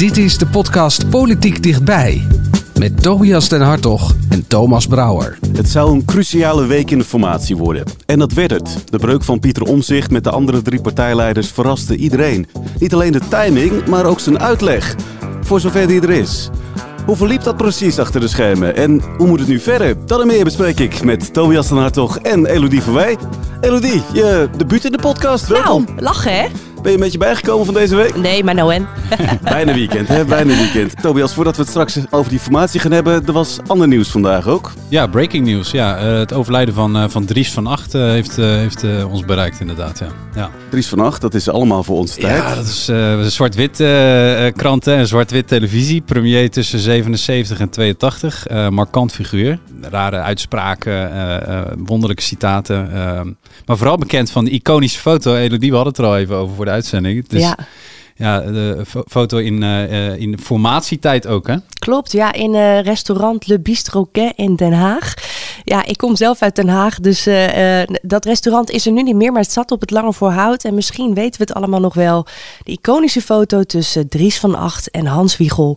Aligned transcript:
Dit 0.00 0.16
is 0.16 0.38
de 0.38 0.46
podcast 0.46 1.10
Politiek 1.10 1.62
Dichtbij. 1.62 2.26
Met 2.78 3.02
Tobias 3.02 3.48
den 3.48 3.60
Hartog 3.60 4.14
en 4.28 4.46
Thomas 4.46 4.86
Brouwer. 4.86 5.38
Het 5.52 5.68
zou 5.68 5.92
een 5.92 6.04
cruciale 6.04 6.66
week 6.66 6.90
in 6.90 6.98
de 6.98 7.04
formatie 7.04 7.56
worden. 7.56 7.84
En 8.06 8.18
dat 8.18 8.32
werd 8.32 8.50
het. 8.50 8.84
De 8.90 8.98
breuk 8.98 9.24
van 9.24 9.40
Pieter 9.40 9.62
Omzicht 9.62 10.10
met 10.10 10.24
de 10.24 10.30
andere 10.30 10.62
drie 10.62 10.80
partijleiders 10.80 11.48
verraste 11.48 11.96
iedereen. 11.96 12.46
Niet 12.78 12.94
alleen 12.94 13.12
de 13.12 13.28
timing, 13.28 13.86
maar 13.86 14.04
ook 14.04 14.20
zijn 14.20 14.40
uitleg. 14.40 14.94
Voor 15.40 15.60
zover 15.60 15.86
die 15.86 16.00
er 16.00 16.10
is. 16.10 16.50
Hoe 17.06 17.16
verliep 17.16 17.42
dat 17.42 17.56
precies 17.56 17.98
achter 17.98 18.20
de 18.20 18.28
schermen? 18.28 18.76
En 18.76 19.02
hoe 19.16 19.26
moet 19.26 19.38
het 19.38 19.48
nu 19.48 19.58
verder? 19.58 20.06
Dat 20.06 20.20
en 20.20 20.26
meer 20.26 20.44
bespreek 20.44 20.78
ik 20.78 21.02
met 21.02 21.32
Tobias 21.32 21.68
den 21.68 21.78
Hartog 21.78 22.18
en 22.18 22.46
Elodie 22.46 22.82
van 22.82 22.94
Wij. 22.94 23.16
Elodie, 23.60 24.02
je 24.12 24.48
debuut 24.56 24.84
in 24.84 24.92
de 24.92 24.98
podcast. 24.98 25.46
Welkom. 25.46 25.84
Nou, 25.84 26.00
lachen 26.00 26.34
hè? 26.34 26.46
Ben 26.82 26.90
je 26.90 26.96
een 26.96 27.04
beetje 27.04 27.18
bijgekomen 27.18 27.64
van 27.64 27.74
deze 27.74 27.96
week? 27.96 28.16
Nee, 28.16 28.44
maar 28.44 28.54
nou 28.54 28.74
en. 28.74 28.88
Bijna 29.42 29.74
weekend, 29.74 30.08
hè? 30.08 30.24
Bijna 30.24 30.56
weekend. 30.56 31.02
Tobias, 31.02 31.34
voordat 31.34 31.56
we 31.56 31.62
het 31.62 31.70
straks 31.70 31.98
over 32.10 32.30
die 32.30 32.38
formatie 32.38 32.80
gaan 32.80 32.90
hebben, 32.90 33.26
er 33.26 33.32
was 33.32 33.58
ander 33.66 33.88
nieuws 33.88 34.08
vandaag 34.08 34.46
ook. 34.46 34.72
Ja, 34.88 35.06
breaking 35.06 35.46
news. 35.46 35.70
Ja, 35.70 35.98
uh, 35.98 36.18
het 36.18 36.32
overlijden 36.32 36.74
van, 36.74 36.96
uh, 36.96 37.04
van 37.08 37.24
Dries 37.24 37.52
van 37.52 37.66
Acht 37.66 37.94
uh, 37.94 38.02
heeft, 38.02 38.36
heeft 38.36 38.84
ons 39.10 39.24
bereikt 39.24 39.60
inderdaad. 39.60 39.98
Ja. 39.98 40.06
Ja. 40.34 40.50
Dries 40.70 40.88
van 40.88 41.00
Acht, 41.00 41.20
dat 41.20 41.34
is 41.34 41.48
allemaal 41.48 41.84
voor 41.84 41.96
onze 41.96 42.20
tijd. 42.20 42.36
Ja, 42.36 42.54
dat 42.54 42.64
is 42.64 42.88
een 42.88 43.30
zwart-wit 43.30 43.76
krant 44.56 44.86
en 44.86 45.06
zwart-wit 45.06 45.48
televisie. 45.48 46.00
Premier 46.00 46.50
tussen 46.50 46.78
77 46.78 47.60
en 47.60 47.70
82. 47.70 48.46
markant 48.70 49.12
figuur. 49.12 49.58
Rare 49.90 50.16
uitspraken, 50.16 51.10
wonderlijke 51.86 52.22
citaten. 52.22 52.88
maar 53.66 53.76
vooral 53.76 53.98
bekend 53.98 54.30
van 54.30 54.44
de 54.44 54.50
iconische 54.50 55.00
foto. 55.00 55.34
Elodie, 55.34 55.70
we 55.70 55.76
hadden 55.76 55.92
het 55.92 56.02
er 56.02 56.08
al 56.08 56.18
even 56.18 56.36
over 56.36 56.54
voor 56.56 56.64
de 56.64 56.69
uitzending. 56.70 57.28
Dus, 57.28 57.40
ja. 57.40 57.56
Ja, 58.20 58.40
de 58.40 58.84
foto 59.08 59.36
in, 59.36 59.62
uh, 59.62 60.16
in 60.16 60.38
formatietijd 60.38 61.26
ook, 61.26 61.46
hè? 61.46 61.56
Klopt, 61.78 62.12
ja, 62.12 62.32
in 62.32 62.54
uh, 62.54 62.80
restaurant 62.80 63.46
Le 63.46 63.60
Bistroquet 63.60 64.32
in 64.36 64.56
Den 64.56 64.72
Haag. 64.72 65.14
Ja, 65.64 65.84
ik 65.84 65.96
kom 65.96 66.16
zelf 66.16 66.42
uit 66.42 66.56
Den 66.56 66.68
Haag, 66.68 67.00
dus 67.00 67.26
uh, 67.26 67.82
dat 68.02 68.24
restaurant 68.24 68.70
is 68.70 68.86
er 68.86 68.92
nu 68.92 69.02
niet 69.02 69.14
meer, 69.14 69.32
maar 69.32 69.42
het 69.42 69.52
zat 69.52 69.70
op 69.70 69.80
het 69.80 69.90
Lange 69.90 70.12
Voorhout. 70.12 70.64
En 70.64 70.74
misschien 70.74 71.14
weten 71.14 71.40
we 71.40 71.46
het 71.46 71.54
allemaal 71.54 71.80
nog 71.80 71.94
wel. 71.94 72.26
De 72.64 72.72
iconische 72.72 73.22
foto 73.22 73.62
tussen 73.62 74.08
Dries 74.08 74.38
van 74.38 74.54
Acht 74.54 74.90
en 74.90 75.06
Hans 75.06 75.36
Wiegel. 75.36 75.76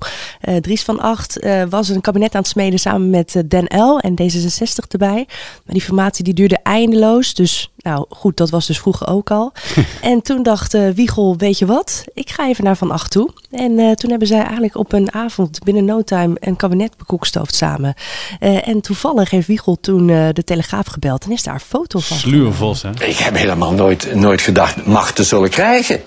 Dries 0.61 0.83
van 0.83 0.99
Acht 0.99 1.47
was 1.69 1.89
een 1.89 2.01
kabinet 2.01 2.35
aan 2.35 2.41
het 2.41 2.49
smeden 2.49 2.79
samen 2.79 3.09
met 3.09 3.43
Den 3.47 3.65
L 3.65 3.97
en 3.99 4.15
D66 4.21 4.87
erbij. 4.87 5.25
Maar 5.65 5.73
die 5.73 5.81
formatie 5.81 6.23
die 6.23 6.33
duurde 6.33 6.59
eindeloos, 6.63 7.33
dus 7.33 7.71
nou 7.83 8.05
goed, 8.09 8.37
dat 8.37 8.49
was 8.49 8.67
dus 8.67 8.79
vroeger 8.79 9.07
ook 9.07 9.31
al. 9.31 9.51
en 10.01 10.21
toen 10.21 10.43
dacht 10.43 10.77
Wiegel, 10.95 11.35
weet 11.37 11.57
je 11.57 11.65
wat, 11.65 12.03
ik 12.13 12.29
ga 12.29 12.47
even 12.47 12.63
naar 12.63 12.77
Van 12.77 12.91
Acht 12.91 13.11
toe. 13.11 13.29
En 13.51 13.95
toen 13.95 14.09
hebben 14.09 14.27
zij 14.27 14.41
eigenlijk 14.41 14.75
op 14.75 14.93
een 14.93 15.13
avond 15.13 15.63
binnen 15.63 15.85
no 15.85 16.01
time 16.01 16.35
een 16.39 16.55
kabinet 16.55 16.97
bekoekstoofd 16.97 17.55
samen. 17.55 17.93
Uh, 18.39 18.67
en 18.67 18.81
toevallig 18.81 19.29
heeft 19.29 19.47
Wiegel 19.47 19.77
toen 19.81 20.07
uh, 20.07 20.29
de 20.33 20.43
Telegraaf 20.43 20.87
gebeld 20.87 21.23
en 21.25 21.31
is 21.31 21.43
daar 21.43 21.53
een 21.53 21.59
foto 21.59 21.99
van. 21.99 22.17
Sluwe 22.17 22.75
hè? 22.81 23.05
Ik 23.05 23.17
heb 23.17 23.35
helemaal 23.35 23.71
nooit, 23.71 24.15
nooit 24.15 24.41
gedacht 24.41 24.85
macht 24.85 25.15
te 25.15 25.23
zullen 25.23 25.49
krijgen. 25.49 26.01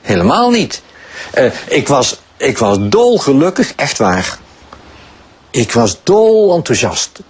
Helemaal 0.00 0.50
niet. 0.50 0.82
Uh, 1.38 1.52
ik, 1.68 1.88
was, 1.88 2.20
ik 2.36 2.58
was 2.58 2.76
dolgelukkig, 2.80 3.72
echt 3.76 3.98
waar. 3.98 4.38
Ik 5.50 5.72
was 5.72 5.98
dol 6.02 6.54
enthousiast. 6.54 7.20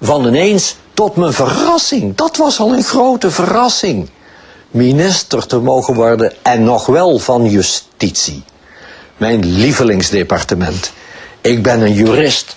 Van 0.00 0.26
ineens 0.26 0.76
tot 1.00 1.16
mijn 1.16 1.32
verrassing. 1.32 2.16
Dat 2.16 2.36
was 2.36 2.58
al 2.58 2.72
een 2.72 2.82
grote 2.82 3.30
verrassing. 3.30 4.08
Minister 4.70 5.46
te 5.46 5.58
mogen 5.58 5.94
worden 5.94 6.32
en 6.42 6.64
nog 6.64 6.86
wel 6.86 7.18
van 7.18 7.50
justitie. 7.50 8.42
Mijn 9.16 9.46
lievelingsdepartement. 9.46 10.92
Ik 11.40 11.62
ben 11.62 11.80
een 11.80 11.92
jurist 11.92 12.56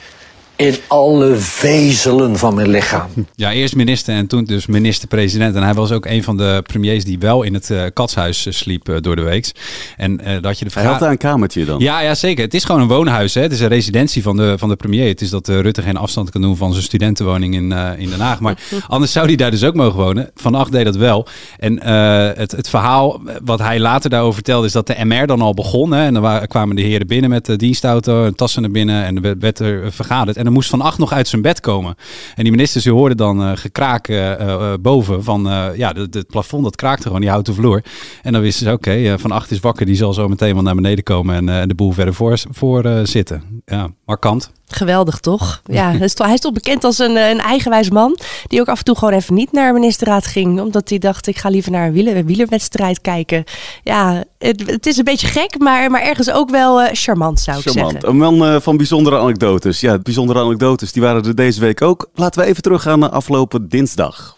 in 0.63 0.75
alle 0.87 1.35
vezelen 1.35 2.37
van 2.37 2.55
mijn 2.55 2.69
lichaam. 2.69 3.09
Ja, 3.35 3.51
eerst 3.51 3.75
minister 3.75 4.15
en 4.15 4.27
toen 4.27 4.43
dus 4.43 4.65
minister-president. 4.65 5.55
En 5.55 5.63
hij 5.63 5.73
was 5.73 5.91
ook 5.91 6.05
een 6.05 6.23
van 6.23 6.37
de 6.37 6.63
premiers 6.67 7.05
die 7.05 7.19
wel 7.19 7.43
in 7.43 7.53
het 7.53 7.69
uh, 7.69 7.83
katshuis 7.93 8.45
uh, 8.45 8.53
sliep 8.53 8.89
uh, 8.89 8.95
door 9.01 9.15
de 9.15 9.21
week. 9.21 9.51
En 9.97 10.17
dat 10.41 10.59
je 10.59 10.65
de 10.65 10.71
Hij 10.73 10.83
had 10.83 10.99
daar 10.99 11.11
een 11.11 11.17
kamertje 11.17 11.65
dan? 11.65 11.79
Ja, 11.79 11.99
ja, 11.99 12.15
zeker. 12.15 12.43
Het 12.43 12.53
is 12.53 12.63
gewoon 12.63 12.81
een 12.81 12.87
woonhuis. 12.87 13.33
Hè. 13.33 13.41
Het 13.41 13.51
is 13.51 13.59
een 13.59 13.67
residentie 13.67 14.23
van 14.23 14.37
de, 14.37 14.55
van 14.57 14.69
de 14.69 14.75
premier. 14.75 15.07
Het 15.07 15.21
is 15.21 15.29
dat 15.29 15.47
Rutte 15.47 15.81
geen 15.81 15.97
afstand 15.97 16.29
kan 16.29 16.41
doen 16.41 16.57
van 16.57 16.71
zijn 16.71 16.83
studentenwoning 16.83 17.53
in, 17.53 17.71
in 17.97 18.09
Den 18.09 18.19
Haag. 18.19 18.39
Maar 18.39 18.57
anders 18.87 19.11
zou 19.11 19.25
hij 19.25 19.35
daar 19.35 19.51
dus 19.51 19.63
ook 19.63 19.75
mogen 19.75 19.99
wonen. 19.99 20.31
Van 20.35 20.55
Acht 20.55 20.71
deed 20.71 20.85
dat 20.85 20.95
wel. 20.95 21.27
En 21.59 21.83
het, 22.37 22.51
het 22.51 22.69
verhaal 22.69 23.21
wat 23.43 23.59
hij 23.59 23.79
later 23.79 24.09
daarover 24.09 24.33
vertelde 24.33 24.67
is 24.67 24.71
dat 24.71 24.87
de 24.87 25.05
MR 25.05 25.27
dan 25.27 25.41
al 25.41 25.53
begon. 25.53 25.91
Hè. 25.91 26.05
En 26.05 26.13
dan 26.13 26.47
kwamen 26.47 26.75
de 26.75 26.81
heren 26.81 27.07
binnen 27.07 27.29
met 27.29 27.45
de 27.45 27.55
dienstauto, 27.55 28.31
tassen 28.31 28.61
naar 28.61 28.71
binnen 28.71 29.03
en 29.05 29.23
er 29.23 29.35
werd 29.39 29.59
er 29.59 29.91
vergaderd. 29.91 30.37
En 30.37 30.52
moest 30.53 30.69
Van 30.69 30.81
Acht 30.81 30.97
nog 30.97 31.11
uit 31.11 31.27
zijn 31.27 31.41
bed 31.41 31.59
komen. 31.59 31.95
En 32.35 32.43
die 32.43 32.51
ministers, 32.51 32.83
die 32.83 32.93
hoorden 32.93 33.17
dan 33.17 33.41
uh, 33.41 33.51
gekraak 33.55 34.07
uh, 34.07 34.73
boven 34.81 35.23
van, 35.23 35.43
ja, 35.75 35.93
het 36.09 36.27
plafond 36.27 36.63
dat 36.63 36.75
kraakte 36.75 37.03
gewoon, 37.03 37.21
die 37.21 37.29
houten 37.29 37.53
vloer. 37.53 37.83
En 38.21 38.33
dan 38.33 38.41
wisten 38.41 38.65
ze, 38.65 38.71
oké, 38.71 39.19
Van 39.19 39.31
Acht 39.31 39.51
is 39.51 39.59
wakker, 39.59 39.85
die 39.85 39.95
zal 39.95 40.13
zo 40.13 40.27
meteen 40.27 40.53
wel 40.53 40.63
naar 40.63 40.75
beneden 40.75 41.03
komen 41.03 41.49
en 41.49 41.67
de 41.67 41.75
boel 41.75 41.91
verder 41.91 42.13
voor, 42.13 42.41
voor 42.51 42.99
zitten. 43.03 43.61
Ja, 43.65 43.89
markant. 44.05 44.51
Geweldig 44.67 45.19
toch? 45.19 45.61
Ja, 45.65 45.91
hij 45.91 45.99
is 45.99 46.13
toch, 46.13 46.25
hij 46.25 46.35
is 46.35 46.41
toch 46.41 46.51
bekend 46.51 46.83
als 46.83 46.99
een, 46.99 47.15
een 47.15 47.39
eigenwijs 47.39 47.89
man. 47.89 48.17
Die 48.47 48.61
ook 48.61 48.67
af 48.67 48.77
en 48.77 48.83
toe 48.83 48.97
gewoon 48.97 49.13
even 49.13 49.33
niet 49.33 49.51
naar 49.51 49.67
de 49.67 49.79
ministerraad 49.79 50.25
ging. 50.25 50.61
Omdat 50.61 50.89
hij 50.89 50.97
dacht, 50.97 51.27
ik 51.27 51.37
ga 51.37 51.49
liever 51.49 51.71
naar 51.71 51.87
een, 51.87 51.93
wieler, 51.93 52.25
wielerwedstrijd 52.25 53.01
kijken. 53.01 53.43
Ja, 53.83 54.23
het, 54.37 54.63
het, 54.65 54.85
is 54.85 54.97
een 54.97 55.03
beetje 55.03 55.27
gek, 55.27 55.59
maar, 55.59 55.91
maar 55.91 56.01
ergens 56.01 56.31
ook 56.31 56.49
wel 56.49 56.81
uh, 56.81 56.87
charmant 56.91 57.39
zou 57.39 57.57
ik 57.57 57.63
charmant. 57.63 57.91
zeggen. 57.91 58.09
Een 58.09 58.17
man 58.17 58.53
uh, 58.53 58.59
van 58.59 58.77
bijzondere 58.77 59.17
anekdotes. 59.17 59.79
Ja, 59.79 59.97
bijzondere 59.99 60.39
anekdotes, 60.39 60.91
die 60.91 61.01
waren 61.01 61.23
er 61.23 61.35
deze 61.35 61.59
week 61.59 61.81
ook. 61.81 62.09
Laten 62.13 62.41
we 62.41 62.47
even 62.47 62.61
teruggaan 62.61 62.99
naar 62.99 63.09
afgelopen 63.09 63.69
dinsdag. 63.69 64.35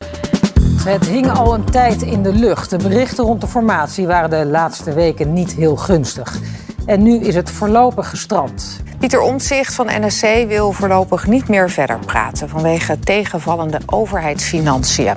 Het 0.84 1.08
hing 1.08 1.32
al 1.32 1.54
een 1.54 1.64
tijd 1.64 2.02
in 2.02 2.24
de 2.24 2.34
lucht. 2.34 2.70
De 2.70 2.78
berichten 2.78 3.24
rond 3.24 3.42
de 3.42 3.48
formatie 3.48 4.08
waren 4.08 4.30
de 4.30 4.46
laatste 4.46 4.94
weken 4.94 5.34
niet 5.34 5.54
heel 5.54 5.76
gunstig. 5.76 6.40
En 6.86 7.04
nu 7.04 7.20
is 7.20 7.36
het 7.36 7.52
voorlopig 7.52 8.10
gestrand. 8.10 8.84
Pieter 9.00 9.20
Omtzigt 9.22 9.74
van 9.74 9.88
NSC 10.00 10.26
wil 10.48 10.72
voorlopig 10.72 11.28
niet 11.28 11.48
meer 11.48 11.70
verder 11.70 12.00
praten 12.00 12.50
vanwege 12.50 13.00
tegenvallende 13.00 13.80
overheidsfinanciën. 13.86 15.14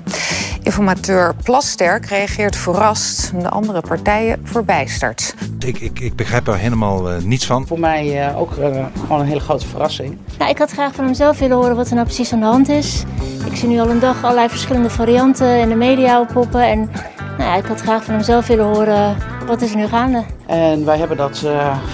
Informateur 0.62 1.34
Plasterk 1.42 2.06
reageert 2.06 2.56
verrast, 2.56 3.32
de 3.40 3.48
andere 3.48 3.80
partijen 3.80 4.40
verbijsterd. 4.44 5.34
Ik, 5.58 5.78
ik, 5.80 6.00
ik 6.00 6.16
begrijp 6.16 6.48
er 6.48 6.56
helemaal 6.56 7.12
uh, 7.12 7.22
niets 7.22 7.46
van. 7.46 7.66
Voor 7.66 7.80
mij 7.80 8.28
uh, 8.28 8.40
ook 8.40 8.56
uh, 8.56 8.84
gewoon 9.00 9.20
een 9.20 9.26
hele 9.26 9.40
grote 9.40 9.66
verrassing. 9.66 10.18
Nou, 10.38 10.50
ik 10.50 10.58
had 10.58 10.70
graag 10.70 10.94
van 10.94 11.04
hem 11.04 11.14
zelf 11.14 11.38
willen 11.38 11.56
horen 11.56 11.76
wat 11.76 11.88
er 11.88 11.94
nou 11.94 12.06
precies 12.06 12.32
aan 12.32 12.40
de 12.40 12.46
hand 12.46 12.68
is. 12.68 13.04
Ik 13.46 13.56
zie 13.56 13.68
nu 13.68 13.80
al 13.80 13.90
een 13.90 14.00
dag 14.00 14.24
allerlei 14.24 14.48
verschillende 14.48 14.90
varianten 14.90 15.60
in 15.60 15.68
de 15.68 15.74
media 15.74 16.20
oppoppen. 16.20 16.62
En 16.62 16.90
nou 17.38 17.50
ja, 17.50 17.56
ik 17.56 17.64
had 17.64 17.80
graag 17.80 18.04
van 18.04 18.14
hem 18.14 18.22
zelf 18.22 18.46
willen 18.46 18.64
horen 18.64 19.16
wat 19.46 19.62
is 19.62 19.70
er 19.70 19.76
nu 19.76 19.86
gaande. 19.86 20.24
En 20.46 20.84
wij 20.84 20.98
hebben 20.98 21.16
dat 21.16 21.38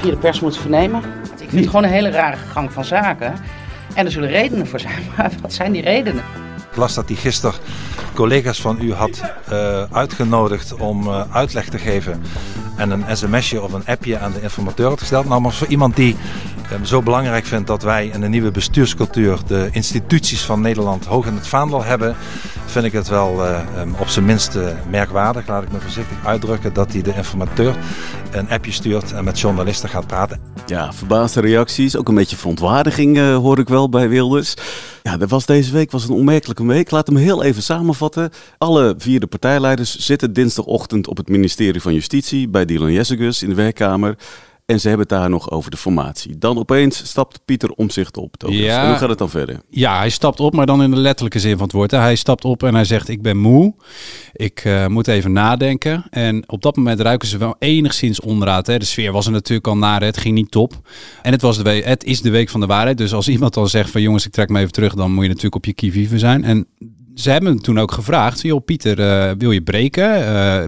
via 0.00 0.10
de 0.10 0.16
pers 0.16 0.40
moeten 0.40 0.60
vernemen. 0.60 1.02
Ik 1.40 1.48
vind 1.48 1.60
het 1.60 1.66
gewoon 1.66 1.84
een 1.84 1.90
hele 1.90 2.10
rare 2.10 2.36
gang 2.36 2.72
van 2.72 2.84
zaken. 2.84 3.34
En 3.94 4.04
er 4.04 4.12
zullen 4.12 4.28
redenen 4.28 4.66
voor 4.66 4.80
zijn, 4.80 5.02
maar 5.16 5.30
wat 5.42 5.52
zijn 5.52 5.72
die 5.72 5.82
redenen? 5.82 6.24
Ik 6.70 6.76
las 6.76 6.94
dat 6.94 7.08
hij 7.08 7.16
gisteren 7.16 7.54
collega's 8.14 8.60
van 8.60 8.78
u 8.80 8.92
had 8.92 9.20
uh, 9.52 9.82
uitgenodigd 9.92 10.74
om 10.74 11.06
uh, 11.06 11.22
uitleg 11.30 11.68
te 11.68 11.78
geven 11.78 12.22
en 12.76 12.90
een 12.90 13.16
sms'je 13.16 13.62
of 13.62 13.72
een 13.72 13.86
appje 13.86 14.18
aan 14.18 14.32
de 14.32 14.42
informateur 14.42 14.98
gesteld. 14.98 15.28
Nou, 15.28 15.40
maar 15.40 15.52
voor 15.52 15.66
iemand 15.66 15.96
die 15.96 16.16
zo 16.82 17.02
belangrijk 17.02 17.44
vindt 17.44 17.66
dat 17.66 17.82
wij 17.82 18.06
in 18.06 18.22
een 18.22 18.30
nieuwe 18.30 18.50
bestuurscultuur 18.50 19.38
de 19.46 19.68
instituties 19.72 20.42
van 20.42 20.60
Nederland 20.60 21.04
hoog 21.04 21.26
in 21.26 21.34
het 21.34 21.46
vaandel 21.46 21.84
hebben, 21.84 22.16
vind 22.66 22.84
ik 22.84 22.92
het 22.92 23.08
wel 23.08 23.44
uh, 23.44 23.60
um, 23.78 23.94
op 23.98 24.08
zijn 24.08 24.24
minst 24.24 24.58
merkwaardig, 24.90 25.46
laat 25.46 25.62
ik 25.62 25.72
me 25.72 25.80
voorzichtig 25.80 26.26
uitdrukken, 26.26 26.72
dat 26.72 26.92
hij 26.92 27.02
de 27.02 27.14
informateur 27.14 27.76
een 28.30 28.50
appje 28.50 28.72
stuurt 28.72 29.12
en 29.12 29.24
met 29.24 29.40
journalisten 29.40 29.88
gaat 29.88 30.06
praten. 30.06 30.40
Ja, 30.66 30.92
verbaasde 30.92 31.40
reacties, 31.40 31.96
ook 31.96 32.08
een 32.08 32.14
beetje 32.14 32.36
verontwaardiging 32.36 33.18
hoor 33.18 33.58
ik 33.58 33.68
wel 33.68 33.88
bij 33.88 34.08
Wilders. 34.08 34.54
Ja, 35.02 35.16
dat 35.16 35.30
was 35.30 35.46
deze 35.46 35.72
week 35.72 35.90
was 35.90 36.04
een 36.04 36.14
onmerkelijke 36.14 36.66
week. 36.66 36.90
Laat 36.90 37.06
hem 37.06 37.16
heel 37.16 37.42
even 37.42 37.62
samenvatten. 37.62 38.30
Alle 38.58 38.94
vier 38.98 39.20
de 39.20 39.26
partijleiders 39.26 39.96
zitten 39.96 40.32
dinsdagochtend 40.32 41.08
op 41.08 41.16
het 41.16 41.28
ministerie 41.28 41.80
van 41.80 41.94
Justitie 41.94 42.48
bij 42.48 42.64
Dylan 42.64 42.92
Jessegus 42.92 43.42
in 43.42 43.48
de 43.48 43.54
werkkamer. 43.54 44.16
En 44.66 44.80
ze 44.80 44.88
hebben 44.88 45.06
het 45.08 45.18
daar 45.18 45.30
nog 45.30 45.50
over 45.50 45.70
de 45.70 45.76
formatie. 45.76 46.38
Dan 46.38 46.58
opeens 46.58 46.96
stapt 46.96 47.40
Pieter 47.44 47.70
Omzicht 47.70 48.16
op. 48.16 48.34
Ja. 48.46 48.82
En 48.82 48.88
hoe 48.88 48.98
gaat 48.98 49.08
het 49.08 49.18
dan 49.18 49.30
verder? 49.30 49.60
Ja, 49.70 49.98
hij 49.98 50.10
stapt 50.10 50.40
op, 50.40 50.54
maar 50.54 50.66
dan 50.66 50.82
in 50.82 50.90
de 50.90 50.96
letterlijke 50.96 51.38
zin 51.38 51.52
van 51.52 51.62
het 51.62 51.72
woord. 51.72 51.90
Hij 51.90 52.16
stapt 52.16 52.44
op 52.44 52.62
en 52.62 52.74
hij 52.74 52.84
zegt: 52.84 53.08
Ik 53.08 53.22
ben 53.22 53.36
moe. 53.36 53.74
Ik 54.32 54.64
eh, 54.64 54.86
moet 54.86 55.08
even 55.08 55.32
nadenken. 55.32 56.04
En 56.10 56.48
op 56.48 56.62
dat 56.62 56.76
moment 56.76 57.00
ruiken 57.00 57.28
ze 57.28 57.38
wel 57.38 57.56
enigszins 57.58 58.20
onderuit. 58.20 58.66
Hè. 58.66 58.78
De 58.78 58.84
sfeer 58.84 59.12
was 59.12 59.26
er 59.26 59.32
natuurlijk 59.32 59.66
al 59.66 59.76
naar. 59.76 60.02
Het 60.02 60.16
ging 60.16 60.34
niet 60.34 60.50
top. 60.50 60.88
En 61.22 61.32
het, 61.32 61.42
was 61.42 61.56
de 61.56 61.62
week, 61.62 61.84
het 61.84 62.04
is 62.04 62.20
de 62.20 62.30
week 62.30 62.48
van 62.48 62.60
de 62.60 62.66
waarheid. 62.66 62.98
Dus 62.98 63.12
als 63.12 63.28
iemand 63.28 63.54
dan 63.54 63.68
zegt: 63.68 63.90
van 63.90 64.02
jongens, 64.02 64.26
ik 64.26 64.32
trek 64.32 64.48
me 64.48 64.60
even 64.60 64.72
terug, 64.72 64.94
dan 64.94 65.12
moet 65.12 65.22
je 65.22 65.28
natuurlijk 65.28 65.54
op 65.54 65.64
je 65.64 65.74
kievive 65.74 66.18
zijn. 66.18 66.44
En 66.44 66.66
ze 67.14 67.30
hebben 67.30 67.50
hem 67.50 67.60
toen 67.60 67.78
ook 67.78 67.92
gevraagd: 67.92 68.42
joh, 68.42 68.64
Pieter, 68.64 69.00
eh, 69.00 69.30
wil 69.38 69.50
je 69.50 69.62
breken? 69.62 70.14
Eh, 70.14 70.64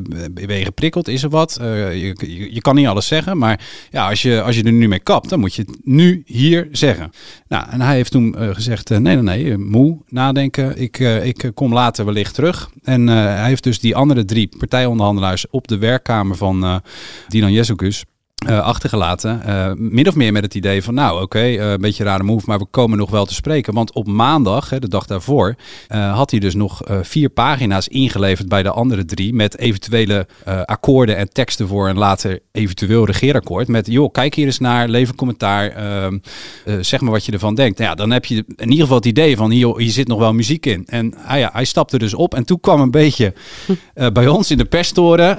ben 0.46 0.58
je 0.58 0.64
geprikkeld? 0.64 1.08
Is 1.08 1.22
er 1.22 1.28
wat? 1.28 1.56
Eh, 1.56 2.02
je, 2.02 2.52
je, 2.54 2.60
kan 2.60 2.74
niet 2.74 2.86
alles 2.86 3.06
zeggen, 3.06 3.38
maar 3.38 3.60
ja, 3.90 4.08
als 4.08 4.22
je, 4.22 4.42
als 4.42 4.56
je 4.56 4.62
er 4.62 4.72
nu 4.72 4.88
mee 4.88 4.98
kapt, 4.98 5.28
dan 5.28 5.40
moet 5.40 5.54
je 5.54 5.62
het 5.62 5.76
nu 5.84 6.22
hier 6.26 6.68
zeggen. 6.72 7.10
Nou, 7.48 7.70
en 7.70 7.80
hij 7.80 7.94
heeft 7.94 8.10
toen 8.10 8.36
gezegd: 8.38 8.88
nee, 8.88 9.00
nee, 9.00 9.16
nee, 9.16 9.56
moe, 9.56 9.98
nadenken. 10.08 10.80
Ik, 10.80 10.98
ik 10.98 11.50
kom 11.54 11.72
later 11.72 12.04
wellicht 12.04 12.34
terug. 12.34 12.70
En 12.82 13.06
hij 13.06 13.48
heeft 13.48 13.64
dus 13.64 13.80
die 13.80 13.96
andere 13.96 14.24
drie 14.24 14.48
partijonderhandelaars 14.58 15.46
op 15.50 15.68
de 15.68 15.78
werkkamer 15.78 16.36
van 16.36 16.82
Dinan 17.28 17.52
Jezokus 17.52 18.04
eh, 18.36 18.60
achtergelaten. 18.60 19.42
Eh, 19.42 19.72
min 19.76 20.08
of 20.08 20.14
meer 20.14 20.32
met 20.32 20.42
het 20.42 20.54
idee 20.54 20.82
van, 20.82 20.94
nou 20.94 21.22
oké, 21.22 21.38
eh, 21.38 21.70
een 21.70 21.80
beetje 21.80 22.04
een 22.04 22.10
rare 22.10 22.22
move, 22.22 22.44
maar 22.46 22.58
we 22.58 22.66
komen 22.70 22.98
nog 22.98 23.10
wel 23.10 23.26
te 23.26 23.34
spreken. 23.34 23.74
Want 23.74 23.92
op 23.92 24.06
maandag, 24.06 24.70
hè, 24.70 24.78
de 24.78 24.88
dag 24.88 25.06
daarvoor, 25.06 25.54
had 25.88 26.30
hij 26.30 26.40
dus 26.40 26.54
nog 26.54 26.82
vier 27.02 27.28
pagina's 27.28 27.88
ingeleverd 27.88 28.48
bij 28.48 28.62
de 28.62 28.70
andere 28.70 29.04
drie. 29.04 29.34
Met 29.34 29.58
eventuele 29.58 30.26
akkoorden 30.64 31.16
en 31.16 31.32
teksten 31.32 31.68
voor 31.68 31.88
een 31.88 31.98
later 31.98 32.40
eventueel 32.52 33.06
regeerakkoord. 33.06 33.68
Met, 33.68 33.86
joh, 33.86 34.12
kijk 34.12 34.34
hier 34.34 34.46
eens 34.46 34.58
naar, 34.58 34.88
lever 34.88 35.14
commentaar, 35.14 35.68
ehm, 35.70 36.18
eh, 36.64 36.74
zeg 36.80 37.00
maar 37.00 37.10
wat 37.10 37.24
je 37.24 37.32
ervan 37.32 37.54
denkt. 37.54 37.78
Nou 37.78 37.90
ja, 37.90 37.96
dan 37.96 38.10
heb 38.10 38.24
je 38.24 38.44
in 38.56 38.68
ieder 38.68 38.80
geval 38.80 38.96
het 38.96 39.06
idee 39.06 39.36
van, 39.36 39.50
hier, 39.50 39.76
hier 39.76 39.90
zit 39.90 40.08
nog 40.08 40.18
wel 40.18 40.32
muziek 40.32 40.66
in. 40.66 40.82
En 40.86 41.14
ah 41.26 41.38
ja, 41.38 41.50
hij 41.52 41.64
stapte 41.64 41.98
dus 41.98 42.14
op 42.14 42.34
en 42.34 42.44
toen 42.44 42.60
kwam 42.60 42.80
een 42.80 42.90
beetje 42.90 43.32
bij 44.12 44.28
ons 44.28 44.50
in 44.50 44.58
de 44.58 44.64
perstoren 44.64 45.38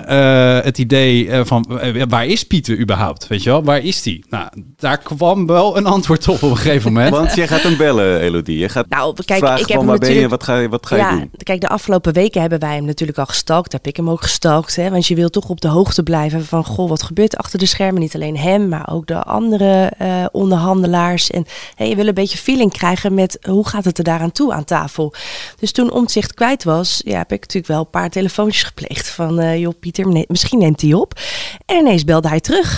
het 0.63 0.77
idee 0.77 1.29
van, 1.45 1.79
waar 2.07 2.25
is 2.25 2.43
Pieter 2.43 2.85
überhaupt? 2.87 3.27
Weet 3.27 3.43
je 3.43 3.49
wel, 3.49 3.63
waar 3.63 3.79
is 3.79 4.01
die? 4.01 4.25
Nou, 4.29 4.49
daar 4.77 4.97
kwam 4.97 5.45
wel 5.45 5.77
een 5.77 5.85
antwoord 5.85 6.27
op 6.27 6.43
op 6.43 6.49
een 6.49 6.57
gegeven 6.57 6.91
moment. 6.93 7.15
Want 7.15 7.35
jij 7.35 7.47
gaat 7.47 7.61
hem 7.61 7.77
bellen, 7.77 8.19
Elodie. 8.19 8.57
Je 8.57 8.69
gaat 8.69 8.89
Nou, 8.89 9.15
kijk, 9.25 9.39
vragen 9.39 9.61
ik 9.61 9.67
heb 9.67 9.77
van 9.77 9.79
hem 9.79 9.87
waar 9.87 9.97
ben 9.97 10.09
je, 10.13 10.21
natuurlijk- 10.21 10.29
wat 10.31 10.43
ga 10.43 10.59
je, 10.61 10.69
wat 10.69 10.85
ga 10.85 10.95
je 10.95 11.01
ja, 11.01 11.11
doen? 11.11 11.31
kijk, 11.43 11.61
de 11.61 11.67
afgelopen 11.67 12.13
weken 12.13 12.41
hebben 12.41 12.59
wij 12.59 12.75
hem 12.75 12.85
natuurlijk 12.85 13.17
al 13.17 13.25
gestalkt. 13.25 13.71
Heb 13.71 13.87
ik 13.87 13.95
hem 13.95 14.09
ook 14.09 14.21
gestalkt. 14.21 14.75
Hè? 14.75 14.89
Want 14.89 15.07
je 15.07 15.15
wil 15.15 15.29
toch 15.29 15.49
op 15.49 15.61
de 15.61 15.67
hoogte 15.67 16.03
blijven 16.03 16.45
van, 16.45 16.65
goh, 16.65 16.89
wat 16.89 17.03
gebeurt 17.03 17.33
er 17.33 17.39
achter 17.39 17.59
de 17.59 17.65
schermen? 17.65 18.01
Niet 18.01 18.15
alleen 18.15 18.37
hem, 18.37 18.67
maar 18.67 18.89
ook 18.91 19.07
de 19.07 19.23
andere 19.23 19.91
eh, 19.97 20.25
onderhandelaars. 20.31 21.29
En 21.31 21.45
hè, 21.75 21.85
je 21.85 21.95
wil 21.95 22.07
een 22.07 22.13
beetje 22.13 22.37
feeling 22.37 22.71
krijgen 22.71 23.13
met, 23.13 23.37
hoe 23.41 23.67
gaat 23.67 23.85
het 23.85 23.97
er 23.97 24.03
daaraan 24.03 24.31
toe 24.31 24.53
aan 24.53 24.65
tafel? 24.65 25.13
Dus 25.59 25.71
toen 25.71 25.91
Omtzigt 25.91 26.33
kwijt 26.33 26.63
was, 26.63 27.01
ja, 27.05 27.17
heb 27.17 27.31
ik 27.31 27.41
natuurlijk 27.41 27.67
wel 27.67 27.79
een 27.79 27.89
paar 27.89 28.09
telefoontjes 28.09 28.63
gepleegd. 28.63 29.09
Van, 29.09 29.39
eh, 29.39 29.59
joh, 29.59 29.73
Pieter, 29.79 30.07
nee, 30.07 30.25
misschien 30.27 30.59
neemt 30.59 30.81
hij 30.81 30.93
op. 30.93 31.19
En 31.65 31.77
ineens 31.77 32.03
belde 32.03 32.27
hij 32.27 32.39
terug. 32.39 32.76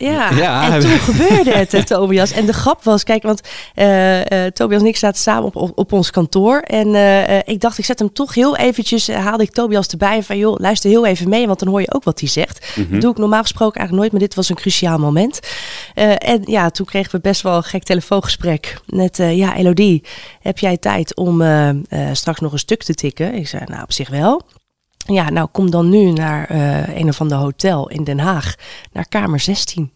Ja, 0.00 0.30
Ja, 0.30 0.72
en 0.72 0.80
toen 0.80 0.98
gebeurde 1.10 1.50
het, 1.50 1.72
hè, 1.72 1.84
Tobias. 1.84 2.32
En 2.32 2.46
de 2.46 2.52
grap 2.52 2.84
was, 2.84 3.04
kijk, 3.04 3.22
want 3.22 3.40
eh, 3.74 4.44
eh, 4.46 4.52
Tobias 4.52 4.80
en 4.80 4.86
ik 4.86 4.96
zaten 4.96 5.20
samen 5.20 5.44
op, 5.44 5.56
op, 5.56 5.78
op 5.78 5.92
ons 5.92 6.10
kantoor. 6.10 6.58
En 6.58 6.94
eh, 6.94 7.38
eh, 7.38 7.42
ik 7.44 7.60
dacht, 7.60 7.78
ik 7.78 7.84
zet 7.84 7.98
hem 7.98 8.12
toch 8.12 8.34
heel 8.34 8.56
eventjes, 8.56 9.08
eh, 9.08 9.24
haalde 9.24 9.42
ik 9.42 9.50
Tobias 9.50 9.86
erbij 9.86 10.22
van, 10.22 10.38
joh, 10.38 10.58
luister 10.58 10.90
heel 10.90 11.06
even 11.06 11.28
mee, 11.28 11.46
want 11.46 11.58
dan 11.58 11.68
hoor 11.68 11.80
je 11.80 11.94
ook 11.94 12.04
wat 12.04 12.20
hij 12.20 12.28
zegt. 12.28 12.76
Mhm. 12.76 12.90
Dat 12.90 13.00
doe 13.00 13.10
ik 13.10 13.18
normaal 13.18 13.42
gesproken 13.42 13.78
eigenlijk 13.78 14.00
nooit, 14.00 14.12
maar 14.12 14.28
dit 14.28 14.36
was 14.36 14.48
een 14.48 14.62
cruciaal 14.62 14.98
moment. 14.98 15.40
Eh, 15.94 16.28
en 16.28 16.42
ja, 16.44 16.70
toen 16.70 16.86
kregen 16.86 17.10
we 17.10 17.20
best 17.20 17.42
wel 17.42 17.56
een 17.56 17.62
gek 17.62 17.82
telefoongesprek. 17.82 18.80
Eh, 19.20 19.36
ja, 19.36 19.56
Elodie, 19.56 20.02
heb 20.40 20.58
jij 20.58 20.76
tijd 20.76 21.16
om 21.16 21.42
eh, 21.42 21.68
eh, 21.68 21.76
straks 22.12 22.40
nog 22.40 22.52
een 22.52 22.58
stuk 22.58 22.82
te 22.82 22.94
tikken? 22.94 23.34
Ik 23.34 23.48
zei, 23.48 23.62
nou, 23.66 23.82
op 23.82 23.92
zich 23.92 24.08
wel. 24.08 24.42
Ja, 25.06 25.30
nou 25.30 25.48
kom 25.52 25.70
dan 25.70 25.88
nu 25.88 26.10
naar 26.12 26.46
eh, 26.48 26.96
een 26.96 27.08
of 27.08 27.20
ander 27.20 27.38
hotel 27.38 27.88
in 27.88 28.04
Den 28.04 28.18
Haag, 28.18 28.54
naar 28.92 29.08
kamer 29.08 29.40
16. 29.40 29.90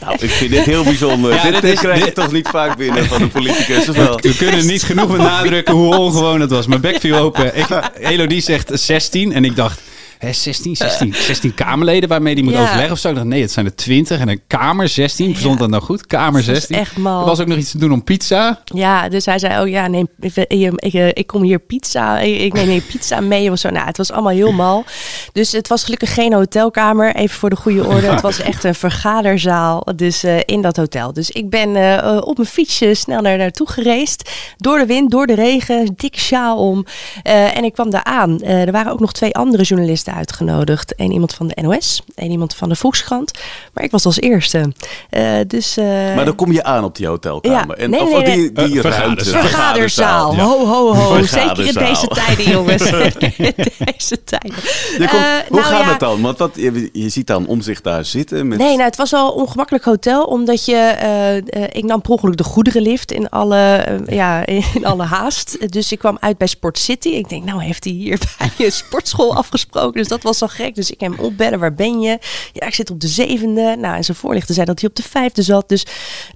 Nou, 0.00 0.14
ik 0.20 0.30
vind 0.30 0.50
dit 0.50 0.64
heel 0.64 0.84
bijzonder. 0.84 1.32
Ja, 1.34 1.42
dit 1.42 1.52
dit 1.52 1.62
dit 1.62 1.72
is- 1.72 1.78
krijg 1.80 1.98
je 1.98 2.04
dit- 2.04 2.14
toch 2.14 2.32
niet 2.32 2.48
vaak 2.48 2.76
binnen 2.76 3.04
van 3.06 3.22
een 3.22 3.30
politicus, 3.30 3.88
of 3.88 3.96
wel? 3.96 4.18
We 4.20 4.36
kunnen 4.36 4.66
niet 4.66 4.82
genoeg 4.82 5.10
benadrukken 5.10 5.74
hoe 5.74 5.96
ongewoon 5.96 6.40
het 6.40 6.50
was. 6.50 6.66
Mijn 6.66 6.80
bek 6.80 7.00
viel 7.00 7.16
open. 7.16 7.56
Ik, 7.58 7.66
Elodie 7.98 8.40
zegt 8.40 8.70
16 8.80 9.32
en 9.32 9.44
ik 9.44 9.56
dacht... 9.56 9.80
Hè, 10.22 10.32
16, 10.32 10.76
16, 10.76 11.14
16 11.14 11.54
Kamerleden 11.54 12.08
waarmee 12.08 12.34
die 12.34 12.44
moet 12.44 12.52
Ja. 12.52 12.62
overleggen 12.62 12.92
of 12.92 12.98
zo. 12.98 13.08
Ik 13.08 13.14
dacht, 13.14 13.26
nee, 13.26 13.40
het 13.40 13.52
zijn 13.52 13.66
er 13.66 13.74
20 13.74 14.20
en 14.20 14.28
een 14.28 14.40
Kamer 14.46 14.88
16. 14.88 15.30
Verstond 15.30 15.58
dat 15.58 15.70
nou 15.70 15.82
goed? 15.82 16.06
Kamer 16.06 16.32
Dat 16.32 16.46
was 16.46 16.54
16. 16.54 16.76
echt 16.76 16.96
mal. 16.96 17.20
Er 17.20 17.26
was 17.26 17.40
ook 17.40 17.46
nog 17.46 17.58
iets 17.58 17.70
te 17.70 17.78
doen 17.78 17.92
om 17.92 18.04
pizza. 18.04 18.60
Ja, 18.64 19.08
dus 19.08 19.24
hij 19.26 19.38
zei, 19.38 19.62
oh 19.62 19.68
ja, 19.68 19.86
neem, 19.86 20.08
ik, 20.20 20.36
ik, 20.36 20.92
ik, 21.12 21.26
kom 21.26 21.42
hier 21.42 21.58
pizza, 21.58 22.18
ik, 22.18 22.52
neem 22.52 22.68
hier 22.68 22.80
pizza 22.80 23.20
mee 23.20 23.50
of 23.50 23.58
zo. 23.58 23.70
Nou, 23.70 23.86
het 23.86 23.96
was 23.96 24.12
allemaal 24.12 24.32
heel 24.32 24.52
mal. 24.52 24.84
Dus 25.32 25.52
het 25.52 25.68
was 25.68 25.84
gelukkig 25.84 26.14
geen 26.14 26.32
hotelkamer, 26.32 27.14
even 27.14 27.36
voor 27.38 27.50
de 27.50 27.56
goede 27.56 27.84
orde. 27.86 28.06
Het 28.06 28.20
was 28.20 28.40
echt 28.40 28.64
een 28.64 28.74
vergaderzaal, 28.74 29.86
dus 29.96 30.24
eh, 30.24 30.36
in 30.44 30.62
dat 30.62 30.76
hotel. 30.76 31.12
Dus 31.12 31.30
ik 31.30 31.50
ben 31.50 31.76
eh, 31.76 31.98
eh, 31.98 32.16
op 32.20 32.36
mijn 32.36 32.48
fietsje 32.48 32.94
snel 32.94 33.20
naar 33.20 33.38
naartoe 33.38 33.68
gereisd. 33.70 34.30
Door 34.56 34.78
de 34.78 34.86
wind, 34.86 35.10
door 35.10 35.26
de 35.26 35.34
regen, 35.34 35.92
dik 35.96 36.18
sjaal 36.18 36.56
om. 36.56 36.84
En 37.22 37.64
ik 37.64 37.72
kwam 37.72 37.90
daar 37.90 38.04
aan. 38.04 38.40
Er 38.42 38.72
waren 38.72 38.92
ook 38.92 39.00
nog 39.00 39.12
twee 39.12 39.34
andere 39.34 39.62
journalisten 39.62 40.11
uitgenodigd. 40.12 40.92
Eén 40.96 41.12
iemand 41.12 41.34
van 41.34 41.46
de 41.48 41.62
NOS, 41.62 42.02
één 42.14 42.30
iemand 42.30 42.54
van 42.54 42.68
de 42.68 42.76
Volkskrant. 42.76 43.30
Maar 43.74 43.84
ik 43.84 43.90
was 43.90 44.04
als 44.06 44.20
eerste. 44.20 44.72
Eh, 45.10 45.24
dus, 45.46 45.76
eh, 45.76 45.84
Maar 46.14 46.24
dan 46.24 46.34
kom 46.34 46.52
je 46.52 46.62
aan 46.64 46.84
op 46.84 46.96
die 46.96 47.06
hotelkamer. 47.06 47.76
Ja, 47.78 47.84
en, 47.84 47.90
nee, 47.90 48.00
of 48.02 48.10
nee, 48.10 48.24
die, 48.24 48.52
die 48.52 48.82
Eh, 48.82 48.90
ruimte. 48.90 49.24
vergaderzaal. 49.24 49.40
Vergaderzaal. 49.42 50.34
Ja. 50.34 50.42
Ho, 50.42 50.66
ho, 50.66 50.94
ho. 50.94 51.22
Zeker 51.22 51.66
in 51.66 51.74
deze 51.74 52.06
tijden, 52.06 52.50
jongens. 52.50 52.82
in 53.36 53.54
deze 53.84 54.24
tijden. 54.24 54.56
Je 54.98 55.06
komt, 55.10 55.10
Eh, 55.22 55.48
hoe 55.48 55.60
nou 55.60 55.62
gaat 55.62 55.80
ja, 55.84 55.90
het 55.90 56.00
dan? 56.00 56.20
Want 56.20 56.38
wat, 56.38 56.50
je, 56.54 56.88
je 56.92 57.08
ziet 57.08 57.26
dan 57.26 57.46
om 57.46 57.60
zich 57.60 57.80
daar 57.80 58.04
zitten. 58.04 58.48
Met, 58.48 58.58
Nee, 58.58 58.72
nou, 58.72 58.82
het 58.82 58.96
was 58.96 59.10
wel 59.10 59.26
een 59.26 59.40
ongemakkelijk 59.42 59.84
hotel, 59.84 60.24
omdat 60.24 60.64
je, 60.64 61.68
ik 61.72 61.84
nam 61.84 62.00
per 62.00 62.10
ongeluk 62.10 62.36
de 62.36 62.44
goederenlift 62.44 63.12
in 63.12 63.28
alle, 63.28 63.84
ja, 64.08 64.46
in 64.46 64.64
alle 64.86 65.02
haast. 65.04 65.72
Dus 65.72 65.92
ik 65.92 65.98
kwam 65.98 66.16
uit 66.20 66.38
bij 66.38 66.46
Sport 66.46 66.78
City. 66.78 67.08
Ik 67.08 67.28
denk, 67.28 67.44
nou 67.44 67.62
heeft 67.62 67.84
hij 67.84 67.92
hier 67.92 68.18
bij 68.38 68.66
een 68.66 68.72
sportschool 68.72 69.34
afgesproken, 69.36 70.01
dus 70.02 70.10
dat 70.10 70.22
was 70.22 70.42
al 70.42 70.48
gek. 70.48 70.74
Dus 70.74 70.90
ik 70.90 71.00
hem 71.00 71.14
opbellen, 71.18 71.58
waar 71.58 71.74
ben 71.74 72.00
je? 72.00 72.18
Ja, 72.52 72.66
ik 72.66 72.74
zit 72.74 72.90
op 72.90 73.00
de 73.00 73.08
zevende. 73.08 73.76
Nou, 73.78 73.96
en 73.96 74.04
zijn 74.04 74.16
voorlichter 74.16 74.54
zei 74.54 74.66
dat 74.66 74.80
hij 74.80 74.88
op 74.88 74.96
de 74.96 75.02
vijfde 75.02 75.42
zat. 75.42 75.68
Dus 75.68 75.86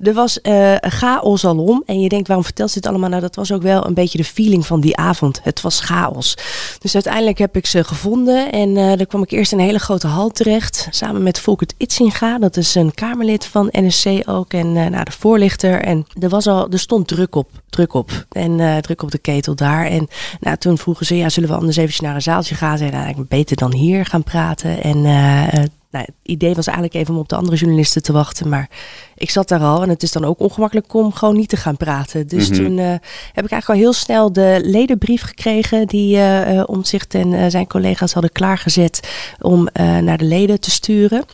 er 0.02 0.14
was 0.14 0.38
een 0.42 0.90
chaos 0.90 1.44
alom. 1.44 1.82
En 1.86 2.00
je 2.00 2.08
denkt, 2.08 2.26
waarom 2.26 2.44
vertelt 2.44 2.70
ze 2.70 2.80
dit 2.80 2.88
allemaal? 2.88 3.08
Nou, 3.08 3.20
dat 3.20 3.34
was 3.34 3.52
ook 3.52 3.62
wel 3.62 3.86
een 3.86 3.94
beetje 3.94 4.18
de 4.18 4.24
feeling 4.24 4.66
van 4.66 4.80
die 4.80 4.96
avond. 4.96 5.40
Het 5.42 5.60
was 5.60 5.80
chaos. 5.80 6.36
Dus 6.78 6.94
uiteindelijk 6.94 7.38
heb 7.38 7.56
ik 7.56 7.66
ze 7.66 7.84
gevonden. 7.84 8.52
En 8.52 8.76
eh 8.76 8.96
daar 8.96 9.06
kwam 9.06 9.22
ik 9.22 9.30
eerst 9.30 9.52
in 9.52 9.58
een 9.58 9.64
hele 9.64 9.78
grote 9.78 10.06
hal 10.06 10.28
terecht. 10.30 10.88
Samen 10.90 11.22
met 11.22 11.40
Volkert 11.40 11.74
Itzinga. 11.76 12.38
Dat 12.38 12.56
is 12.56 12.74
een 12.74 12.94
Kamerlid 12.94 13.46
van 13.46 13.68
NSC 13.70 14.06
ook. 14.24 14.52
En 14.52 14.76
eh 14.76 14.86
nou, 14.86 15.04
de 15.04 15.12
voorlichter. 15.12 15.80
En 15.80 16.06
er, 16.20 16.28
was 16.28 16.46
al, 16.46 16.70
er 16.70 16.78
stond 16.78 17.08
druk 17.08 17.34
op. 17.34 17.50
Druk 17.70 17.94
op. 17.94 18.26
En 18.30 18.80
druk 18.82 19.02
op 19.02 19.10
de 19.10 19.18
ketel 19.18 19.54
daar. 19.54 19.86
En 19.86 20.08
nou, 20.40 20.56
toen 20.56 20.78
vroegen 20.78 21.06
ze, 21.06 21.16
ja, 21.16 21.28
zullen 21.28 21.48
we 21.48 21.54
anders 21.54 21.76
eventjes 21.76 22.00
naar 22.00 22.14
een 22.14 22.22
zaaltje 22.22 22.54
gaan? 22.54 22.78
Zeiden, 22.78 23.00
nou, 23.00 23.10
ik 23.10 23.28
beter 23.46 23.68
dan 23.70 23.78
hier 23.78 24.04
gaan 24.04 24.22
praten. 24.22 24.82
En 24.82 25.04
eh, 25.04 25.46
eh, 25.46 25.64
nou, 25.90 26.04
het 26.04 26.14
idee 26.22 26.54
was 26.54 26.66
eigenlijk 26.66 26.96
even 26.96 27.14
om 27.14 27.20
op 27.20 27.28
de 27.28 27.36
andere 27.36 27.56
journalisten 27.56 28.02
te 28.02 28.12
wachten. 28.12 28.48
Maar 28.48 28.68
ik 29.14 29.30
zat 29.30 29.48
daar 29.48 29.60
al 29.60 29.82
en 29.82 29.88
het 29.88 30.02
is 30.02 30.12
dan 30.12 30.24
ook 30.24 30.40
ongemakkelijk 30.40 30.94
om 30.94 31.12
gewoon 31.12 31.36
niet 31.36 31.48
te 31.48 31.56
gaan 31.56 31.76
praten. 31.76 32.26
Dus 32.26 32.48
Mhm. 32.48 32.58
toen 32.58 32.78
eh, 32.78 32.88
heb 33.32 33.44
ik 33.44 33.50
eigenlijk 33.50 33.68
al 33.68 33.74
heel 33.74 33.92
snel 33.92 34.32
de 34.32 34.60
ledenbrief 34.62 35.22
gekregen 35.22 35.86
die 35.86 36.18
eh, 36.18 36.62
Omtzigt 36.66 37.14
en 37.14 37.50
zijn 37.50 37.66
collega's 37.66 38.12
hadden 38.12 38.32
klaargezet 38.32 39.08
om 39.40 39.68
naar 40.00 40.18
de 40.18 40.24
leden 40.24 40.60
te 40.60 40.70
sturen. 40.70 41.24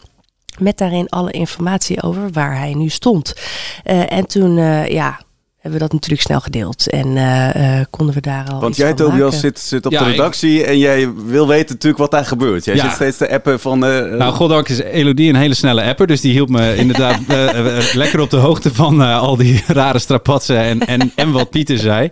Met 0.59 0.78
daarin 0.78 1.09
alle 1.09 1.31
informatie 1.31 2.02
over 2.02 2.31
waar 2.31 2.59
hij 2.59 2.75
nu 2.75 2.88
stond. 2.88 3.35
En 3.85 4.26
toen, 4.26 4.54
ja, 4.92 5.21
hebben 5.62 5.81
we 5.81 5.87
dat 5.87 5.92
natuurlijk 5.92 6.21
snel 6.23 6.40
gedeeld. 6.40 6.87
En 6.90 7.16
eh, 7.16 7.78
eh, 7.81 7.87
konden 7.90 8.14
we 8.14 8.21
daar 8.21 8.45
al 8.49 8.61
Want 8.61 8.69
iets 8.69 8.78
jij, 8.78 8.87
van 8.88 8.97
Tobias, 8.97 9.19
maken. 9.19 9.38
zit, 9.38 9.59
zit 9.59 9.87
op 9.87 9.92
Ja, 9.92 9.99
de 9.99 10.04
ik- 10.04 10.11
redactie 10.11 10.64
en 10.64 10.78
jij 10.78 11.12
wil 11.26 11.47
weten 11.49 11.69
natuurlijk 11.75 12.02
wat 12.02 12.11
daar 12.11 12.25
gebeurt. 12.25 12.64
Jij 12.64 12.75
Ja. 12.75 12.83
zit 12.83 12.92
steeds 12.92 13.16
te 13.16 13.31
appen 13.31 13.61
van... 13.61 13.85
eh, 13.85 14.12
eh, 14.12 14.19
Nou, 14.19 14.35
goddank 14.35 14.69
is 14.69 14.78
Elodie 14.81 15.28
een 15.28 15.37
hele 15.37 15.54
snelle 15.54 15.83
apper. 15.83 16.07
Dus 16.07 16.21
die 16.21 16.33
hield 16.33 16.49
me 16.49 16.76
inderdaad 16.85 17.19
lekker 17.95 18.21
op 18.21 18.31
de 18.31 18.37
hoogte 18.37 18.75
van 18.75 19.02
eh, 19.02 19.19
al 19.21 19.37
die 19.37 19.62
rare 19.66 19.99
strapatsen 19.99 20.59
en, 20.59 20.87
en, 20.87 21.12
en 21.14 21.31
wat 21.33 21.50
Pieter 21.50 21.78
zei. 21.78 22.11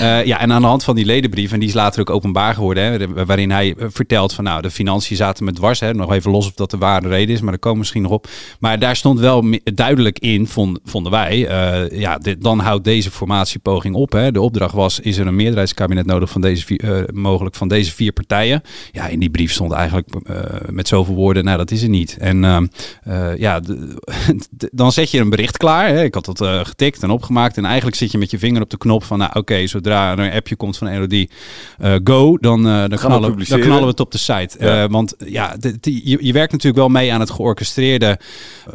Eh, 0.00 0.24
ja, 0.24 0.40
en 0.40 0.52
aan 0.52 0.62
de 0.62 0.68
hand 0.68 0.84
van 0.84 0.94
die 0.94 1.04
ledenbrief, 1.04 1.52
en 1.52 1.58
die 1.60 1.68
is 1.68 1.74
later 1.74 2.00
ook 2.00 2.10
openbaar 2.10 2.54
geworden, 2.54 2.84
hè, 2.84 3.24
waarin 3.24 3.50
hij 3.50 3.74
vertelt 3.78 4.32
van 4.32 4.44
nou, 4.44 4.62
de 4.62 4.70
financiën 4.70 5.16
zaten 5.16 5.44
me 5.44 5.52
dwars. 5.52 5.80
Hè, 5.80 5.94
nog 5.94 6.12
even 6.12 6.30
los 6.30 6.46
of 6.46 6.52
dat 6.52 6.70
de 6.70 6.78
ware 6.78 7.08
reden 7.08 7.34
is, 7.34 7.40
maar 7.40 7.50
daar 7.50 7.58
komen 7.58 7.72
we 7.72 7.78
misschien 7.82 8.02
nog 8.02 8.10
op. 8.12 8.26
Maar 8.58 8.78
daar 8.78 8.96
stond 8.96 9.20
wel 9.20 9.44
duidelijk 9.74 10.18
in, 10.18 10.46
vond, 10.46 10.78
vonden 10.84 11.12
wij, 11.12 11.46
eh, 11.46 11.98
ja, 12.00 12.18
dit, 12.18 12.42
dan 12.42 12.58
houdt 12.58 12.83
deze 12.84 13.10
formatiepoging 13.10 13.94
op. 13.94 14.12
Hè. 14.12 14.32
De 14.32 14.40
opdracht 14.40 14.74
was, 14.74 15.00
is 15.00 15.16
er 15.16 15.26
een 15.26 15.36
meerderheidskabinet 15.36 16.06
nodig 16.06 16.30
van 16.30 16.40
deze 16.40 16.64
vier, 16.64 16.80
eh, 16.80 17.14
mogelijk 17.14 17.54
van 17.54 17.68
deze 17.68 17.92
vier 17.92 18.12
partijen? 18.12 18.62
Ja, 18.92 19.06
in 19.06 19.18
die 19.18 19.30
brief 19.30 19.52
stond 19.52 19.72
eigenlijk 19.72 20.08
uh, 20.30 20.36
met 20.70 20.88
zoveel 20.88 21.14
woorden, 21.14 21.44
nou 21.44 21.58
dat 21.58 21.70
is 21.70 21.82
er 21.82 21.88
niet. 21.88 22.16
En 22.18 22.42
uh, 22.42 23.36
ja, 23.36 23.60
dan 24.72 24.92
zet 24.92 25.10
je 25.10 25.18
een 25.18 25.30
bericht 25.30 25.56
klaar. 25.56 25.88
Hè. 25.88 26.02
Ik 26.02 26.14
had 26.14 26.24
dat 26.24 26.66
getikt 26.66 27.02
en 27.02 27.10
opgemaakt 27.10 27.56
en 27.56 27.64
eigenlijk 27.64 27.96
zit 27.96 28.12
je 28.12 28.18
met 28.18 28.30
je 28.30 28.38
vinger 28.38 28.62
op 28.62 28.70
de 28.70 28.78
knop 28.78 29.04
van, 29.04 29.18
nou 29.18 29.30
oké, 29.34 29.66
zodra 29.66 30.12
er 30.12 30.18
een 30.18 30.32
appje 30.32 30.56
komt 30.56 30.76
van 30.76 30.86
Elodie, 30.86 31.30
go, 32.04 32.36
dan, 32.38 32.62
dan, 32.62 32.88
knallen, 32.88 33.48
dan 33.48 33.60
knallen 33.60 33.82
we 33.82 33.88
het 33.88 34.00
op 34.00 34.12
de 34.12 34.18
site. 34.18 34.86
want 34.90 35.14
ja, 35.18 35.56
je, 35.80 36.18
je 36.20 36.32
werkt 36.32 36.52
natuurlijk 36.52 36.78
wel 36.78 36.88
mee 36.88 37.12
aan 37.12 37.20
het 37.20 37.30
georchestreerde 37.30 38.18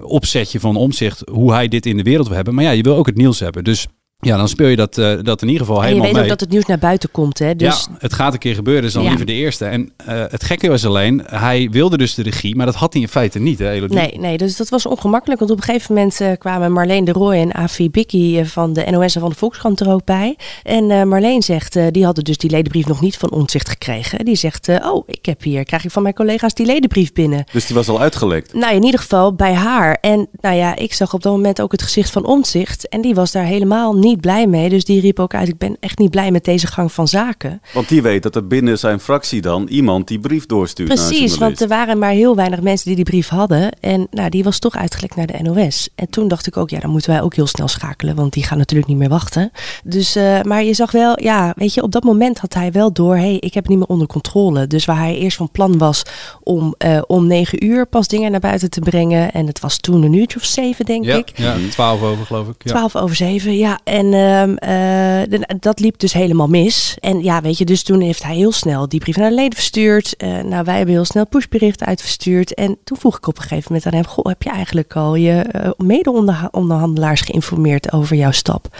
opzetje 0.01 0.59
van 0.59 0.75
omzicht, 0.75 1.21
hoe 1.31 1.53
hij 1.53 1.67
dit 1.67 1.85
in 1.85 1.97
de 1.97 2.03
wereld 2.03 2.27
wil 2.27 2.35
hebben. 2.35 2.53
Maar 2.53 2.63
ja, 2.63 2.71
je 2.71 2.83
wil 2.83 2.95
ook 2.95 3.05
het 3.05 3.17
nieuws 3.17 3.39
hebben. 3.39 3.63
Dus 3.63 3.87
ja, 4.21 4.37
dan 4.37 4.47
speel 4.47 4.67
je 4.67 4.75
dat, 4.75 4.97
uh, 4.97 5.17
dat 5.21 5.41
in 5.41 5.47
ieder 5.47 5.65
geval 5.65 5.81
helemaal 5.81 6.01
mee. 6.01 6.09
je 6.09 6.13
weet 6.13 6.23
ook 6.23 6.29
dat 6.29 6.39
het 6.39 6.49
nieuws 6.49 6.65
naar 6.65 6.77
buiten 6.77 7.11
komt. 7.11 7.39
Hè? 7.39 7.55
Dus... 7.55 7.87
Ja, 7.89 7.97
het 7.97 8.13
gaat 8.13 8.33
een 8.33 8.39
keer 8.39 8.55
gebeuren, 8.55 8.83
is 8.83 8.93
dan 8.93 9.03
liever 9.03 9.25
de 9.25 9.33
eerste. 9.33 9.65
En 9.65 9.81
uh, 9.81 10.23
het 10.29 10.43
gekke 10.43 10.69
was 10.69 10.85
alleen, 10.85 11.21
hij 11.25 11.69
wilde 11.71 11.97
dus 11.97 12.13
de 12.13 12.23
regie, 12.23 12.55
maar 12.55 12.65
dat 12.65 12.75
had 12.75 12.93
hij 12.93 13.01
in 13.01 13.07
feite 13.07 13.39
niet, 13.39 13.59
hè, 13.59 13.71
Elodie? 13.71 13.97
Nee, 13.97 14.17
nee, 14.17 14.37
dus 14.37 14.57
dat 14.57 14.69
was 14.69 14.85
ongemakkelijk. 14.85 15.39
Want 15.39 15.51
op 15.51 15.57
een 15.57 15.63
gegeven 15.63 15.95
moment 15.95 16.19
uh, 16.21 16.31
kwamen 16.37 16.71
Marleen 16.71 17.05
de 17.05 17.11
Rooij 17.11 17.41
en 17.41 17.53
Afi 17.53 17.89
Bikkie 17.89 18.45
van 18.45 18.73
de 18.73 18.85
NOS 18.89 19.15
en 19.15 19.21
van 19.21 19.29
de 19.29 19.35
Volkskrant 19.35 19.79
er 19.79 19.91
ook 19.91 20.05
bij. 20.05 20.37
En 20.63 21.07
Marleen 21.07 21.41
zegt, 21.41 21.77
die 21.91 22.05
hadden 22.05 22.23
dus 22.23 22.37
die 22.37 22.49
ledenbrief 22.49 22.87
nog 22.87 23.01
niet 23.01 23.17
van 23.17 23.31
onzicht 23.31 23.69
gekregen. 23.69 24.25
Die 24.25 24.35
zegt, 24.35 24.69
oh, 24.83 25.03
ik 25.07 25.25
heb 25.25 25.43
hier, 25.43 25.63
krijg 25.63 25.83
ik 25.83 25.91
van 25.91 26.03
mijn 26.03 26.15
collega's 26.15 26.53
die 26.53 26.65
ledenbrief 26.65 27.13
binnen. 27.13 27.43
Dus 27.51 27.65
die 27.65 27.75
was 27.75 27.87
al 27.89 27.99
uitgelekt? 27.99 28.53
Nou, 28.53 28.75
in 28.75 28.83
ieder 28.83 28.99
geval 28.99 29.33
bij 29.33 29.53
haar. 29.53 29.97
En 30.01 30.27
nou 30.41 30.55
ja, 30.55 30.75
ik 30.75 30.93
zag 30.93 31.13
op 31.13 31.21
dat 31.21 31.31
moment 31.31 31.61
ook 31.61 31.71
het 31.71 31.81
gezicht 31.81 32.09
van 32.09 32.25
onzicht. 32.25 32.87
En 32.87 33.01
die 33.01 33.15
was 33.15 33.31
daar 33.31 33.45
helemaal 33.45 33.95
niet 33.95 34.07
blij 34.17 34.47
mee. 34.47 34.69
Dus 34.69 34.85
die 34.85 35.01
riep 35.01 35.19
ook 35.19 35.33
uit: 35.33 35.47
Ik 35.47 35.57
ben 35.57 35.77
echt 35.79 35.97
niet 35.97 36.11
blij 36.11 36.31
met 36.31 36.43
deze 36.43 36.67
gang 36.67 36.91
van 36.91 37.07
zaken. 37.07 37.61
Want 37.73 37.89
die 37.89 38.01
weet 38.01 38.23
dat 38.23 38.35
er 38.35 38.47
binnen 38.47 38.79
zijn 38.79 38.99
fractie 38.99 39.41
dan 39.41 39.67
iemand 39.67 40.07
die 40.07 40.19
brief 40.19 40.45
doorstuurt. 40.45 40.89
Precies, 40.89 41.37
want 41.37 41.61
er 41.61 41.67
waren 41.67 41.97
maar 41.97 42.11
heel 42.11 42.35
weinig 42.35 42.61
mensen 42.61 42.87
die 42.87 42.95
die 42.95 43.05
brief 43.05 43.27
hadden. 43.27 43.71
En 43.79 44.07
nou, 44.11 44.29
die 44.29 44.43
was 44.43 44.59
toch 44.59 44.75
uitgelekt 44.75 45.15
naar 45.15 45.27
de 45.27 45.39
NOS. 45.41 45.89
En 45.95 46.09
toen 46.09 46.27
dacht 46.27 46.47
ik 46.47 46.57
ook: 46.57 46.69
Ja, 46.69 46.79
dan 46.79 46.89
moeten 46.89 47.11
wij 47.11 47.21
ook 47.21 47.35
heel 47.35 47.47
snel 47.47 47.67
schakelen, 47.67 48.15
want 48.15 48.33
die 48.33 48.43
gaan 48.43 48.57
natuurlijk 48.57 48.89
niet 48.89 48.97
meer 48.97 49.09
wachten. 49.09 49.51
Dus, 49.83 50.17
uh, 50.17 50.41
maar 50.41 50.63
je 50.63 50.73
zag 50.73 50.91
wel, 50.91 51.21
ja, 51.21 51.53
weet 51.55 51.73
je, 51.73 51.83
op 51.83 51.91
dat 51.91 52.03
moment 52.03 52.39
had 52.39 52.53
hij 52.53 52.71
wel 52.71 52.93
door: 52.93 53.15
hey, 53.15 53.35
ik 53.35 53.53
heb 53.53 53.63
het 53.63 53.67
niet 53.67 53.77
meer 53.77 53.87
onder 53.87 54.07
controle. 54.07 54.67
Dus 54.67 54.85
waar 54.85 54.97
hij 54.97 55.17
eerst 55.17 55.37
van 55.37 55.51
plan 55.51 55.77
was 55.77 56.03
om 56.43 56.75
uh, 56.85 57.01
om 57.07 57.27
negen 57.27 57.65
uur 57.65 57.85
pas 57.85 58.07
dingen 58.07 58.31
naar 58.31 58.39
buiten 58.39 58.69
te 58.69 58.79
brengen. 58.79 59.31
En 59.31 59.47
het 59.47 59.59
was 59.59 59.77
toen 59.77 60.03
een 60.03 60.13
uurtje 60.13 60.39
of 60.39 60.45
zeven, 60.45 60.85
denk 60.85 61.05
ja, 61.05 61.15
ik. 61.15 61.37
Ja, 61.37 61.55
twaalf 61.69 62.01
over, 62.01 62.25
geloof 62.25 62.47
ik. 62.47 62.55
Ja. 62.63 62.69
Twaalf 62.69 62.95
over 62.95 63.15
zeven, 63.15 63.57
ja. 63.57 63.79
En 63.99 64.13
uh, 64.13 65.21
uh, 65.21 65.39
dat 65.59 65.79
liep 65.79 65.99
dus 65.99 66.13
helemaal 66.13 66.47
mis. 66.47 66.97
En 66.99 67.23
ja, 67.23 67.41
weet 67.41 67.57
je, 67.57 67.65
dus 67.65 67.83
toen 67.83 68.01
heeft 68.01 68.23
hij 68.23 68.35
heel 68.35 68.51
snel 68.51 68.89
die 68.89 68.99
brief 68.99 69.17
naar 69.17 69.29
de 69.29 69.35
leden 69.35 69.53
verstuurd. 69.53 70.13
Uh, 70.17 70.39
nou, 70.41 70.63
wij 70.63 70.75
hebben 70.75 70.95
heel 70.95 71.05
snel 71.05 71.27
pushberichten 71.27 71.87
uitverstuurd. 71.87 72.53
En 72.53 72.77
toen 72.83 72.97
vroeg 72.97 73.17
ik 73.17 73.27
op 73.27 73.35
een 73.35 73.41
gegeven 73.41 73.65
moment 73.67 73.85
aan 73.85 73.93
hem: 73.93 74.05
Goh, 74.05 74.25
heb 74.25 74.43
je 74.43 74.49
eigenlijk 74.49 74.95
al 74.95 75.15
je 75.15 75.45
uh, 75.55 75.69
mede-onderhandelaars 75.77 77.21
geïnformeerd 77.21 77.91
over 77.91 78.15
jouw 78.15 78.31
stap? 78.31 78.77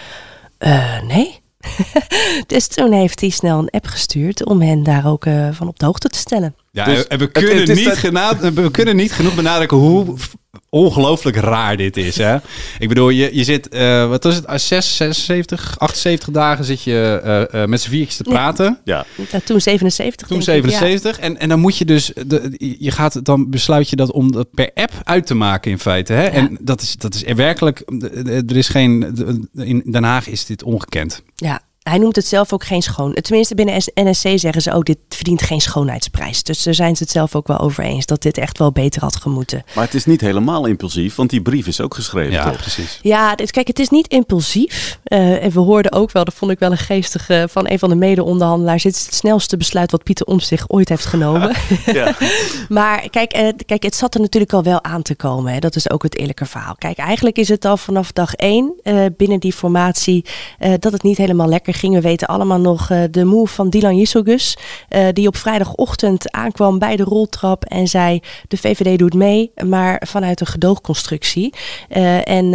nee. 1.08 1.40
dus 2.48 2.68
toen 2.68 2.92
heeft 2.92 3.22
hij 3.22 3.30
snel 3.30 3.60
een 3.60 3.70
app 3.70 3.86
gestuurd 3.86 4.46
om 4.46 4.62
hen 4.62 4.84
daar 4.84 5.08
ook 5.08 5.26
van 5.52 5.68
op 5.68 5.80
de 5.80 5.86
hoogte 5.86 6.10
te 6.10 6.18
stellen. 6.18 6.56
Ja, 6.80 6.86
dus 6.86 7.08
en 7.08 7.20
we 7.20 7.28
kunnen, 7.28 7.58
het, 7.58 7.68
het 7.68 7.78
niet 7.78 8.14
dat... 8.14 8.54
we 8.54 8.72
kunnen 8.72 8.96
niet 8.96 9.12
genoeg 9.12 9.36
benadrukken 9.36 9.78
hoe 9.78 10.16
ongelooflijk 10.70 11.36
raar 11.36 11.78
dit 11.78 11.98
is. 11.98 12.18
Hè? 12.18 12.38
Ik 12.80 12.88
bedoel, 12.88 13.10
je, 13.10 13.36
je 13.36 13.44
zit, 13.44 13.68
uh, 13.74 14.08
wat 14.10 14.24
was 14.24 14.36
het, 14.36 14.62
6, 14.62 14.96
76, 14.96 15.76
78 15.80 16.30
dagen 16.30 16.66
zit 16.66 16.84
je 16.84 17.22
uh, 17.54 17.62
uh, 17.62 17.68
met 17.68 17.82
z'n 17.82 17.90
viertjes 17.90 18.16
te 18.16 18.24
praten. 18.24 18.80
Ja. 18.84 19.06
ja. 19.32 19.40
toen 19.44 19.62
77. 19.62 20.28
Toen 20.28 20.42
77. 20.42 21.12
Ik, 21.12 21.18
ja. 21.18 21.24
en, 21.24 21.40
en 21.40 21.50
dan 21.50 21.60
moet 21.60 21.78
je 21.78 21.86
dus, 21.86 22.12
de, 22.28 22.76
je 22.80 22.92
gaat, 22.92 23.26
dan 23.26 23.50
besluit 23.50 23.90
je 23.90 23.96
dat 23.96 24.12
om 24.12 24.32
dat 24.32 24.48
per 24.52 24.72
app 24.74 24.92
uit 25.04 25.26
te 25.26 25.36
maken 25.36 25.72
in 25.72 25.80
feite. 25.80 26.14
Hè? 26.14 26.24
Ja. 26.24 26.32
En 26.32 26.58
dat 26.62 26.82
is, 26.82 26.96
dat 26.96 27.16
is 27.16 27.26
er 27.26 27.36
werkelijk, 27.36 27.84
er 28.48 28.58
is 28.58 28.68
geen, 28.68 29.18
in 29.56 29.84
Den 29.86 30.04
Haag 30.04 30.28
is 30.28 30.46
dit 30.46 30.64
ongekend. 30.64 31.24
Ja, 31.36 31.62
hij 31.84 31.98
noemt 31.98 32.16
het 32.16 32.28
zelf 32.28 32.54
ook 32.54 32.64
geen 32.64 32.82
schoon. 32.82 33.14
Tenminste, 33.14 33.56
binnen 33.56 33.82
NSC 33.94 34.28
zeggen 34.36 34.62
ze 34.62 34.74
ook: 34.74 34.86
dit 34.86 34.98
verdient 35.10 35.42
geen 35.42 35.62
schoonheidsprijs. 35.62 36.44
Dus 36.44 36.64
daar 36.64 36.74
zijn 36.74 36.96
ze 36.96 37.04
het 37.04 37.12
zelf 37.12 37.36
ook 37.36 37.48
wel 37.48 37.60
over 37.60 37.84
eens 37.84 38.06
dat 38.06 38.22
dit 38.22 38.38
echt 38.38 38.58
wel 38.58 38.72
beter 38.72 39.02
had 39.02 39.16
gemoeten. 39.16 39.64
Maar 39.76 39.84
het 39.84 39.94
is 39.94 40.06
niet 40.06 40.22
helemaal 40.22 40.66
impulsief, 40.66 41.16
want 41.16 41.30
die 41.30 41.42
brief 41.42 41.68
is 41.68 41.82
ook 41.82 41.94
geschreven. 41.94 42.32
Ja, 42.32 42.44
toch? 42.44 42.58
precies. 42.58 43.00
Ja, 43.02 43.36
dit, 43.36 43.52
kijk, 43.52 43.68
het 43.68 43.80
is 43.80 43.90
niet 43.90 44.08
impulsief. 44.08 45.00
Uh, 45.06 45.44
en 45.44 45.52
we 45.52 45.60
hoorden 45.60 45.92
ook 45.92 46.12
wel, 46.12 46.24
dat 46.24 46.34
vond 46.34 46.52
ik 46.52 46.60
wel 46.60 46.72
een 46.72 46.78
geestige 46.78 47.48
van 47.52 47.70
een 47.70 47.80
van 47.80 47.90
de 47.90 47.96
mede-onderhandelaars. 47.96 48.84
Dit 48.84 48.96
is 48.96 49.06
het 49.06 49.16
snelste 49.16 49.58
besluit 49.58 49.92
wat 49.92 50.04
Pieter 50.04 50.26
Omtzigt 50.26 50.70
ooit 50.70 50.90
heeft 50.90 51.06
genomen. 51.06 51.56
ja. 51.86 52.16
maar 52.70 53.10
kijk, 53.10 53.38
uh, 53.38 53.50
kijk, 53.66 53.84
het 53.84 53.96
zat 53.96 54.14
er 54.14 54.22
natuurlijk 54.22 54.54
al 54.54 54.64
wel 54.64 54.84
aan 54.84 55.02
te 55.02 55.16
komen. 55.16 55.54
Hè. 55.54 55.60
Dat 55.60 55.76
is 55.76 55.90
ook 55.90 56.04
het 56.04 56.18
eerlijke 56.18 56.46
verhaal. 56.46 56.76
Kijk, 56.76 56.98
eigenlijk 56.98 57.38
is 57.38 57.50
het 57.50 57.66
al 57.66 57.78
vanaf 57.78 58.12
dag 58.12 58.34
één 58.34 58.74
uh, 58.84 59.06
binnen 59.18 59.40
die 59.40 59.54
formatie 59.54 60.26
dat 60.80 60.92
het 60.92 61.04
niet 61.04 61.18
helemaal 61.18 61.48
lekker 61.48 61.69
ging. 61.74 61.94
We 61.94 62.02
weten 62.02 62.28
allemaal 62.28 62.60
nog 62.60 62.90
uh, 62.90 63.04
de 63.12 63.24
move 63.24 63.54
van 63.54 63.70
Dylan 63.70 63.98
Jisselgus. 63.98 64.58
Uh, 64.90 65.08
die 65.14 65.28
op 65.28 65.38
vrijdagochtend 65.38 66.32
aankwam 66.32 66.80
bij 66.80 66.96
de 66.96 67.04
roltrap 67.04 67.66
en 67.66 67.88
zei: 67.88 68.20
De 68.48 68.58
VVD 68.58 69.00
doet 69.00 69.14
mee, 69.14 69.52
maar 69.66 70.02
vanuit 70.08 70.40
een 70.40 70.48
gedoogconstructie. 70.48 71.54
Uh, 71.90 72.28
en 72.28 72.52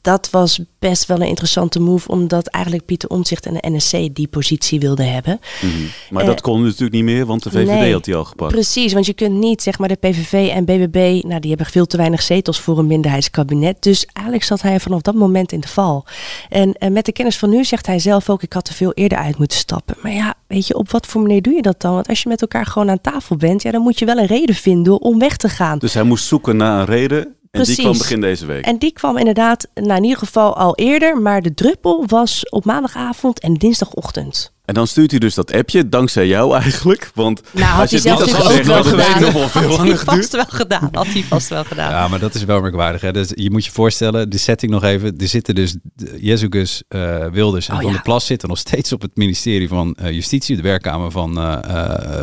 dat 0.00 0.30
was 0.30 0.60
best 0.78 1.06
wel 1.06 1.20
een 1.20 1.26
interessante 1.26 1.80
move, 1.80 2.08
omdat 2.08 2.46
eigenlijk 2.46 2.84
Pieter 2.84 3.08
Omtzigt 3.08 3.46
en 3.46 3.54
de 3.54 3.70
NSC 3.70 4.14
die 4.14 4.28
positie 4.28 4.80
wilden 4.80 5.12
hebben. 5.12 5.40
Mm 5.60 5.70
-hmm. 5.70 5.88
Maar 6.10 6.24
dat 6.24 6.40
kon 6.40 6.62
natuurlijk 6.62 6.92
niet 6.92 7.04
meer, 7.04 7.26
want 7.26 7.42
de 7.42 7.50
VVD 7.50 7.66
nee, 7.66 7.92
had 7.92 8.04
die 8.04 8.14
al 8.14 8.24
gepakt. 8.24 8.52
Precies, 8.52 8.92
want 8.92 9.06
je 9.06 9.12
kunt 9.12 9.34
niet, 9.34 9.62
zeg 9.62 9.78
maar, 9.78 9.88
de 9.88 9.94
PVV 9.94 10.50
en 10.54 10.64
BBB, 10.64 11.22
nou, 11.26 11.40
die 11.40 11.48
hebben 11.48 11.66
veel 11.66 11.86
te 11.86 11.96
weinig 11.96 12.22
zetels 12.22 12.60
voor 12.60 12.78
een 12.78 12.86
minderheidskabinet. 12.86 13.82
Dus 13.82 14.06
eigenlijk 14.12 14.46
zat 14.46 14.62
hij 14.62 14.80
vanaf 14.80 15.00
dat 15.00 15.14
moment 15.14 15.52
in 15.52 15.60
de 15.60 15.68
val. 15.68 16.04
En, 16.48 16.72
en 16.72 16.92
met 16.92 17.04
de 17.04 17.12
kennis 17.12 17.38
van 17.38 17.50
nu 17.50 17.64
zegt 17.64 17.86
hij 17.86 17.98
zelf 17.98 18.30
ook: 18.30 18.42
Ik 18.44 18.52
had 18.52 18.64
te 18.64 18.74
veel 18.74 18.92
eerder 18.92 19.18
uit 19.18 19.38
moeten 19.38 19.58
stappen. 19.58 19.96
Maar 20.02 20.12
ja, 20.12 20.34
weet 20.46 20.66
je, 20.66 20.74
op 20.74 20.90
wat 20.90 21.06
voor 21.06 21.20
manier 21.20 21.42
doe 21.42 21.54
je 21.54 21.62
dat 21.62 21.80
dan? 21.80 21.94
Want 21.94 22.08
als 22.08 22.22
je 22.22 22.28
met 22.28 22.40
elkaar 22.40 22.66
gewoon 22.66 22.90
aan 22.90 23.00
tafel 23.00 23.36
bent, 23.36 23.62
ja, 23.62 23.70
dan 23.70 23.82
moet 23.82 23.98
je 23.98 24.04
wel 24.04 24.18
een 24.18 24.26
reden 24.26 24.54
vinden 24.54 25.00
om 25.00 25.18
weg 25.18 25.36
te 25.36 25.48
gaan. 25.48 25.78
Dus 25.78 25.94
hij 25.94 26.02
moest 26.02 26.26
zoeken 26.26 26.56
naar 26.56 26.80
een 26.80 26.86
reden. 26.86 27.24
En 27.24 27.34
Precies. 27.50 27.76
die 27.76 27.84
kwam 27.84 27.98
begin 27.98 28.20
deze 28.20 28.46
week. 28.46 28.64
En 28.64 28.78
die 28.78 28.92
kwam 28.92 29.16
inderdaad, 29.16 29.68
nou 29.74 29.96
in 29.96 30.02
ieder 30.02 30.18
geval 30.18 30.56
al 30.56 30.74
eerder, 30.74 31.18
maar 31.18 31.42
de 31.42 31.54
druppel 31.54 32.04
was 32.06 32.48
op 32.48 32.64
maandagavond 32.64 33.40
en 33.40 33.54
dinsdagochtend. 33.54 34.53
En 34.64 34.74
dan 34.74 34.86
stuurt 34.86 35.10
hij 35.10 35.20
dus 35.20 35.34
dat 35.34 35.52
appje, 35.52 35.88
dankzij 35.88 36.26
jou 36.26 36.54
eigenlijk. 36.60 37.10
Want 37.14 37.42
nou, 37.50 37.80
als 37.80 37.90
je 37.90 37.96
het 37.96 38.04
niet 38.04 38.14
had 38.14 38.22
gezegd, 38.22 38.66
had 38.66 38.86
gedaan. 38.86 39.04
geweten, 39.04 39.20
nog 39.20 39.32
wel 39.32 39.48
veel 39.48 39.68
Had 39.68 39.78
langer 39.78 39.94
hij 39.94 40.04
vast 40.04 40.32
wel 40.32 40.44
gedaan. 40.48 40.88
Had 40.92 41.06
hij 41.06 41.22
vast 41.22 41.48
wel 41.48 41.64
gedaan. 41.64 41.90
Ja, 41.90 42.08
maar 42.08 42.18
dat 42.18 42.34
is 42.34 42.44
wel 42.44 42.60
merkwaardig. 42.60 43.00
Hè? 43.00 43.12
Dus 43.12 43.32
je 43.34 43.50
moet 43.50 43.64
je 43.64 43.70
voorstellen, 43.70 44.30
de 44.30 44.38
setting 44.38 44.72
nog 44.72 44.82
even. 44.82 45.18
Er 45.18 45.28
zitten 45.28 45.54
dus 45.54 45.76
Jezus 46.16 46.82
uh, 46.88 47.26
Wilders 47.26 47.68
en 47.68 47.74
Oh, 47.74 47.80
Van 47.80 47.86
ja. 47.88 47.92
der 47.92 48.02
Plas 48.02 48.26
zitten 48.26 48.48
nog 48.48 48.58
steeds 48.58 48.92
op 48.92 49.02
het 49.02 49.10
ministerie 49.16 49.68
van 49.68 49.96
uh, 50.02 50.10
Justitie, 50.10 50.56
de 50.56 50.62
werkkamer 50.62 51.10
van, 51.10 51.38
uh, 51.38 51.58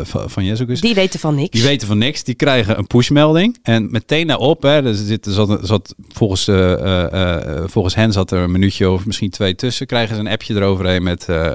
van, 0.02 0.30
van 0.30 0.44
Jezus. 0.44 0.80
Die 0.80 0.94
weten 0.94 1.20
van 1.20 1.34
niks. 1.34 1.50
Die 1.50 1.62
weten 1.62 1.86
van 1.88 1.98
niks. 1.98 2.22
Die 2.24 2.34
krijgen 2.34 2.78
een 2.78 2.86
pushmelding. 2.86 3.58
En 3.62 3.90
meteen 3.90 4.26
daarop, 4.26 4.62
hè, 4.62 4.84
er 4.84 4.94
zit, 4.94 5.26
zat, 5.30 5.58
zat 5.62 5.94
volgens, 6.08 6.48
uh, 6.48 6.56
uh, 6.56 7.36
volgens 7.66 7.94
hen 7.94 8.12
zat 8.12 8.30
er 8.30 8.38
een 8.38 8.50
minuutje 8.50 8.90
of 8.90 9.06
misschien 9.06 9.30
twee 9.30 9.54
tussen. 9.54 9.86
Krijgen 9.86 10.14
ze 10.14 10.20
een 10.20 10.28
appje 10.28 10.54
eroverheen 10.54 11.02
met, 11.02 11.26
uh, 11.30 11.50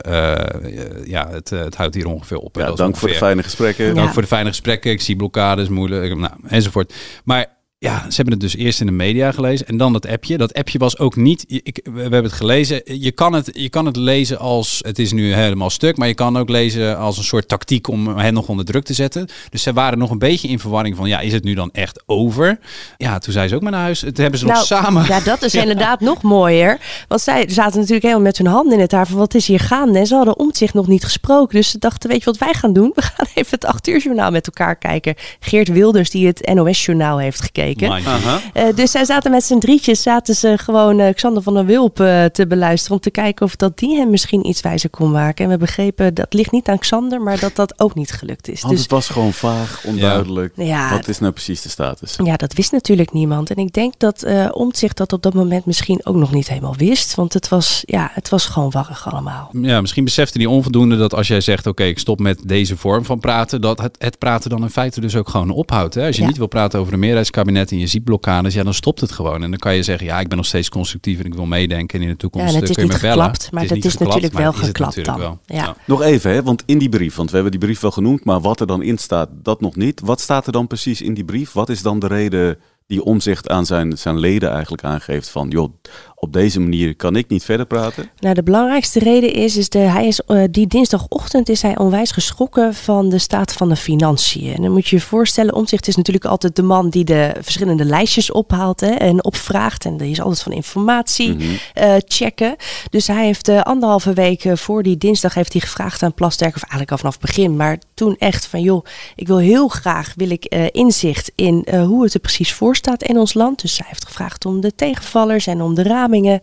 ja, 1.06 1.30
het, 1.30 1.50
het 1.50 1.76
houdt 1.76 1.96
hier 1.96 2.08
ongeveer 2.08 2.38
op. 2.38 2.56
Ja, 2.56 2.62
Dat 2.62 2.72
is 2.72 2.78
dank 2.80 2.96
voor 2.98 3.08
de 3.10 3.16
fijne 3.16 3.44
gesprekken. 3.44 3.96
Dank 3.96 4.08
Ja. 4.08 4.14
voor 4.14 4.22
de 4.22 4.28
fijne 4.28 4.50
gesprekken. 4.50 4.92
Ik 4.92 5.02
zie 5.02 5.16
blokkades, 5.16 5.70
moeilijk, 5.70 6.16
nou, 6.18 6.34
enzovoort. 6.48 6.94
Maar 7.24 7.46
ja, 7.80 8.06
ze 8.10 8.16
hebben 8.16 8.34
het 8.34 8.42
dus 8.42 8.56
eerst 8.56 8.80
in 8.80 8.86
de 8.86 8.92
media 8.92 9.32
gelezen 9.32 9.68
en 9.68 9.78
dan 9.78 9.94
dat 9.94 10.08
appje. 10.08 10.38
Dat 10.38 10.54
appje 10.54 10.78
was 10.78 11.00
ook 11.00 11.16
niet, 11.16 11.46
ik, 11.48 11.80
we 11.94 12.02
hebben 12.02 12.24
het 12.24 12.32
gelezen. 12.32 12.82
Je 13.00 13.12
kan 13.12 13.34
het, 13.34 13.50
je 13.54 13.70
kan 13.70 13.86
het 13.86 13.96
lezen 13.96 14.40
als, 14.40 14.80
het 14.86 15.00
is 15.00 15.12
nu 15.12 15.34
helemaal 15.34 15.70
stuk, 15.70 15.98
maar 15.98 16.08
je 16.08 16.14
kan 16.14 16.38
ook 16.38 16.50
lezen 16.50 16.98
als 16.98 17.18
een 17.18 17.24
soort 17.24 17.48
tactiek 17.48 17.88
om 17.88 18.08
hen 18.08 18.34
nog 18.34 18.48
onder 18.48 18.66
druk 18.66 18.84
te 18.84 18.94
zetten. 18.94 19.28
Dus 19.50 19.62
ze 19.62 19.74
waren 19.74 19.98
nog 19.98 20.10
een 20.10 20.18
beetje 20.20 20.48
in 20.48 20.60
verwarring 20.60 20.96
van, 20.96 21.08
ja, 21.08 21.20
is 21.20 21.34
het 21.34 21.44
nu 21.44 21.54
dan 21.54 21.70
echt 21.72 22.04
over? 22.06 22.60
Ja, 22.98 23.18
toen 23.18 23.34
zei 23.34 23.48
ze 23.48 23.56
ook 23.56 23.62
maar 23.62 23.72
naar 23.72 23.82
huis. 23.82 24.02
Het 24.02 24.18
hebben 24.18 24.40
ze 24.40 24.46
nog 24.46 24.66
samen. 24.66 24.94
Nou, 24.94 25.08
Ja, 25.08 25.20
dat 25.20 25.42
is 25.42 25.56
inderdaad 25.66 26.00
nog 26.00 26.22
mooier. 26.22 26.80
Want 27.08 27.22
zij 27.22 27.50
zaten 27.50 27.76
natuurlijk 27.80 28.04
helemaal 28.04 28.24
met 28.24 28.38
hun 28.38 28.48
handen 28.48 28.74
in 28.74 28.80
het 28.80 28.92
haar 28.92 29.08
van 29.08 29.18
wat 29.18 29.34
is 29.34 29.48
hier 29.48 29.60
gaande. 29.60 30.00
En 30.00 30.08
ze 30.08 30.16
hadden 30.16 30.38
om 30.38 30.54
zich 30.54 30.74
nog 30.74 30.88
niet 30.88 31.04
gesproken. 31.04 31.56
Dus 31.56 31.70
ze 31.70 31.78
dachten, 31.80 32.10
weet 32.10 32.20
je 32.20 32.26
wat 32.26 32.38
wij 32.38 32.54
gaan 32.54 32.74
doen? 32.74 32.92
We 32.96 33.02
gaan 33.02 33.28
even 33.36 33.52
het 33.52 33.66
acht 33.66 33.88
uur 33.88 34.00
journaal 34.00 34.32
met 34.32 34.48
elkaar 34.48 34.76
kijken. 34.76 35.16
Geert 35.40 35.68
Wilders 35.68 36.10
die 36.10 36.28
het 36.28 36.52
NOS 36.54 36.86
journaal 36.86 37.20
heeft 37.20 37.42
gekeken. 37.42 37.67
Spreken. 37.72 38.42
Eh, 38.54 38.76
dus 38.76 38.92
zij 38.92 39.06
zaten 39.06 39.32
met 39.32 39.44
z'n 39.44 39.58
drietjes, 39.58 40.02
zaten 40.02 40.36
ze 40.36 40.58
gewoon 40.58 41.00
eh, 41.00 41.14
Xander 41.14 41.44
van 41.44 41.54
der 41.54 41.66
Wulp 41.66 42.00
eh, 42.00 42.26
te 42.26 42.48
beluisteren. 42.48 42.96
Om 42.96 43.02
te 43.02 43.12
kijken 43.12 43.46
of 43.46 43.56
dat 43.56 43.78
die 43.78 43.96
hem 43.96 44.10
misschien 44.10 44.48
iets 44.48 44.62
wijzer 44.62 44.90
kon 44.90 45.12
maken. 45.12 45.46
En 45.46 45.52
we 45.52 45.58
begrepen, 45.58 46.14
dat 46.14 46.34
ligt 46.34 46.52
niet 46.52 46.68
aan 46.68 46.80
Xander, 46.80 47.22
maar 47.22 47.40
dat 47.40 47.56
dat 47.56 47.80
ook 47.80 47.96
niet 47.96 48.12
gelukt 48.12 48.50
is. 48.50 48.62
Want 48.62 48.74
Dus 48.74 48.82
het 48.82 48.92
was 48.92 49.10
gewoon 49.10 49.34
vaag, 49.34 49.82
onduidelijk. 49.86 50.54
Ja. 50.56 50.90
Wat 50.90 51.08
is 51.08 51.20
nou 51.20 51.32
precies 51.32 51.62
de 51.62 51.70
status? 51.70 52.16
ja, 52.24 52.36
dat 52.36 52.54
wist 52.54 52.72
natuurlijk 52.72 53.12
niemand. 53.12 53.50
En 53.50 53.56
ik 53.58 53.74
denk 53.74 53.94
dat 53.98 54.24
eh 54.24 54.46
Omtzigt 54.52 54.98
dat 54.98 55.14
op 55.14 55.22
dat 55.22 55.34
moment 55.34 55.66
misschien 55.66 56.06
ook 56.06 56.16
nog 56.16 56.32
niet 56.32 56.48
helemaal 56.48 56.76
wist. 56.76 57.16
Want 57.16 57.34
het 57.34 57.48
was, 57.48 57.84
ja, 57.86 58.10
het 58.14 58.30
was 58.30 58.46
gewoon 58.46 58.70
warrig 58.72 59.12
allemaal. 59.12 59.50
Ja, 59.62 59.82
misschien 59.82 60.04
besefte 60.04 60.38
die 60.38 60.50
onvoldoende 60.50 60.98
dat 60.98 61.14
als 61.14 61.28
jij 61.28 61.42
zegt: 61.42 61.68
Oké, 61.68 61.84
ik 61.84 62.00
stop 62.00 62.20
met 62.20 62.40
deze 62.44 62.78
vorm 62.78 63.06
van 63.06 63.20
praten, 63.20 63.62
dat 63.62 63.82
het, 63.82 63.96
het 63.98 64.18
praten 64.18 64.50
dan 64.50 64.62
in 64.62 64.70
feite 64.70 65.02
dus 65.02 65.16
ook 65.16 65.30
gewoon 65.30 65.50
ophoudt. 65.50 65.94
Hè? 65.94 66.06
Als 66.06 66.16
je 66.16 66.22
Ja. 66.22 66.28
niet 66.28 66.38
wil 66.38 66.48
praten 66.48 66.80
over 66.80 66.94
een 66.94 67.00
meerderheidskabinet 67.00 67.57
en 67.66 67.78
je 67.80 67.88
ziet 67.88 68.04
blokkades, 68.04 68.54
ja, 68.54 68.64
dan 68.64 68.74
stopt 68.74 69.02
het 69.02 69.12
gewoon. 69.12 69.44
En 69.44 69.50
dan 69.50 69.60
kan 69.60 69.76
je 69.76 69.84
zeggen: 69.84 70.06
Ja, 70.06 70.20
ik 70.20 70.28
ben 70.28 70.38
nog 70.38 70.46
steeds 70.46 70.70
constructief 70.70 71.20
en 71.20 71.26
ik 71.26 71.34
wil 71.34 71.46
meedenken. 71.46 72.00
En 72.00 72.06
in 72.06 72.12
de 72.12 72.18
toekomst 72.18 72.48
Ja, 72.48 72.54
en 72.54 72.60
het 72.60 72.64
eh, 72.64 72.70
is 72.70 72.76
kun 72.76 72.86
je 72.86 72.92
niet 72.94 73.02
me 73.02 73.08
bellen. 73.08 73.24
geklapt, 73.24 73.52
maar 73.52 73.62
Het 73.62 73.70
dat 73.70 73.84
is 73.84 73.92
geklapt, 73.92 74.14
natuurlijk 74.14 74.42
wel 74.44 74.54
geklapt 74.54 74.96
natuurlijk 74.96 75.24
dan. 75.26 75.40
wel. 75.48 75.58
Ja. 75.60 75.76
Nog 75.86 76.02
even, 76.02 76.32
hè, 76.32 76.44
want 76.44 76.64
in 76.66 76.78
die 76.78 76.90
brief, 76.90 77.16
want 77.16 77.30
we 77.30 77.36
hebben 77.36 77.52
die 77.60 77.62
brief 77.62 77.80
wel 77.80 77.92
genoemd, 77.92 78.24
maar 78.26 78.42
wat 78.42 78.60
er 78.60 78.68
dan 78.68 78.82
in 78.82 78.98
staat, 78.98 79.30
dat 79.34 79.62
nog 79.62 79.76
niet. 79.76 80.02
Wat 80.04 80.20
staat 80.22 80.46
er 80.46 80.52
dan 80.52 80.68
precies 80.68 81.02
in 81.02 81.14
die 81.14 81.26
brief? 81.26 81.52
Wat 81.52 81.70
is 81.70 81.82
dan 81.82 82.00
de 82.00 82.08
reden 82.08 82.58
die 82.88 83.04
omzicht 83.04 83.50
aan 83.50 83.66
zijn, 83.66 83.98
zijn 83.98 84.20
leden 84.20 84.52
eigenlijk 84.52 84.84
aangeeft 84.84 85.30
van, 85.30 85.50
joh, 85.50 85.74
op 86.16 86.34
deze 86.34 86.60
manier 86.60 86.96
kan 86.96 87.16
ik 87.16 87.30
niet 87.30 87.44
verder 87.44 87.66
praten? 87.66 88.10
Nou, 88.20 88.36
de 88.36 88.44
belangrijkste 88.44 89.00
reden 89.00 89.34
is, 89.34 89.58
is 89.58 89.70
de, 89.70 89.78
hij 89.78 90.08
is 90.08 90.20
eh, 90.20 90.44
die 90.52 90.68
dinsdagochtend 90.68 91.50
is 91.50 91.62
hij 91.62 91.78
onwijs 91.78 92.12
geschrokken 92.12 92.74
van 92.74 93.10
de 93.10 93.18
staat 93.18 93.54
van 93.54 93.70
de 93.70 93.76
financiën. 93.76 94.54
En 94.54 94.62
dan 94.62 94.72
moet 94.72 94.88
je 94.88 94.96
je 94.96 95.02
voorstellen, 95.02 95.54
Omtzigt 95.54 95.88
is 95.88 95.96
natuurlijk 95.96 96.26
altijd 96.26 96.56
de 96.56 96.62
man 96.62 96.90
die 96.90 97.04
de 97.04 97.36
verschillende 97.42 97.86
lijstjes 97.86 98.32
ophaalt 98.32 98.80
hè, 98.80 98.92
en 98.92 99.24
opvraagt. 99.24 99.86
En 99.86 99.98
die 99.98 100.12
is 100.12 100.22
altijd 100.22 100.42
van 100.42 100.52
informatie 100.52 101.60
eh, 101.74 101.96
checken. 102.06 102.56
Dus 102.90 103.08
hij 103.08 103.26
heeft 103.26 103.48
eh, 103.48 103.62
anderhalve 103.62 104.14
week 104.14 104.50
voor 104.54 104.84
die 104.84 104.98
dinsdag 104.98 105.34
heeft 105.34 105.54
hij 105.54 105.62
gevraagd 105.62 106.04
aan 106.04 106.14
Plasterk, 106.14 106.56
of 106.56 106.62
eigenlijk 106.62 106.92
al 106.92 106.98
vanaf 106.98 107.14
het 107.14 107.22
begin, 107.22 107.56
maar 107.56 107.78
toen 107.94 108.16
echt 108.18 108.46
van 108.46 108.62
joh, 108.62 108.86
ik 109.16 109.28
wil 109.28 109.38
heel 109.38 109.68
graag 109.68 110.14
wil 110.16 110.30
ik 110.30 110.46
inzicht 110.72 111.32
in 111.36 111.68
hoe 111.72 112.04
het 112.04 112.14
er 112.14 112.20
precies 112.20 112.54
voor 112.54 112.76
staat 112.78 113.04
in 113.04 113.18
ons 113.18 113.34
land. 113.34 113.62
Dus 113.62 113.78
hij 113.78 113.88
heeft 113.90 114.06
gevraagd 114.06 114.46
om 114.46 114.62
de 114.62 114.76
tegenvallers 114.76 115.48
en 115.48 115.62
om 115.62 115.76
de 115.76 115.84
ramingen. 115.84 116.40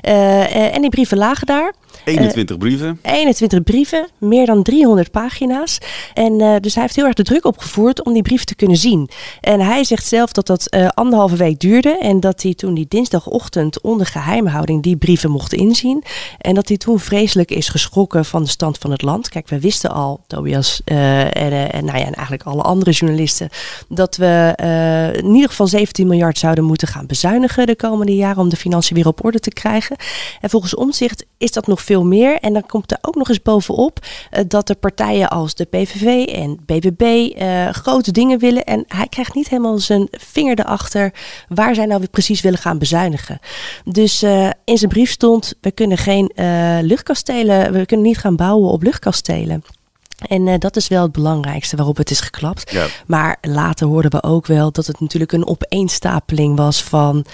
Eh, 0.00 0.40
eh, 0.40 0.74
en 0.74 0.80
die 0.80 0.90
brieven 0.90 1.18
lagen 1.18 1.46
daar. 1.46 1.74
21 2.04 2.58
brieven. 2.58 2.98
21 3.02 3.62
brieven, 3.62 4.08
meer 4.18 4.46
dan 4.46 4.62
300 4.62 5.10
pagina's. 5.10 5.78
En 6.14 6.40
eh, 6.40 6.54
dus 6.60 6.74
hij 6.74 6.82
heeft 6.82 6.96
heel 6.96 7.04
erg 7.04 7.14
de 7.14 7.22
druk 7.22 7.44
opgevoerd 7.44 8.04
om 8.04 8.12
die 8.12 8.22
brieven 8.22 8.46
te 8.46 8.54
kunnen 8.54 8.76
zien. 8.76 9.10
En 9.40 9.60
hij 9.60 9.84
zegt 9.84 10.06
zelf 10.06 10.32
dat 10.32 10.46
dat 10.46 10.66
eh, 10.66 10.88
anderhalve 10.88 11.36
week 11.36 11.60
duurde. 11.60 11.98
En 11.98 12.20
dat 12.20 12.42
hij 12.42 12.54
toen 12.54 12.74
die 12.74 12.86
dinsdagochtend 12.88 13.80
onder 13.80 14.06
geheimhouding 14.06 14.82
die 14.82 14.96
brieven 14.96 15.30
mocht 15.30 15.52
inzien. 15.52 16.04
En 16.38 16.54
dat 16.54 16.68
hij 16.68 16.76
toen 16.76 17.00
vreselijk 17.00 17.50
is 17.50 17.68
geschrokken 17.68 18.24
van 18.24 18.42
de 18.42 18.48
stand 18.48 18.78
van 18.78 18.90
het 18.90 19.02
land. 19.02 19.28
Kijk, 19.28 19.48
we 19.48 19.60
wisten 19.60 19.90
al, 19.90 20.20
Tobias 20.26 20.80
eh, 20.84 21.20
en, 21.20 21.32
eh, 21.34 21.74
en, 21.74 21.84
nou 21.84 21.98
ja, 21.98 22.04
en 22.04 22.14
eigenlijk 22.14 22.42
alle 22.42 22.62
andere 22.62 22.90
journalisten, 22.90 23.48
dat 23.88 24.16
we 24.16 24.52
eh, 24.56 25.14
in 25.14 25.34
ieder 25.34 25.48
geval 25.48 25.66
17 25.66 26.06
miljard 26.06 26.38
zouden 26.38 26.64
moeten 26.64 26.88
gaan 26.88 27.06
bezuinigen 27.06 27.66
de 27.66 27.76
komende 27.76 28.14
jaren 28.14 28.42
om 28.42 28.48
de 28.48 28.56
financiën 28.56 28.96
weer 28.96 29.06
op 29.06 29.24
orde 29.24 29.40
te 29.40 29.50
krijgen. 29.50 29.96
En 30.40 30.50
volgens 30.50 30.74
omzicht 30.74 31.26
is 31.38 31.52
dat 31.52 31.66
nog 31.66 31.80
veel 31.88 32.04
meer. 32.04 32.38
En 32.40 32.52
dan 32.52 32.66
komt 32.66 32.92
er 32.92 32.98
ook 33.00 33.14
nog 33.14 33.28
eens 33.28 33.42
bovenop 33.42 33.98
eh, 34.30 34.44
dat 34.48 34.68
er 34.68 34.76
partijen 34.76 35.28
als 35.28 35.54
de 35.54 35.64
PVV 35.64 36.26
en 36.26 36.58
BBB 36.66 37.02
eh, 37.02 37.68
grote 37.68 38.12
dingen 38.12 38.38
willen. 38.38 38.64
En 38.64 38.84
hij 38.86 39.06
krijgt 39.08 39.34
niet 39.34 39.48
helemaal 39.48 39.78
zijn 39.78 40.08
vinger 40.10 40.58
erachter 40.58 41.12
waar 41.48 41.74
zij 41.74 41.86
nou 41.86 41.98
weer 41.98 42.08
precies 42.08 42.40
willen 42.40 42.58
gaan 42.58 42.78
bezuinigen. 42.78 43.38
Dus 43.84 44.22
eh, 44.22 44.50
in 44.64 44.78
zijn 44.78 44.90
brief 44.90 45.10
stond, 45.10 45.54
we 45.60 45.70
kunnen 45.70 45.98
geen 45.98 46.32
luchtkastelen, 46.82 47.72
we 47.72 47.86
kunnen 47.86 48.06
niet 48.06 48.18
gaan 48.18 48.36
bouwen 48.36 48.70
op 48.70 48.82
luchtkastelen. 48.82 49.62
En 50.18 50.58
dat 50.58 50.76
is 50.76 50.88
wel 50.88 51.02
het 51.02 51.12
belangrijkste 51.12 51.76
waarop 51.76 51.96
het 51.96 52.10
is 52.10 52.20
geklapt. 52.20 52.72
Ja. 52.72 52.86
Maar 53.06 53.38
later 53.40 53.86
hoorden 53.86 54.10
we 54.10 54.22
ook 54.22 54.46
wel 54.46 54.72
dat 54.72 54.86
het 54.86 55.00
natuurlijk 55.00 55.32
een 55.32 55.46
opeenstapeling 55.46 56.56
was 56.56 56.82
van 56.82 57.24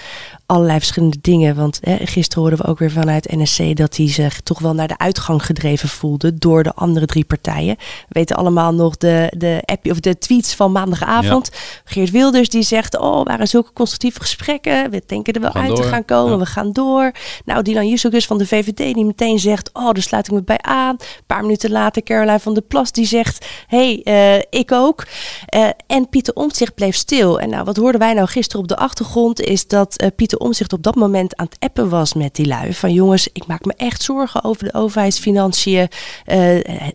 allerlei 0.45 0.77
verschillende 0.77 1.17
dingen. 1.21 1.55
Want 1.55 1.79
hè, 1.81 1.95
gisteren 2.05 2.43
hoorden 2.43 2.65
we 2.65 2.71
ook 2.71 2.79
weer 2.79 2.91
vanuit 2.91 3.31
NSC 3.35 3.75
dat 3.75 3.97
hij 3.97 4.09
zich 4.11 4.41
toch 4.41 4.59
wel 4.59 4.73
naar 4.73 4.87
de 4.87 4.97
uitgang 4.97 5.45
gedreven 5.45 5.89
voelde 5.89 6.37
door 6.37 6.63
de 6.63 6.73
andere 6.73 7.05
drie 7.05 7.25
partijen. 7.25 7.75
We 7.77 8.05
weten 8.07 8.35
allemaal 8.35 8.73
nog 8.73 8.97
de, 8.97 9.31
de, 9.37 9.61
app, 9.65 9.91
of 9.91 9.99
de 9.99 10.17
tweets 10.17 10.53
van 10.55 10.71
maandagavond. 10.71 11.51
Geert 11.83 12.11
Wilders 12.11 12.49
die 12.49 12.61
zegt, 12.61 12.97
oh, 12.97 13.25
waren 13.25 13.47
zulke 13.47 13.73
constructieve 13.73 14.19
gesprekken. 14.19 14.89
We 14.89 15.03
denken 15.05 15.33
er 15.33 15.41
wel 15.41 15.53
uit 15.53 15.75
te 15.75 15.83
gaan 15.83 16.05
komen. 16.05 16.31
Ja. 16.31 16.37
We 16.37 16.45
gaan 16.45 16.71
door. 16.71 17.11
Nou, 17.45 17.61
Dylan 17.61 17.87
Jusselgus 17.87 18.25
van 18.25 18.37
de 18.37 18.47
VVD 18.47 18.93
die 18.93 19.05
meteen 19.05 19.39
zegt, 19.39 19.69
oh, 19.73 19.91
daar 19.91 20.01
sluit 20.01 20.27
ik 20.27 20.33
me 20.33 20.43
bij 20.43 20.61
aan. 20.61 20.95
Een 20.99 21.23
paar 21.25 21.41
minuten 21.41 21.71
later 21.71 22.03
Caroline 22.03 22.39
van 22.39 22.53
der 22.53 22.63
Plas 22.63 22.91
die 22.91 23.05
zegt, 23.05 23.45
hey, 23.67 24.01
eh, 24.03 24.59
ik 24.59 24.71
ook. 24.71 25.03
Eh, 25.45 25.69
en 25.87 26.09
Pieter 26.09 26.33
Omtzigt 26.33 26.75
bleef 26.75 26.95
stil. 26.95 27.39
En 27.39 27.49
nou, 27.49 27.63
wat 27.63 27.77
hoorden 27.77 27.99
wij 27.99 28.13
nou 28.13 28.27
gisteren 28.27 28.61
op 28.61 28.67
de 28.67 28.77
achtergrond 28.77 29.41
is 29.41 29.67
dat 29.67 29.97
eh, 29.97 30.07
Pieter 30.15 30.34
Omtzigt 30.39 30.73
op 30.73 30.83
dat 30.83 30.95
moment 30.95 31.35
aan 31.35 31.45
het 31.45 31.55
appen 31.59 31.89
was 31.89 32.13
met 32.13 32.35
die 32.35 32.45
lui. 32.47 32.73
Van 32.73 32.93
jongens, 32.93 33.29
ik 33.33 33.47
maak 33.47 33.65
me 33.65 33.73
echt 33.77 34.01
zorgen 34.01 34.43
over 34.43 34.63
de 34.63 34.73
overheidsfinanciën. 34.73 35.87
Eh, 36.25 36.37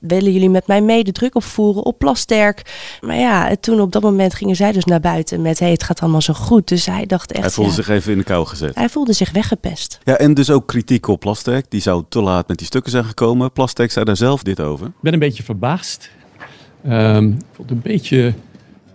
willen 0.01 0.33
jullie 0.33 0.51
met 0.51 0.67
mij 0.67 0.81
mee 0.83 1.05
de 1.05 1.13
druk 1.13 1.35
opvoeren 1.35 1.85
op 1.85 1.99
Plasterk? 1.99 2.63
Maar 3.01 3.17
ja, 3.17 3.57
toen 3.61 3.81
op 3.81 3.93
dat 3.93 4.03
moment 4.03 4.35
gingen 4.35 4.57
zij 4.57 4.73
dus 4.73 4.85
naar 4.85 5.01
buiten 5.01 5.43
met, 5.43 5.59
hey, 5.59 5.71
het 5.71 5.83
gaat 5.83 6.01
allemaal 6.01 6.23
zo 6.23 6.33
goed. 6.35 6.69
Dus 6.69 6.87
hij 6.87 7.07
dacht 7.07 7.33
echt, 7.33 7.43
Hij 7.43 7.51
voelde 7.51 7.71
ja, 7.71 7.77
zich 7.77 7.89
even 7.89 8.13
in 8.13 8.19
de 8.19 8.25
kou 8.25 8.47
gezet. 8.47 8.75
hij 8.75 8.89
voelde 8.89 9.13
zich 9.13 9.31
weggepest. 9.31 9.99
Ja, 10.05 10.17
en 10.17 10.35
dus 10.35 10.51
ook 10.51 10.67
kritiek 10.67 11.09
op 11.09 11.21
Plastek. 11.21 11.65
Die 11.69 11.81
zou 11.81 12.05
te 12.09 12.21
laat 12.21 12.49
met 12.49 12.59
die 12.59 12.67
stukken 12.67 12.91
zijn 12.91 13.05
gekomen. 13.05 13.53
Plastek 13.53 13.91
zei 13.91 14.05
daar 14.05 14.17
zelf 14.17 14.43
dit 14.43 14.61
over. 14.61 14.87
Ik 14.87 14.93
ben 15.01 15.13
een 15.13 15.19
beetje 15.19 15.43
verbaasd. 15.43 16.11
Ehm, 16.85 17.27
ik 17.27 17.39
vond 17.53 17.69
het 17.69 17.71
een 17.71 17.93
beetje, 17.93 18.35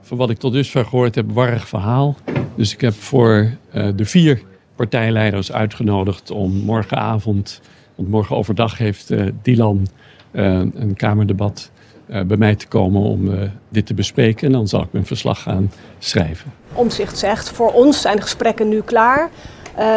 van 0.06 0.18
wat 0.18 0.30
ik 0.30 0.38
tot 0.38 0.54
dusver 0.54 0.86
gehoord 0.86 1.16
heb, 1.16 1.32
warrig 1.32 1.68
verhaal. 1.68 2.16
Dus 2.56 2.74
ik 2.74 2.82
heb 2.82 2.94
voor 2.94 3.50
eh, 3.72 3.88
de 3.96 4.06
vier 4.06 4.42
partijleiders 4.76 5.52
uitgenodigd 5.52 6.32
om 6.32 6.52
morgenavond, 6.52 7.62
want 7.96 8.10
morgen 8.10 8.36
overdag 8.36 8.78
heeft 8.78 9.12
eh, 9.12 9.26
Dylan 9.42 9.88
eh, 10.32 10.44
een 10.74 10.94
kamerdebat 10.96 11.72
bij 12.08 12.38
mij 12.38 12.56
te 12.56 12.68
komen 12.68 13.02
om 13.02 13.50
dit 13.70 13.86
te 13.86 13.94
bespreken. 13.94 14.48
En 14.48 14.54
dan 14.54 14.68
zal 14.68 14.82
ik 14.82 14.92
mijn 14.92 15.06
verslag 15.06 15.42
gaan 15.42 15.72
schrijven. 16.00 16.52
Omzicht 16.74 17.18
zegt, 17.18 17.50
voor 17.50 17.72
ons 17.72 18.02
zijn 18.02 18.16
de 18.16 18.22
gesprekken 18.22 18.70
nu 18.70 18.82
klaar. 18.82 19.30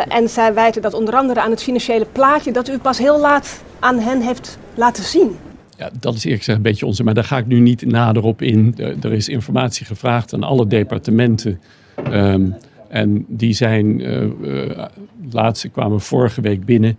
En 0.09 0.29
zij 0.29 0.55
wijten 0.55 0.83
dat 0.83 0.94
onder 0.94 1.14
andere 1.14 1.40
aan 1.40 1.51
het 1.51 1.62
financiële 1.62 2.07
plaatje 2.12 2.53
dat 2.53 2.68
u 2.68 2.79
pas 2.79 2.99
heel 2.99 3.21
laat 3.21 3.62
aan 3.79 3.99
hen 3.99 4.21
heeft 4.21 4.59
laten 4.75 5.05
zien. 5.05 5.37
Ja, 5.79 5.91
dat 6.01 6.14
is 6.14 6.25
eerlijk 6.25 6.43
gezegd 6.43 6.59
een 6.59 6.62
beetje 6.64 6.87
onzin, 6.87 7.05
maar 7.05 7.14
daar 7.14 7.25
ga 7.25 7.38
ik 7.38 7.47
nu 7.47 7.61
niet 7.61 7.87
nader 7.87 8.23
op 8.23 8.43
in. 8.43 8.75
Er, 9.03 9.12
is 9.12 9.29
informatie 9.29 9.87
gevraagd 9.87 10.35
aan 10.35 10.43
alle 10.43 10.67
departementen. 10.67 11.61
Ehm, 11.95 12.51
en 12.88 13.25
die 13.29 13.53
zijn, 13.53 14.01
eh 14.01 14.25
eh, 14.25 14.85
laatste 15.31 15.69
kwamen 15.69 16.01
vorige 16.01 16.41
week 16.41 16.64
binnen. 16.64 16.97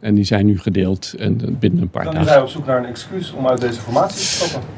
En 0.00 0.14
die 0.14 0.24
zijn 0.24 0.46
nu 0.46 0.58
gedeeld 0.58 1.14
en 1.18 1.40
eh, 1.40 1.48
binnen 1.58 1.82
een 1.82 1.88
paar 1.88 2.04
Dan 2.04 2.12
dagen. 2.12 2.28
zijn 2.28 2.38
we 2.38 2.44
op 2.44 2.50
zoek 2.50 2.66
naar 2.66 2.78
een 2.78 2.84
excuus 2.84 3.32
om 3.32 3.46
uit 3.46 3.60
deze 3.60 3.80
formatie 3.80 4.16
te 4.16 4.24
stappen. 4.24 4.68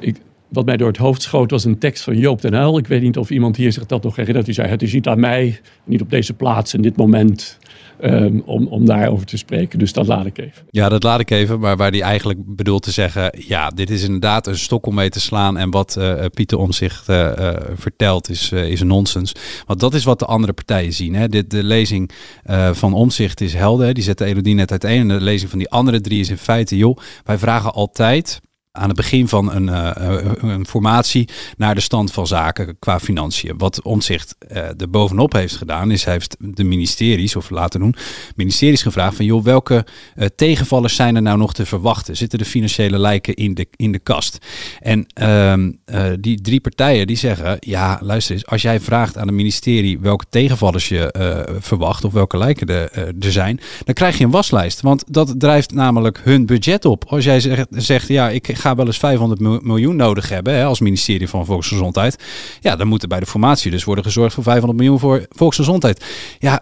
Ik, 0.00 0.16
wat 0.48 0.64
mij 0.64 0.76
door 0.76 0.88
het 0.88 0.96
hoofd 0.96 1.22
schoot 1.22 1.50
was 1.50 1.64
een 1.64 1.78
tekst 1.78 2.02
van 2.02 2.16
Joop 2.16 2.40
den 2.40 2.54
Uyl. 2.54 2.78
Ik 2.78 2.86
weet 2.86 3.02
niet 3.02 3.16
of 3.16 3.30
iemand 3.30 3.56
hier 3.56 3.72
zich 3.72 3.86
dat 3.86 4.02
nog 4.02 4.16
herinnert. 4.16 4.44
Die 4.44 4.54
zei, 4.54 4.68
het 4.68 4.82
is 4.82 4.92
niet 4.92 5.06
aan 5.06 5.20
mij, 5.20 5.60
niet 5.84 6.00
op 6.00 6.10
deze 6.10 6.34
plaats 6.34 6.74
en 6.74 6.80
dit 6.80 6.96
moment... 6.96 7.58
ehm, 8.00 8.40
om, 8.44 8.66
om 8.66 8.86
daarover 8.86 9.26
te 9.26 9.36
spreken. 9.36 9.78
Dus 9.78 9.92
dat 9.92 10.06
laat 10.06 10.26
ik 10.26 10.38
even. 10.38 10.66
Ja, 10.70 10.88
dat 10.88 11.02
laat 11.02 11.20
ik 11.20 11.30
even. 11.30 11.60
Maar 11.60 11.76
waar 11.76 11.90
hij 11.90 12.02
eigenlijk 12.02 12.38
bedoelt 12.56 12.82
te 12.82 12.90
zeggen... 12.90 13.32
ja, 13.46 13.68
dit 13.68 13.90
is 13.90 14.02
inderdaad 14.02 14.46
een 14.46 14.58
stok 14.58 14.86
om 14.86 14.94
mee 14.94 15.10
te 15.10 15.20
slaan... 15.20 15.56
en 15.56 15.70
wat 15.70 15.96
eh, 15.96 16.24
Pieter 16.34 16.58
Omzicht 16.58 17.08
eh, 17.08 17.48
eh, 17.48 17.56
vertelt 17.74 18.28
is, 18.28 18.52
eh, 18.52 18.70
is 18.70 18.82
nonsens. 18.82 19.32
Want 19.66 19.80
dat 19.80 19.94
is 19.94 20.04
wat 20.04 20.18
de 20.18 20.24
andere 20.24 20.52
partijen 20.52 20.92
zien. 20.92 21.14
Hè. 21.14 21.28
Dit, 21.28 21.50
de 21.50 21.64
lezing 21.64 22.10
eh, 22.42 22.72
van 22.72 22.92
Omzicht 22.92 23.40
is 23.40 23.54
helder. 23.54 23.94
Die 23.94 24.04
zet 24.04 24.18
de 24.18 24.24
Elodie 24.24 24.54
net 24.54 24.70
uiteen. 24.70 25.00
En 25.00 25.08
de 25.08 25.24
lezing 25.24 25.50
van 25.50 25.58
die 25.58 25.70
andere 25.70 26.00
drie 26.00 26.20
is 26.20 26.30
in 26.30 26.36
feite... 26.36 26.76
joh, 26.76 26.96
wij 27.24 27.38
vragen 27.38 27.72
altijd 27.72 28.40
aan 28.72 28.88
het 28.88 28.96
begin 28.96 29.28
van 29.28 29.52
een, 29.52 29.68
eh, 29.68 30.24
een 30.40 30.66
formatie 30.66 31.28
naar 31.56 31.74
de 31.74 31.80
stand 31.80 32.12
van 32.12 32.26
zaken 32.26 32.78
qua 32.78 33.00
financiën. 33.00 33.58
Wat 33.58 33.82
Omtzigt 33.82 34.36
eh 34.38 34.80
er 34.80 34.90
bovenop 34.90 35.32
heeft 35.32 35.56
gedaan, 35.56 35.90
is 35.90 36.04
hij 36.04 36.12
heeft 36.12 36.36
de 36.38 36.64
ministeries, 36.64 37.36
of 37.36 37.50
laten 37.50 37.80
doen, 37.80 37.94
ministeries 38.36 38.82
gevraagd 38.82 39.16
van 39.16 39.24
joh, 39.24 39.44
welke 39.44 39.86
eh, 40.14 40.26
tegenvallers 40.36 40.94
zijn 40.94 41.16
er 41.16 41.22
nou 41.22 41.38
nog 41.38 41.54
te 41.54 41.66
verwachten? 41.66 42.16
Zitten 42.16 42.38
de 42.38 42.44
financiële 42.44 42.98
lijken 42.98 43.34
in 43.34 43.54
de, 43.54 43.66
in 43.76 43.92
de 43.92 43.98
kast? 43.98 44.38
En 44.80 45.06
ehm, 45.12 45.70
eh, 45.84 46.04
die 46.20 46.40
drie 46.40 46.60
partijen 46.60 47.06
die 47.06 47.16
zeggen, 47.16 47.56
ja, 47.60 47.98
luister 48.02 48.34
eens, 48.34 48.46
als 48.46 48.62
jij 48.62 48.80
vraagt 48.80 49.16
aan 49.16 49.26
het 49.26 49.36
ministerie 49.36 49.98
welke 49.98 50.24
tegenvallers 50.28 50.88
je 50.88 51.12
eh, 51.12 51.54
verwacht 51.58 52.04
of 52.04 52.12
welke 52.12 52.38
lijken 52.38 52.66
er, 52.66 52.90
eh, 52.90 53.02
er 53.06 53.32
zijn, 53.32 53.60
dan 53.84 53.94
krijg 53.94 54.18
je 54.18 54.24
een 54.24 54.30
waslijst. 54.30 54.80
Want 54.80 55.04
dat 55.06 55.34
drijft 55.38 55.72
namelijk 55.72 56.20
hun 56.24 56.46
budget 56.46 56.84
op. 56.84 57.04
Als 57.04 57.24
jij 57.24 57.40
zegt, 57.40 57.66
zegt 57.70 58.08
ja, 58.08 58.28
ik 58.28 58.56
ga 58.56 58.69
wel 58.76 58.86
eens 58.86 58.98
500 58.98 59.40
mil- 59.40 59.60
miljoen 59.62 59.96
nodig 59.96 60.28
hebben 60.28 60.54
hè, 60.54 60.64
als 60.64 60.80
ministerie 60.80 61.28
van 61.28 61.46
Volksgezondheid. 61.46 62.24
Ja, 62.60 62.76
dan 62.76 62.86
moet 62.86 63.02
er 63.02 63.08
bij 63.08 63.20
de 63.20 63.26
formatie 63.26 63.70
dus 63.70 63.84
worden 63.84 64.04
gezorgd 64.04 64.34
voor 64.34 64.44
500 64.44 64.78
miljoen 64.78 64.98
voor 64.98 65.26
volksgezondheid. 65.30 66.04
Ja, 66.38 66.60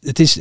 het 0.00 0.18
is, 0.18 0.38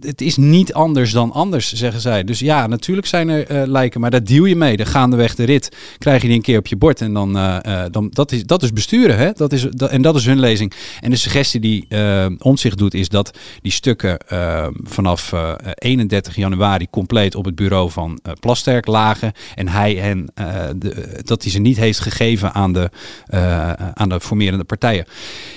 het 0.00 0.20
is 0.20 0.36
niet 0.36 0.72
anders 0.72 1.12
dan 1.12 1.32
anders, 1.32 1.72
zeggen 1.72 2.00
zij. 2.00 2.24
Dus 2.24 2.38
ja, 2.38 2.66
natuurlijk 2.66 3.06
zijn 3.06 3.28
er 3.28 3.46
eh, 3.46 3.66
lijken, 3.66 4.00
maar 4.00 4.10
daar 4.10 4.24
deal 4.24 4.44
je 4.44 4.56
mee. 4.56 4.76
De 4.76 4.86
gaandeweg 4.86 5.34
de 5.34 5.44
rit 5.44 5.76
krijg 5.98 6.22
je 6.22 6.28
die 6.28 6.36
een 6.36 6.42
keer 6.42 6.58
op 6.58 6.66
je 6.66 6.76
bord. 6.76 7.00
En 7.00 7.12
dan, 7.12 7.36
eh, 7.36 7.84
eh, 7.84 7.92
dan 7.92 8.08
dat, 8.10 8.32
is, 8.32 8.44
dat 8.44 8.62
is 8.62 8.72
besturen. 8.72 9.16
Hè? 9.16 9.32
Dat 9.32 9.52
is, 9.52 9.68
en 9.68 10.02
dat 10.02 10.16
is 10.16 10.26
hun 10.26 10.40
lezing. 10.40 10.72
En 11.00 11.10
de 11.10 11.16
suggestie 11.16 11.60
die 11.60 11.86
uh, 11.88 12.26
Omtzigt 12.38 12.78
doet, 12.78 12.94
is 12.94 13.08
dat 13.08 13.38
die 13.62 13.72
stukken 13.72 14.18
vanaf 14.82 15.32
eh, 15.32 15.54
31 15.74 16.36
januari 16.36 16.86
compleet 16.90 17.34
op 17.34 17.44
het 17.44 17.54
bureau 17.54 17.90
van 17.90 18.20
Plasterk 18.40 18.86
lagen. 18.86 19.32
En 19.54 19.68
hij 19.68 19.94
hen, 19.94 20.32
dat 21.24 21.42
hij 21.42 21.52
ze 21.52 21.58
niet 21.58 21.76
heeft 21.76 22.00
gegeven 22.00 22.52
aan 22.52 22.72
de, 22.72 22.90
aan 23.94 24.08
de 24.08 24.20
formerende 24.20 24.64
partijen. 24.64 25.06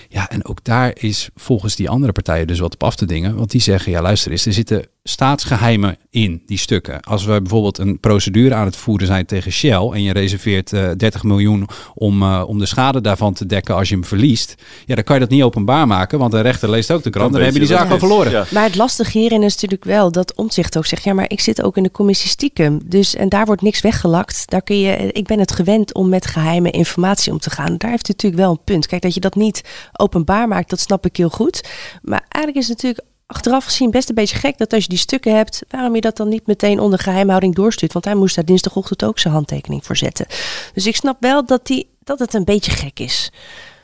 Ja, 0.09 0.29
en 0.29 0.45
ook 0.45 0.63
daar 0.63 0.91
is 0.95 1.29
volgens 1.35 1.75
die 1.75 1.89
andere 1.89 2.11
partijen 2.11 2.47
dus 2.47 2.59
wat 2.59 2.73
op 2.73 2.83
af 2.83 2.95
dingen. 3.05 3.35
Want 3.35 3.51
die 3.51 3.61
zeggen, 3.61 3.91
ja 3.91 4.01
luister 4.01 4.31
eens, 4.31 4.45
er 4.45 4.53
zitten 4.53 4.87
staatsgeheimen 5.09 5.97
in 6.09 6.41
die 6.45 6.57
stukken. 6.57 7.01
Als 7.01 7.25
we 7.25 7.41
bijvoorbeeld 7.41 7.77
een 7.77 7.99
procedure 7.99 8.55
aan 8.55 8.65
het 8.65 8.75
voeren 8.75 9.07
zijn 9.07 9.25
tegen 9.25 9.51
Shell... 9.51 9.89
en 9.93 10.03
je 10.03 10.13
reserveert 10.13 10.71
uh, 10.71 10.89
30 10.97 11.23
miljoen 11.23 11.67
om, 11.95 12.21
uh, 12.21 12.43
om 12.47 12.59
de 12.59 12.65
schade 12.65 13.01
daarvan 13.01 13.33
te 13.33 13.45
dekken 13.45 13.75
als 13.75 13.89
je 13.89 13.95
hem 13.95 14.05
verliest... 14.05 14.55
ja, 14.85 14.95
dan 14.95 15.03
kan 15.03 15.15
je 15.15 15.21
dat 15.21 15.29
niet 15.29 15.43
openbaar 15.43 15.87
maken, 15.87 16.19
want 16.19 16.31
de 16.31 16.41
rechter 16.41 16.69
leest 16.69 16.91
ook 16.91 17.03
de 17.03 17.09
krant... 17.09 17.31
dan, 17.31 17.41
dan 17.41 17.49
heb 17.49 17.53
je 17.53 17.67
die 17.67 17.75
zaak 17.75 17.91
al 17.91 17.99
verloren. 17.99 18.31
Ja. 18.31 18.45
Maar 18.51 18.63
het 18.63 18.75
lastige 18.75 19.17
hierin 19.17 19.43
is 19.43 19.53
natuurlijk 19.53 19.83
wel 19.83 20.11
dat 20.11 20.35
Omtzigt 20.35 20.77
ook 20.77 20.85
zegt... 20.85 21.03
ja, 21.03 21.13
maar 21.13 21.29
ik 21.29 21.39
zit 21.39 21.61
ook 21.61 21.77
in 21.77 21.83
de 21.83 21.91
commissie 21.91 22.29
stiekem, 22.29 22.79
dus 22.85 23.15
en 23.15 23.29
daar 23.29 23.45
wordt 23.45 23.61
niks 23.61 23.81
weggelakt. 23.81 24.43
Daar 24.45 24.61
kun 24.61 24.79
je, 24.79 25.11
ik 25.11 25.27
ben 25.27 25.39
het 25.39 25.51
gewend 25.51 25.93
om 25.93 26.09
met 26.09 26.25
geheime 26.25 26.71
informatie 26.71 27.31
om 27.31 27.39
te 27.39 27.49
gaan. 27.49 27.77
Daar 27.77 27.91
heeft 27.91 28.09
u 28.09 28.11
natuurlijk 28.11 28.41
wel 28.41 28.51
een 28.51 28.63
punt. 28.63 28.87
Kijk, 28.87 29.01
dat 29.01 29.13
je 29.13 29.19
dat 29.19 29.35
niet 29.35 29.63
openbaar 29.93 30.47
maakt, 30.47 30.69
dat 30.69 30.79
snap 30.79 31.05
ik 31.05 31.17
heel 31.17 31.29
goed. 31.29 31.69
Maar 32.01 32.25
eigenlijk 32.29 32.63
is 32.63 32.67
het 32.67 32.81
natuurlijk 32.81 33.07
achteraf 33.31 33.65
gezien 33.65 33.91
best 33.91 34.09
een 34.09 34.15
beetje 34.15 34.37
gek 34.37 34.57
dat 34.57 34.73
als 34.73 34.83
je 34.83 34.89
die 34.89 34.97
stukken 34.97 35.35
hebt, 35.35 35.63
waarom 35.69 35.95
je 35.95 36.01
dat 36.01 36.17
dan 36.17 36.27
niet 36.29 36.47
meteen 36.47 36.79
onder 36.79 36.99
geheimhouding 36.99 37.55
doorstuurt. 37.55 37.93
Want 37.93 38.05
hij 38.05 38.15
moest 38.15 38.35
daar 38.35 38.45
dinsdagochtend 38.45 39.03
ook 39.03 39.19
zijn 39.19 39.33
handtekening 39.33 39.85
voor 39.85 39.97
zetten. 39.97 40.25
Dus 40.73 40.87
ik 40.87 40.95
snap 40.95 41.17
wel 41.19 41.45
dat, 41.45 41.65
die, 41.65 41.89
dat 42.03 42.19
het 42.19 42.33
een 42.33 42.43
beetje 42.43 42.71
gek 42.71 42.99
is. 42.99 43.31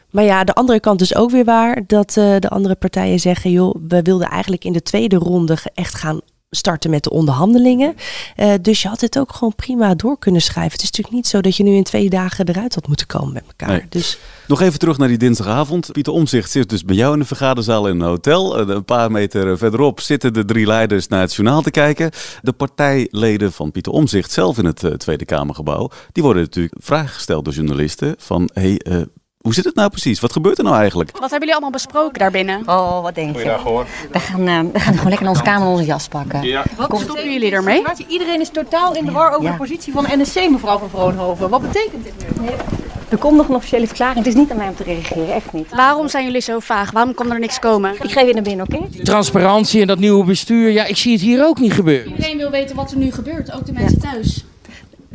Maar 0.09 0.23
ja, 0.23 0.43
de 0.43 0.53
andere 0.53 0.79
kant 0.79 1.01
is 1.01 1.15
ook 1.15 1.31
weer 1.31 1.45
waar 1.45 1.83
dat 1.87 2.15
uh, 2.17 2.35
de 2.39 2.49
andere 2.49 2.75
partijen 2.75 3.19
zeggen, 3.19 3.51
joh, 3.51 3.75
we 3.87 4.01
wilden 4.01 4.29
eigenlijk 4.29 4.63
in 4.63 4.73
de 4.73 4.81
tweede 4.81 5.15
ronde 5.15 5.57
echt 5.73 5.95
gaan 5.95 6.21
starten 6.49 6.89
met 6.89 7.03
de 7.03 7.09
onderhandelingen. 7.09 7.95
Uh, 8.37 8.53
dus 8.61 8.81
je 8.81 8.87
had 8.87 9.01
het 9.01 9.19
ook 9.19 9.33
gewoon 9.33 9.55
prima 9.55 9.95
door 9.95 10.19
kunnen 10.19 10.41
schrijven. 10.41 10.71
Het 10.71 10.81
is 10.81 10.89
natuurlijk 10.89 11.15
niet 11.15 11.27
zo 11.27 11.41
dat 11.41 11.55
je 11.55 11.63
nu 11.63 11.75
in 11.75 11.83
twee 11.83 12.09
dagen 12.09 12.47
eruit 12.47 12.75
had 12.75 12.87
moeten 12.87 13.07
komen 13.07 13.33
met 13.33 13.43
elkaar. 13.47 13.69
Nee. 13.69 13.85
Dus... 13.89 14.19
Nog 14.47 14.61
even 14.61 14.79
terug 14.79 14.97
naar 14.97 15.07
die 15.07 15.17
dinsdagavond. 15.17 15.91
Pieter 15.91 16.13
Omzicht 16.13 16.51
zit 16.51 16.69
dus 16.69 16.83
bij 16.83 16.95
jou 16.95 17.13
in 17.13 17.19
de 17.19 17.25
vergaderzaal 17.25 17.87
in 17.87 17.99
een 17.99 18.07
hotel. 18.07 18.59
Een 18.59 18.85
paar 18.85 19.11
meter 19.11 19.57
verderop 19.57 19.99
zitten 19.99 20.33
de 20.33 20.45
drie 20.45 20.65
leiders 20.65 21.07
naar 21.07 21.21
het 21.21 21.33
journaal 21.33 21.61
te 21.61 21.71
kijken. 21.71 22.11
De 22.41 22.51
partijleden 22.53 23.51
van 23.51 23.71
Pieter 23.71 23.91
Omzicht 23.91 24.31
zelf 24.31 24.57
in 24.57 24.65
het 24.65 24.83
uh, 24.83 24.91
Tweede 24.91 25.25
Kamergebouw... 25.25 25.89
die 26.11 26.23
worden 26.23 26.43
natuurlijk 26.43 26.75
vragen 26.77 27.09
gesteld 27.09 27.45
door 27.45 27.53
journalisten 27.53 28.15
van... 28.17 28.49
Hey, 28.53 28.81
hoe 29.45 29.53
zit 29.53 29.65
het 29.65 29.75
nou 29.75 29.89
precies? 29.89 30.19
Wat 30.19 30.31
gebeurt 30.31 30.57
er 30.57 30.63
nou 30.63 30.77
eigenlijk? 30.77 31.11
Wat 31.11 31.21
hebben 31.21 31.39
jullie 31.39 31.53
allemaal 31.53 31.69
besproken 31.69 32.19
daarbinnen? 32.19 32.61
Oh, 32.65 33.01
wat 33.01 33.15
denk 33.15 33.37
je? 33.37 33.43
We 34.11 34.19
gaan, 34.19 34.47
uh, 34.47 34.59
we 34.73 34.79
gaan 34.79 34.93
gewoon 34.93 35.09
lekker 35.09 35.21
in 35.21 35.27
onze 35.27 35.43
kamer 35.43 35.67
onze 35.67 35.85
jas 35.85 36.07
pakken. 36.07 36.41
Ja. 36.41 36.63
Wat 36.77 36.87
Komt 36.87 37.01
stoppen 37.01 37.31
jullie 37.31 37.51
ermee? 37.51 37.83
Iedereen 38.07 38.41
is 38.41 38.49
totaal 38.49 38.95
in 38.95 39.05
de 39.05 39.11
war 39.11 39.31
over 39.31 39.43
ja. 39.43 39.51
de 39.51 39.57
positie 39.57 39.93
van 39.93 40.05
NSC, 40.09 40.49
mevrouw 40.49 40.77
van 40.77 40.89
Vroonhoven. 40.89 41.49
Wat 41.49 41.61
betekent 41.61 42.03
dit 42.03 42.13
nu? 42.41 42.47
Er 43.09 43.17
komt 43.17 43.37
nog 43.37 43.47
een 43.49 43.55
officiële 43.55 43.87
verklaring. 43.87 44.17
Het 44.17 44.27
is 44.27 44.35
niet 44.35 44.51
aan 44.51 44.57
mij 44.57 44.67
om 44.67 44.75
te 44.75 44.83
reageren, 44.83 45.33
echt 45.33 45.53
niet. 45.53 45.75
Waarom 45.75 46.07
zijn 46.07 46.25
jullie 46.25 46.41
zo 46.41 46.59
vaag? 46.59 46.91
Waarom 46.91 47.13
kan 47.13 47.31
er 47.31 47.39
niks 47.39 47.59
komen? 47.59 47.93
Ik 47.93 48.11
geef 48.11 48.27
je 48.27 48.33
naar 48.33 48.43
binnen, 48.43 48.65
oké? 48.65 48.75
Okay? 48.75 49.03
Transparantie 49.03 49.81
en 49.81 49.87
dat 49.87 49.99
nieuwe 49.99 50.25
bestuur, 50.25 50.69
ja, 50.71 50.85
ik 50.85 50.97
zie 50.97 51.11
het 51.11 51.21
hier 51.21 51.45
ook 51.45 51.59
niet 51.59 51.73
gebeuren. 51.73 52.11
Iedereen 52.11 52.37
wil 52.37 52.49
weten 52.49 52.75
wat 52.75 52.91
er 52.91 52.97
nu 52.97 53.11
gebeurt, 53.11 53.53
ook 53.53 53.65
de 53.65 53.73
mensen 53.73 53.99
ja. 54.01 54.11
thuis. 54.11 54.45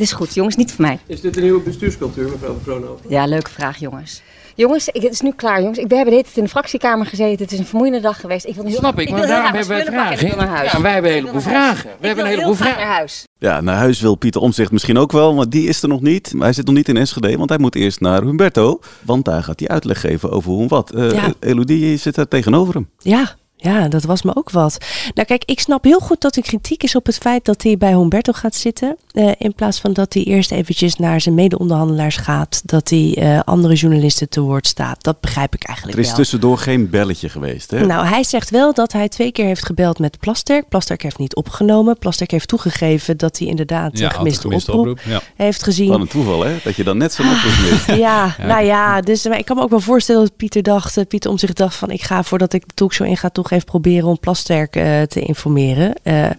Dit 0.00 0.08
is 0.08 0.14
goed, 0.14 0.34
jongens, 0.34 0.56
niet 0.56 0.72
voor 0.72 0.84
mij. 0.84 0.98
Is 1.06 1.20
dit 1.20 1.36
een 1.36 1.42
nieuwe 1.42 1.60
bestuurscultuur, 1.60 2.30
mevrouw 2.30 2.52
van 2.52 2.60
Vroonhoven? 2.62 3.10
Ja, 3.10 3.26
leuke 3.26 3.50
vraag, 3.50 3.78
jongens. 3.78 4.22
Jongens, 4.54 4.88
ik, 4.88 5.02
het 5.02 5.12
is 5.12 5.20
nu 5.20 5.32
klaar, 5.36 5.60
jongens. 5.60 5.78
Ik, 5.78 5.88
we 5.88 5.94
hebben 5.94 6.14
dit 6.14 6.26
in 6.34 6.42
de 6.42 6.48
fractiekamer 6.48 7.06
gezeten. 7.06 7.42
Het 7.42 7.52
is 7.52 7.58
een 7.58 7.66
vermoeiende 7.66 8.00
dag 8.00 8.20
geweest. 8.20 8.46
Ik 8.46 8.54
wil 8.54 8.64
nu 8.64 8.70
Snap 8.70 8.98
ik, 8.98 9.08
ik 9.08 9.14
maar 9.14 9.26
daarom 9.26 9.54
hebben 9.54 9.68
wij 9.68 9.84
vragen. 9.84 10.36
Naar 10.36 10.48
huis. 10.48 10.72
Ja, 10.72 10.80
wij 10.80 10.92
hebben 10.92 11.10
een 11.10 11.16
heleboel 11.16 11.40
vragen. 11.40 11.90
We 12.00 12.06
hebben 12.06 12.24
een 12.24 12.30
heleboel 12.30 12.54
vragen. 12.54 12.76
naar 12.76 12.94
huis. 12.94 13.24
Ja, 13.38 13.60
naar 13.60 13.76
huis 13.76 14.00
wil 14.00 14.14
Pieter 14.14 14.40
Omzicht 14.40 14.72
misschien 14.72 14.98
ook 14.98 15.12
wel, 15.12 15.34
maar 15.34 15.48
die 15.48 15.68
is 15.68 15.82
er 15.82 15.88
nog 15.88 16.00
niet. 16.00 16.34
Hij 16.38 16.52
zit 16.52 16.66
nog 16.66 16.74
niet 16.74 16.88
in 16.88 16.96
Enschede, 16.96 17.36
want 17.36 17.48
hij 17.48 17.58
moet 17.58 17.74
eerst 17.74 18.00
naar 18.00 18.22
Humberto. 18.22 18.80
Want 19.02 19.24
daar 19.24 19.42
gaat 19.42 19.60
hij 19.60 19.68
uitleg 19.68 20.00
geven 20.00 20.30
over 20.30 20.50
hoe 20.50 20.62
en 20.62 20.68
wat. 20.68 20.94
Uh, 20.94 21.12
ja. 21.12 21.32
Elodie 21.40 21.96
zit 21.96 22.14
daar 22.14 22.28
tegenover 22.28 22.74
hem. 22.74 22.88
Ja, 22.98 23.36
ja, 23.62 23.88
dat 23.88 24.04
was 24.04 24.22
me 24.22 24.36
ook 24.36 24.50
wat. 24.50 24.78
Nou 25.14 25.26
kijk, 25.26 25.42
ik 25.44 25.60
snap 25.60 25.84
heel 25.84 25.98
goed 25.98 26.20
dat 26.20 26.36
er 26.36 26.42
kritiek 26.42 26.82
is 26.82 26.94
op 26.94 27.06
het 27.06 27.18
feit 27.18 27.44
dat 27.44 27.62
hij 27.62 27.76
bij 27.76 27.92
Humberto 27.92 28.32
gaat 28.32 28.54
zitten. 28.54 28.96
Uh, 29.12 29.30
in 29.38 29.54
plaats 29.54 29.80
van 29.80 29.92
dat 29.92 30.14
hij 30.14 30.24
eerst 30.24 30.50
eventjes 30.50 30.96
naar 30.96 31.20
zijn 31.20 31.34
mede-onderhandelaars 31.34 32.16
gaat. 32.16 32.62
Dat 32.64 32.88
hij 32.88 33.16
uh, 33.18 33.40
andere 33.44 33.74
journalisten 33.74 34.28
te 34.28 34.40
woord 34.40 34.66
staat. 34.66 35.02
Dat 35.02 35.20
begrijp 35.20 35.54
ik 35.54 35.64
eigenlijk 35.64 35.96
wel. 35.96 36.04
Er 36.04 36.10
is 36.10 36.16
wel. 36.16 36.24
tussendoor 36.24 36.58
geen 36.58 36.90
belletje 36.90 37.28
geweest, 37.28 37.70
hè? 37.70 37.86
Nou, 37.86 38.06
hij 38.06 38.24
zegt 38.24 38.50
wel 38.50 38.74
dat 38.74 38.92
hij 38.92 39.08
twee 39.08 39.32
keer 39.32 39.46
heeft 39.46 39.66
gebeld 39.66 39.98
met 39.98 40.18
Plasterk. 40.18 40.68
Plasterk 40.68 41.02
heeft 41.02 41.18
niet 41.18 41.34
opgenomen. 41.34 41.98
Plasterk 41.98 42.30
heeft 42.30 42.48
toegegeven 42.48 43.16
dat 43.16 43.38
hij 43.38 43.48
inderdaad 43.48 43.98
ja, 43.98 44.08
gemiste, 44.08 44.40
gemiste 44.40 44.72
oproep, 44.72 44.98
oproep 44.98 45.12
ja. 45.12 45.20
heeft 45.36 45.62
gezien. 45.62 45.88
Wat 45.88 46.00
een 46.00 46.08
toeval, 46.08 46.44
hè? 46.44 46.56
Dat 46.64 46.76
je 46.76 46.84
dan 46.84 46.96
net 46.96 47.12
zo'n 47.12 47.26
oproep 47.26 47.70
mist. 47.70 47.86
ja, 47.86 48.34
ja, 48.38 48.46
nou 48.46 48.64
ja, 48.64 49.00
dus 49.00 49.24
maar 49.24 49.38
ik 49.38 49.44
kan 49.44 49.56
me 49.56 49.62
ook 49.62 49.70
wel 49.70 49.80
voorstellen 49.80 50.22
dat 50.22 50.36
Pieter 50.36 50.62
dacht, 50.62 50.96
uh, 50.96 51.04
Pieter 51.08 51.30
om 51.30 51.38
zich 51.38 51.52
dacht 51.52 51.76
van 51.76 51.90
ik 51.90 52.02
ga 52.02 52.22
voordat 52.22 52.52
ik 52.52 52.68
de 52.68 52.74
talkshow 52.74 53.06
in 53.06 53.16
ga 53.16 53.28
toch 53.28 53.49
even 53.50 53.66
proberen 53.66 54.08
om 54.08 54.18
Plasterk 54.18 54.76
uh, 54.76 55.02
te 55.02 55.20
informeren. 55.20 55.94
Uh, 56.04 56.30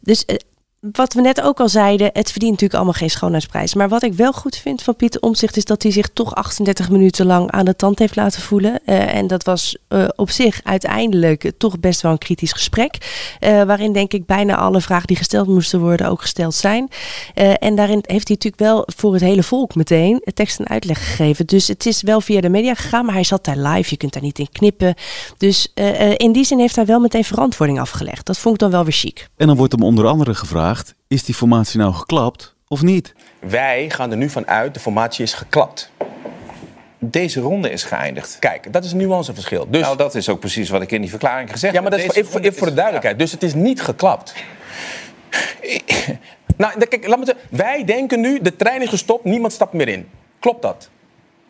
dus 0.00 0.24
uh, 0.26 0.36
wat 0.80 1.14
we 1.14 1.20
net 1.20 1.40
ook 1.40 1.60
al 1.60 1.68
zeiden, 1.68 2.10
het 2.12 2.30
verdient 2.30 2.52
natuurlijk 2.52 2.74
allemaal 2.74 2.92
geen 2.92 3.10
schoonheidsprijs. 3.10 3.74
Maar 3.74 3.88
wat 3.88 4.02
ik 4.02 4.12
wel 4.12 4.32
goed 4.32 4.56
vind 4.56 4.82
van 4.82 4.96
Pieter 4.96 5.20
Omtzigt 5.20 5.56
is 5.56 5.64
dat 5.64 5.82
hij 5.82 5.92
zich 5.92 6.08
toch 6.12 6.34
38 6.34 6.90
minuten 6.90 7.26
lang 7.26 7.50
aan 7.50 7.64
de 7.64 7.76
tand 7.76 7.98
heeft 7.98 8.16
laten 8.16 8.42
voelen. 8.42 8.80
Uh, 8.86 9.14
en 9.14 9.26
dat 9.26 9.44
was 9.44 9.76
uh, 9.88 10.08
op 10.16 10.30
zich 10.30 10.60
uiteindelijk 10.64 11.52
toch 11.58 11.80
best 11.80 12.00
wel 12.00 12.12
een 12.12 12.18
kritisch 12.18 12.52
gesprek. 12.52 12.96
Uh, 13.40 13.62
waarin 13.62 13.92
denk 13.92 14.12
ik 14.12 14.26
bijna 14.26 14.56
alle 14.56 14.80
vragen 14.80 15.06
die 15.06 15.16
gesteld 15.16 15.48
moesten 15.48 15.80
worden 15.80 16.08
ook 16.08 16.20
gesteld 16.20 16.54
zijn. 16.54 16.88
en 17.34 17.74
daarin 17.74 18.04
heeft 18.06 18.28
hij 18.28 18.36
natuurlijk 18.36 18.62
wel 18.62 18.82
voor 18.96 19.12
het 19.12 19.22
hele 19.22 19.42
volk 19.42 19.74
meteen 19.74 20.22
tekst 20.34 20.58
en 20.58 20.68
uitleg 20.68 20.98
gegeven. 20.98 21.46
Dus 21.46 21.68
het 21.68 21.86
is 21.86 22.02
wel 22.02 22.20
via 22.20 22.40
de 22.40 22.48
media 22.48 22.74
gegaan, 22.74 23.04
maar 23.04 23.14
hij 23.14 23.24
zat 23.24 23.44
daar 23.44 23.58
live. 23.58 23.90
Je 23.90 23.96
kunt 23.96 24.12
daar 24.12 24.22
niet 24.22 24.38
in 24.38 24.48
knippen. 24.52 24.94
Dus 25.36 25.72
in 26.16 26.32
die 26.32 26.44
zin 26.44 26.58
heeft 26.58 26.76
hij 26.76 26.86
wel 26.86 27.00
meteen 27.00 27.24
verantwoording 27.24 27.80
afgelegd. 27.80 28.26
Dat 28.26 28.38
vond 28.38 28.54
ik 28.54 28.60
dan 28.60 28.70
wel 28.70 28.84
weer 28.84 28.92
chic. 28.92 29.28
En 29.36 29.46
dan 29.46 29.56
wordt 29.56 29.72
hem 29.72 29.82
onder 29.82 30.06
andere 30.06 30.34
gevraagd 30.34 30.67
is 31.08 31.24
die 31.24 31.34
formatie 31.34 31.78
nou 31.78 31.92
geklapt 31.94 32.54
of 32.68 32.82
niet? 32.82 33.14
Wij 33.40 33.90
gaan 33.90 34.10
er 34.10 34.16
nu 34.16 34.28
vanuit, 34.30 34.74
de 34.74 34.80
formatie 34.80 35.24
is 35.24 35.34
geklapt. 35.34 35.90
Deze 36.98 37.40
ronde 37.40 37.70
is 37.70 37.84
geëindigd. 37.84 38.36
Kijk, 38.38 38.72
dat 38.72 38.84
is 38.84 38.92
een 38.92 38.98
nuanceverschil. 38.98 39.66
Dus... 39.70 39.80
Nou, 39.80 39.96
dat 39.96 40.14
is 40.14 40.28
ook 40.28 40.40
precies 40.40 40.68
wat 40.68 40.82
ik 40.82 40.92
in 40.92 41.00
die 41.00 41.10
verklaring 41.10 41.50
gezegd 41.50 41.74
heb. 41.74 41.82
Ja, 41.82 41.88
maar 41.88 41.98
dat 41.98 42.16
is 42.16 42.26
voor, 42.26 42.40
even 42.40 42.54
voor 42.54 42.66
de 42.66 42.74
duidelijkheid. 42.74 43.18
Dus 43.18 43.32
het 43.32 43.42
is 43.42 43.54
niet 43.54 43.82
geklapt. 43.82 44.34
nou, 46.56 46.86
kijk, 46.86 47.06
laat 47.06 47.18
me 47.18 47.24
zeggen. 47.24 47.44
Wij 47.50 47.84
denken 47.84 48.20
nu, 48.20 48.40
de 48.40 48.56
trein 48.56 48.82
is 48.82 48.88
gestopt, 48.88 49.24
niemand 49.24 49.52
stapt 49.52 49.72
meer 49.72 49.88
in. 49.88 50.08
Klopt 50.38 50.62
dat? 50.62 50.88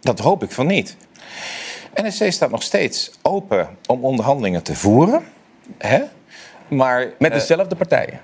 Dat 0.01 0.19
hoop 0.19 0.43
ik 0.43 0.51
van 0.51 0.67
niet. 0.67 0.97
NSC 1.95 2.33
staat 2.33 2.51
nog 2.51 2.63
steeds 2.63 3.11
open 3.23 3.69
om 3.87 4.05
onderhandelingen 4.05 4.63
te 4.63 4.75
voeren. 4.75 5.23
Hè? 5.79 6.03
Maar, 6.69 7.13
Met 7.19 7.33
dezelfde 7.33 7.75
uh, 7.75 7.79
partijen? 7.81 8.21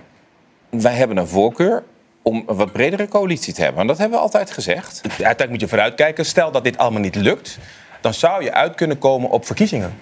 Wij 0.83 0.95
hebben 0.95 1.17
een 1.17 1.29
voorkeur 1.29 1.83
om 2.23 2.45
een 2.47 2.57
wat 2.57 2.73
bredere 2.73 3.09
coalitie 3.09 3.53
te 3.53 3.63
hebben. 3.63 3.81
En 3.81 3.87
dat 3.87 3.99
hebben 3.99 4.19
we 4.19 4.25
altijd 4.25 4.51
gezegd. 4.51 5.01
Uiteindelijk 5.03 5.51
moet 5.51 5.61
je 5.61 5.69
vooruitkijken. 5.69 6.27
Stel 6.27 6.51
dat 6.51 6.65
dit 6.65 6.79
allemaal 6.79 7.01
niet 7.01 7.15
lukt, 7.15 7.59
dan 8.01 8.15
zou 8.15 8.45
je 8.45 8.53
uit 8.53 8.75
kunnen 8.75 8.99
komen 8.99 9.31
op 9.31 9.47
verkiezingen. 9.47 9.95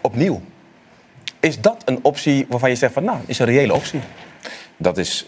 Opnieuw. 0.00 0.40
Is 1.40 1.60
dat 1.60 1.82
een 1.84 1.98
optie 2.02 2.46
waarvan 2.48 2.70
je 2.70 2.76
zegt 2.76 2.92
van 2.92 3.04
nou, 3.04 3.18
is 3.26 3.38
een 3.38 3.46
reële 3.46 3.74
optie? 3.74 4.00
Dat 4.76 4.98
is 4.98 5.26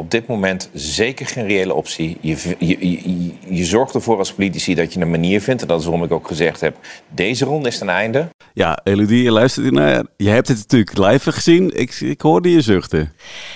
op 0.00 0.10
dit 0.10 0.26
moment 0.26 0.70
zeker 0.72 1.26
geen 1.26 1.46
reële 1.46 1.74
optie. 1.74 2.16
Je, 2.20 2.36
je, 2.58 2.76
je, 2.88 3.32
je, 3.48 3.64
zorgt 3.64 3.94
ervoor 3.94 4.18
als 4.18 4.32
politici 4.32 4.74
dat 4.74 4.92
je 4.92 5.00
een 5.00 5.10
manier 5.10 5.40
vindt. 5.40 5.62
En 5.62 5.68
dat 5.68 5.78
is 5.78 5.84
waarom 5.84 6.04
ik 6.04 6.12
ook 6.12 6.26
gezegd 6.26 6.60
heb, 6.60 6.76
deze 7.08 7.44
ronde 7.44 7.68
is 7.68 7.78
ten 7.78 7.88
einde. 7.88 8.28
Ja, 8.54 8.80
Elodie, 8.84 9.22
je 9.22 9.30
luistert 9.30 9.70
naar. 9.70 10.04
Je 10.16 10.28
hebt 10.28 10.48
het 10.48 10.56
natuurlijk 10.56 10.98
live 10.98 11.32
gezien. 11.32 11.78
Ik, 11.78 12.00
ik 12.00 12.20
hoorde 12.20 12.50
je 12.50 12.60
zuchten. 12.60 13.12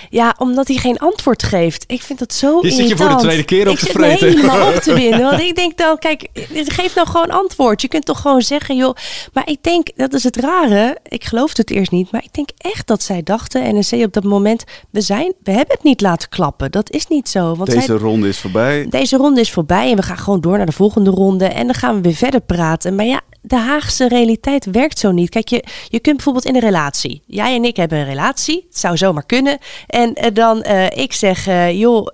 Ja, 0.09 0.35
omdat 0.37 0.67
hij 0.67 0.77
geen 0.77 0.97
antwoord 0.97 1.43
geeft. 1.43 1.83
Ik 1.87 2.01
vind 2.01 2.19
dat 2.19 2.33
zo 2.33 2.59
Je 2.61 2.71
zit 2.71 2.87
je 2.87 2.97
voor 2.97 3.09
de 3.09 3.15
tweede 3.15 3.43
keer 3.43 3.69
op 3.69 3.77
te 3.77 3.85
vreten. 3.85 4.27
Ik 4.27 4.33
zit 4.33 4.41
helemaal 4.41 4.73
op 4.73 4.81
te 4.81 4.93
winnen. 4.93 5.21
Want 5.29 5.41
ik 5.41 5.55
denk 5.55 5.77
dan, 5.77 5.97
kijk, 5.97 6.27
geef 6.51 6.95
nou 6.95 7.07
gewoon 7.07 7.29
antwoord. 7.29 7.81
Je 7.81 7.87
kunt 7.87 8.05
toch 8.05 8.21
gewoon 8.21 8.41
zeggen, 8.41 8.75
joh. 8.75 8.95
Maar 9.33 9.49
ik 9.49 9.63
denk, 9.63 9.87
dat 9.95 10.13
is 10.13 10.23
het 10.23 10.35
rare. 10.35 10.97
Ik 11.07 11.23
geloofde 11.23 11.61
het 11.61 11.71
eerst 11.71 11.91
niet. 11.91 12.11
Maar 12.11 12.23
ik 12.23 12.33
denk 12.33 12.49
echt 12.57 12.87
dat 12.87 13.03
zij 13.03 13.23
dachten, 13.23 13.77
NSC 13.79 13.93
op 13.93 14.13
dat 14.13 14.23
moment, 14.23 14.63
we 14.89 15.01
zijn, 15.01 15.33
we 15.43 15.51
hebben 15.51 15.75
het 15.75 15.83
niet 15.83 16.01
laten 16.01 16.29
klappen. 16.35 16.71
Dat 16.71 16.91
is 16.91 17.07
niet 17.07 17.29
zo. 17.29 17.55
Want 17.55 17.69
Deze 17.69 17.81
zij- 17.81 17.95
ronde 17.95 18.27
is 18.27 18.39
voorbij. 18.39 18.85
deze 18.89 19.17
ronde 19.17 19.39
is 19.39 19.51
voorbij 19.51 19.89
en 19.89 19.95
we 19.95 20.01
gaan 20.01 20.17
gewoon 20.17 20.41
door 20.41 20.57
naar 20.57 20.65
de 20.65 20.71
volgende 20.71 21.09
ronde. 21.09 21.45
En 21.45 21.65
dan 21.65 21.75
gaan 21.75 21.95
we 21.95 22.01
weer 22.01 22.13
verder 22.15 22.41
praten. 22.41 22.95
Maar 22.95 23.05
ja, 23.05 23.21
de 23.41 23.55
Haagse 23.55 24.07
realiteit 24.07 24.65
werkt 24.71 24.99
zo 24.99 25.11
niet. 25.11 25.29
Kijk, 25.29 25.47
je, 25.47 25.63
je 25.89 25.99
kunt 25.99 26.15
bijvoorbeeld 26.15 26.45
in 26.45 26.55
een 26.55 26.61
relatie. 26.61 27.21
Jij 27.25 27.55
en 27.55 27.63
ik 27.63 27.75
hebben 27.75 27.97
een 27.97 28.05
relatie. 28.05 28.65
Het 28.69 28.79
zou 28.79 28.97
zomaar 28.97 29.25
kunnen. 29.25 29.57
En 29.87 30.13
eh, 30.13 30.33
dan 30.33 30.61
eh, 30.63 30.85
ik 31.03 31.13
zeg, 31.13 31.47
eh, 31.47 31.79
joh, 31.79 32.07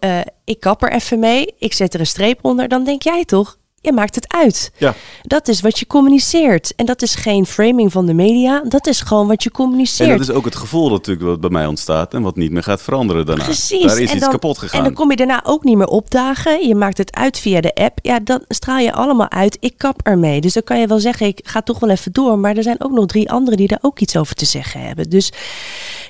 ik 0.45 0.59
kap 0.59 0.83
er 0.83 0.91
even 0.91 1.19
mee. 1.19 1.53
Ik 1.59 1.73
zet 1.73 1.93
er 1.93 1.99
een 1.99 2.05
streep 2.05 2.39
onder. 2.41 2.67
Dan 2.67 2.83
denk 2.83 3.01
jij 3.01 3.25
toch, 3.25 3.57
je 3.81 3.91
maakt 3.93 4.15
het 4.15 4.33
uit. 4.33 4.71
Ja. 4.77 4.95
Dat 5.21 5.47
is 5.47 5.61
wat 5.61 5.79
je 5.79 5.87
communiceert. 5.87 6.75
En 6.75 6.85
dat 6.85 7.01
is 7.01 7.15
geen 7.15 7.45
framing 7.45 7.91
van 7.91 8.05
de 8.05 8.13
media. 8.13 8.63
Dat 8.67 8.87
is 8.87 9.01
gewoon 9.01 9.27
wat 9.27 9.43
je 9.43 9.51
communiceert. 9.51 10.09
En 10.09 10.17
dat 10.17 10.27
is 10.29 10.33
ook 10.33 10.45
het 10.45 10.55
gevoel 10.55 10.89
natuurlijk 10.89 11.27
wat 11.27 11.39
bij 11.41 11.49
mij 11.49 11.65
ontstaat 11.65 12.13
en 12.13 12.21
wat 12.21 12.35
niet 12.35 12.51
meer 12.51 12.63
gaat 12.63 12.81
veranderen 12.81 13.25
daarna. 13.25 13.43
Precies. 13.43 13.85
Daar 13.85 13.99
is 14.01 14.09
en 14.09 14.15
iets 14.15 14.23
dan, 14.23 14.31
kapot 14.31 14.57
gegaan. 14.57 14.77
En 14.77 14.85
dan 14.85 14.93
kom 14.93 15.09
je 15.09 15.15
daarna 15.15 15.41
ook 15.45 15.63
niet 15.63 15.77
meer 15.77 15.87
opdagen. 15.87 16.67
Je 16.67 16.75
maakt 16.75 16.97
het 16.97 17.15
uit 17.15 17.39
via 17.39 17.61
de 17.61 17.73
app. 17.73 17.99
Ja, 18.01 18.19
dan 18.19 18.43
straal 18.47 18.77
je 18.77 18.93
allemaal 18.93 19.29
uit. 19.29 19.57
Ik 19.59 19.73
kap 19.77 19.99
ermee. 20.03 20.41
Dus 20.41 20.53
dan 20.53 20.63
kan 20.63 20.79
je 20.79 20.87
wel 20.87 20.99
zeggen, 20.99 21.27
ik 21.27 21.39
ga 21.43 21.61
toch 21.61 21.79
wel 21.79 21.89
even 21.89 22.11
door. 22.11 22.39
Maar 22.39 22.57
er 22.57 22.63
zijn 22.63 22.83
ook 22.83 22.91
nog 22.91 23.05
drie 23.05 23.31
anderen 23.31 23.57
die 23.57 23.67
daar 23.67 23.79
ook 23.81 23.99
iets 23.99 24.17
over 24.17 24.35
te 24.35 24.45
zeggen 24.45 24.81
hebben. 24.81 25.09
Dus 25.09 25.31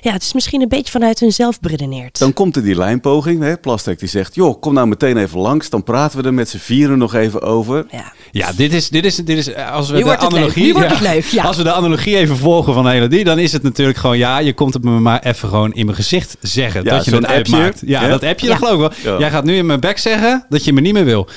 ja, 0.00 0.12
het 0.12 0.22
is 0.22 0.32
misschien 0.32 0.60
een 0.62 0.68
beetje 0.68 0.92
vanuit 0.92 1.20
hunzelf 1.20 1.60
beredeneerd. 1.60 2.18
Dan 2.18 2.32
komt 2.32 2.56
er 2.56 2.62
die 2.62 2.76
lijnpoging. 2.76 3.42
Hè? 3.42 3.56
Plasterk 3.56 3.98
die 3.98 4.08
zegt, 4.08 4.34
joh, 4.34 4.60
kom 4.60 4.74
nou 4.74 4.86
meteen 4.86 5.16
even 5.16 5.38
langs. 5.38 5.70
Dan 5.70 5.82
praten 5.82 6.18
we 6.18 6.26
er 6.26 6.34
met 6.34 6.48
z'n 6.48 6.58
vieren 6.58 6.98
nog 6.98 7.14
even 7.14 7.42
over. 7.42 7.61
Ja. 7.90 8.12
Ja, 8.30 8.52
dit 8.56 8.72
is, 8.72 8.88
dit 8.88 9.04
is, 9.04 9.16
dit 9.16 9.38
is 9.38 9.52
eh, 9.52 9.72
als 9.72 9.86
we 9.86 9.92
Nu 9.92 9.98
de 9.98 10.04
wordt 10.04 10.22
het 10.22 10.32
leuk, 10.32 10.40
analogie, 10.40 10.78
het 10.78 11.00
leuk, 11.00 11.24
ja. 11.24 11.42
als 11.44 11.56
we 11.56 11.62
de 11.62 11.72
analogie 11.72 12.16
even 12.16 12.36
volgen 12.36 12.74
van 12.74 12.88
hele 12.88 13.08
die, 13.08 13.24
dan 13.24 13.38
is 13.38 13.52
het 13.52 13.62
natuurlijk 13.62 13.98
gewoon, 13.98 14.18
ja, 14.18 14.38
je 14.38 14.52
komt 14.52 14.74
het 14.74 14.84
me 14.84 14.90
maar 15.00 15.20
even 15.22 15.48
gewoon 15.48 15.72
in 15.72 15.84
mijn 15.84 15.96
gezicht 15.96 16.36
zeggen 16.40 16.84
Ja, 16.84 16.90
dat 16.96 17.04
je 17.04 17.14
het 17.14 17.26
uitmaakt. 17.26 17.82
Ja, 17.86 18.02
Ja. 18.02 18.08
dat 18.08 18.22
appje, 18.24 18.46
Ja. 18.46 18.52
dat 18.52 18.68
geloof 18.68 18.90
ik 18.92 19.02
wel. 19.02 19.12
Ja. 19.14 19.18
Jij 19.20 19.30
gaat 19.30 19.44
nu 19.44 19.56
in 19.56 19.66
mijn 19.66 19.80
bek 19.80 19.98
zeggen 19.98 20.46
dat 20.48 20.64
je 20.64 20.72
me 20.72 20.80
niet 20.80 20.92
meer 20.92 21.04
wil. 21.04 21.28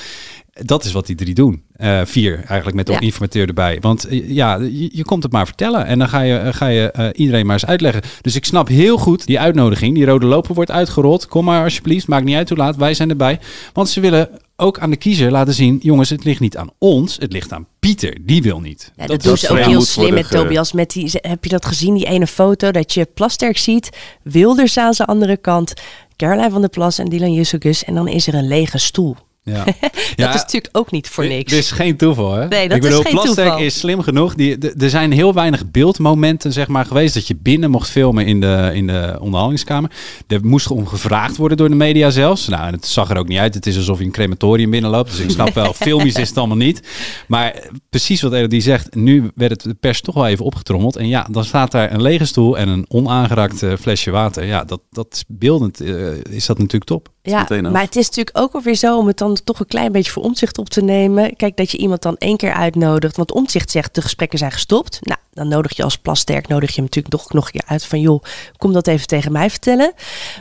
Dat 0.64 0.84
is 0.84 0.92
wat 0.92 1.06
die 1.06 1.16
drie 1.16 1.34
doen. 1.34 1.62
Eh, 1.76 2.00
vier 2.04 2.34
eigenlijk 2.46 2.76
met 2.76 2.86
de 2.86 2.92
Ja. 2.92 3.00
informateur 3.00 3.48
erbij. 3.48 3.78
Want 3.80 4.06
eh, 4.08 4.30
ja, 4.30 4.54
je, 4.56 4.88
je 4.92 5.04
komt 5.04 5.22
het 5.22 5.32
maar 5.32 5.46
vertellen. 5.46 5.86
En 5.86 5.98
dan 5.98 6.08
ga 6.08 6.20
je, 6.20 6.52
ga 6.52 6.66
je 6.66 6.90
eh, 6.90 7.08
iedereen 7.12 7.46
maar 7.46 7.54
eens 7.54 7.66
uitleggen. 7.66 8.02
Dus 8.20 8.34
ik 8.36 8.44
snap 8.44 8.68
heel 8.68 8.96
goed 8.98 9.26
die 9.26 9.40
uitnodiging. 9.40 9.94
Die 9.94 10.06
rode 10.06 10.26
loper 10.26 10.54
wordt 10.54 10.70
uitgerold. 10.70 11.26
Kom 11.26 11.44
maar 11.44 11.62
alsjeblieft. 11.62 12.06
Maakt 12.08 12.24
niet 12.24 12.36
uit 12.36 12.48
hoe 12.48 12.58
laat. 12.58 12.76
Wij 12.76 12.94
zijn 12.94 13.10
erbij. 13.10 13.38
Want 13.72 13.88
ze 13.88 14.00
willen 14.00 14.28
ook 14.56 14.78
aan 14.78 14.90
de 14.90 14.96
kiezer 14.96 15.30
laten 15.30 15.54
zien... 15.54 15.78
jongens, 15.82 16.10
het 16.10 16.24
ligt 16.24 16.40
niet 16.40 16.56
aan 16.56 16.70
ons. 16.78 17.16
Het 17.16 17.32
ligt 17.32 17.52
aan 17.52 17.66
Pieter. 17.78 18.16
Die 18.20 18.42
wil 18.42 18.60
niet. 18.60 18.92
Ja, 18.96 19.06
dat, 19.06 19.08
dat 19.08 19.22
doen 19.22 19.36
ze 19.36 19.48
ook 19.48 19.58
heel 19.58 19.80
slim 19.82 20.14
met 20.14 20.26
ge- 20.26 20.34
Tobias. 20.36 20.72
Met 20.72 20.90
die, 20.90 21.10
heb 21.12 21.44
je 21.44 21.50
dat 21.50 21.66
gezien, 21.66 21.94
die 21.94 22.06
ene 22.06 22.26
foto? 22.26 22.70
Dat 22.70 22.94
je 22.94 23.04
Plasterk 23.14 23.58
ziet, 23.58 23.90
Wilders 24.22 24.78
aan 24.78 24.94
zijn 24.94 25.08
andere 25.08 25.36
kant, 25.36 25.74
Caroline 26.16 26.50
van 26.50 26.60
der 26.60 26.70
Plas 26.70 26.98
en 26.98 27.08
Dylan 27.08 27.32
Jussegus. 27.32 27.84
En 27.84 27.94
dan 27.94 28.08
is 28.08 28.26
er 28.26 28.34
een 28.34 28.48
lege 28.48 28.78
stoel. 28.78 29.16
Ja. 29.54 29.64
dat 29.64 29.74
Ja. 30.16 30.34
is 30.34 30.40
natuurlijk 30.40 30.76
ook 30.76 30.90
niet 30.90 31.08
voor 31.08 31.26
niks. 31.26 31.50
Dit 31.52 31.58
is 31.62 31.70
geen 31.70 31.96
toeval, 31.96 32.32
hè? 32.32 32.48
Nee, 32.48 32.68
dat 32.68 32.76
ik 32.76 32.82
bedoel, 32.82 33.00
is 33.00 33.06
geen 33.06 33.20
toeval. 33.20 33.58
is 33.58 33.78
slim 33.78 34.00
genoeg. 34.02 34.34
Die, 34.34 34.58
de- 34.58 34.74
er 34.78 34.90
zijn 34.90 35.12
heel 35.12 35.34
weinig 35.34 35.70
beeldmomenten 35.70 36.52
zeg 36.52 36.68
maar, 36.68 36.84
geweest 36.86 37.14
dat 37.14 37.26
je 37.26 37.36
binnen 37.42 37.70
mocht 37.70 37.90
filmen 37.90 38.26
in 38.26 38.40
de, 38.40 38.70
in 38.74 38.86
de 38.86 39.16
onderhandelingskamer. 39.20 39.90
Er 40.26 40.44
moest 40.46 40.70
om 40.70 40.86
gevraagd 40.86 41.36
worden 41.36 41.56
door 41.56 41.68
de 41.68 41.74
media 41.74 42.10
zelfs. 42.10 42.48
Nou, 42.48 42.66
en 42.66 42.72
het 42.72 42.86
zag 42.86 43.10
er 43.10 43.16
ook 43.16 43.28
niet 43.28 43.38
uit. 43.38 43.54
Het 43.54 43.66
is 43.66 43.76
alsof 43.76 43.98
je 43.98 44.04
een 44.04 44.10
crematorium 44.10 44.70
binnenloopt. 44.70 45.10
Dus 45.10 45.20
ik 45.20 45.30
snap 45.30 45.54
wel, 45.54 45.72
filmisch 45.88 46.14
is 46.14 46.28
het 46.28 46.38
allemaal 46.38 46.56
niet. 46.56 46.88
Maar 47.28 47.54
precies 47.90 48.22
wat 48.22 48.32
Elodie 48.32 48.60
zegt, 48.60 48.94
nu 48.94 49.30
werd 49.34 49.50
het 49.50 49.62
de 49.62 49.74
pers 49.74 50.00
toch 50.00 50.14
wel 50.14 50.26
even 50.26 50.44
opgetrommeld. 50.44 50.96
En 50.96 51.08
ja, 51.08 51.26
dan 51.30 51.44
staat 51.44 51.70
daar 51.70 51.92
een 51.92 52.02
lege 52.02 52.24
stoel 52.24 52.58
en 52.58 52.68
een 52.68 52.84
onaangeraakt 52.88 53.62
eh, 53.62 53.72
flesje 53.80 54.10
water. 54.10 54.44
Ja, 54.44 54.64
dat, 54.64 54.80
dat 54.90 55.06
is 55.10 55.24
beeldend 55.28 55.80
eh, 55.80 55.90
is 56.30 56.46
dat 56.46 56.58
natuurlijk 56.58 56.84
top. 56.84 57.08
Ja, 57.22 57.46
maar 57.62 57.82
het 57.82 57.96
is 57.96 58.06
natuurlijk 58.06 58.38
ook 58.38 58.52
alweer 58.54 58.74
zo 58.74 58.98
om 58.98 59.06
het 59.06 59.18
dan 59.18 59.35
toch 59.44 59.60
een 59.60 59.66
klein 59.66 59.92
beetje 59.92 60.12
voor 60.12 60.22
omzicht 60.22 60.58
op 60.58 60.68
te 60.68 60.82
nemen. 60.82 61.36
Kijk, 61.36 61.56
dat 61.56 61.70
je 61.70 61.78
iemand 61.78 62.02
dan 62.02 62.16
één 62.16 62.36
keer 62.36 62.52
uitnodigt. 62.52 63.16
Want 63.16 63.32
omzicht 63.32 63.70
zegt 63.70 63.94
de 63.94 64.02
gesprekken 64.02 64.38
zijn 64.38 64.52
gestopt. 64.52 64.98
Nou, 65.02 65.18
dan 65.32 65.48
nodig 65.48 65.76
je 65.76 65.82
als 65.82 65.98
plasterk, 65.98 66.48
nodig 66.48 66.68
je 66.68 66.74
hem 66.74 66.84
natuurlijk 66.84 67.14
toch 67.14 67.32
nog 67.32 67.44
een 67.44 67.52
keer 67.52 67.64
uit 67.66 67.86
van 67.86 68.00
joh, 68.00 68.22
kom 68.56 68.72
dat 68.72 68.86
even 68.86 69.06
tegen 69.06 69.32
mij 69.32 69.50
vertellen. 69.50 69.92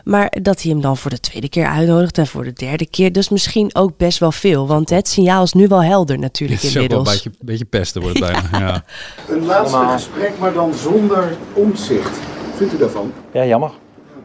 Maar 0.03 0.34
dat 0.41 0.62
hij 0.62 0.71
hem 0.71 0.81
dan 0.81 0.97
voor 0.97 1.12
de 1.12 1.19
tweede 1.19 1.49
keer 1.49 1.65
uitnodigt 1.65 2.17
en 2.17 2.27
voor 2.27 2.43
de 2.43 2.53
derde 2.53 2.88
keer, 2.88 3.12
dat 3.12 3.23
is 3.23 3.29
misschien 3.29 3.75
ook 3.75 3.97
best 3.97 4.19
wel 4.19 4.31
veel. 4.31 4.67
Want 4.67 4.89
het 4.89 5.08
signaal 5.08 5.43
is 5.43 5.53
nu 5.53 5.67
wel 5.67 5.84
helder 5.84 6.19
natuurlijk 6.19 6.62
Het 6.62 6.69
is 6.69 6.77
ook 6.77 6.88
wel 6.88 6.99
een 6.99 7.05
inmiddels. 7.05 7.23
beetje, 7.23 7.45
beetje 7.45 7.65
pesten 7.65 8.01
wordt 8.01 8.19
het 8.19 8.31
bijna. 8.31 8.60
ja. 8.67 8.84
Een 9.29 9.45
laatste 9.45 9.86
gesprek, 9.91 10.38
maar 10.39 10.53
dan 10.53 10.73
zonder 10.73 11.38
omzicht. 11.53 12.19
Vindt 12.55 12.73
u 12.73 12.77
daarvan? 12.77 13.13
Ja, 13.31 13.45
jammer. 13.45 13.71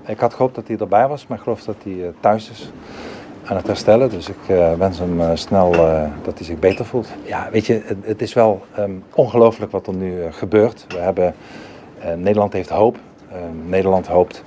Ik 0.06 0.18
had 0.18 0.34
gehoopt 0.34 0.54
dat 0.54 0.66
hij 0.66 0.76
erbij 0.76 1.08
was, 1.08 1.26
maar 1.26 1.36
ik 1.36 1.42
geloof 1.42 1.62
dat 1.62 1.76
hij 1.84 2.04
eh, 2.04 2.08
thuis 2.20 2.50
is 2.50 2.70
aan 3.44 3.56
het 3.56 3.66
herstellen. 3.66 4.10
Dus 4.10 4.28
ik 4.28 4.48
eh, 4.48 4.72
wens 4.74 4.98
hem 4.98 5.20
eh, 5.20 5.30
snel 5.34 5.72
eh, 5.74 6.02
dat 6.22 6.38
hij 6.38 6.46
zich 6.46 6.58
beter 6.58 6.84
voelt. 6.84 7.08
Ja, 7.22 7.48
weet 7.52 7.66
je, 7.66 7.82
het, 8.02 8.22
is 8.22 8.32
wel 8.32 8.62
ehm, 8.74 8.90
ongelooflijk 9.14 9.72
wat 9.72 9.86
er 9.86 9.94
nu 9.94 10.22
gebeurt. 10.30 10.84
We 10.88 10.98
hebben, 10.98 11.34
Nederland 12.16 12.52
heeft 12.52 12.68
hoop. 12.68 12.96
Ehm, 13.32 13.68
Nederland 13.68 14.06
hoopt 14.06 14.42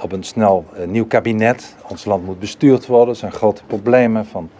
op 0.00 0.12
een 0.12 0.22
snel 0.22 0.64
nieuw 0.86 1.06
kabinet. 1.06 1.76
Ons 1.88 2.04
land 2.04 2.24
moet 2.24 2.38
bestuurd 2.38 2.86
worden. 2.86 3.08
Er 3.08 3.16
zijn 3.16 3.32
grote 3.32 3.62
problemen 3.66 4.26
van 4.26 4.50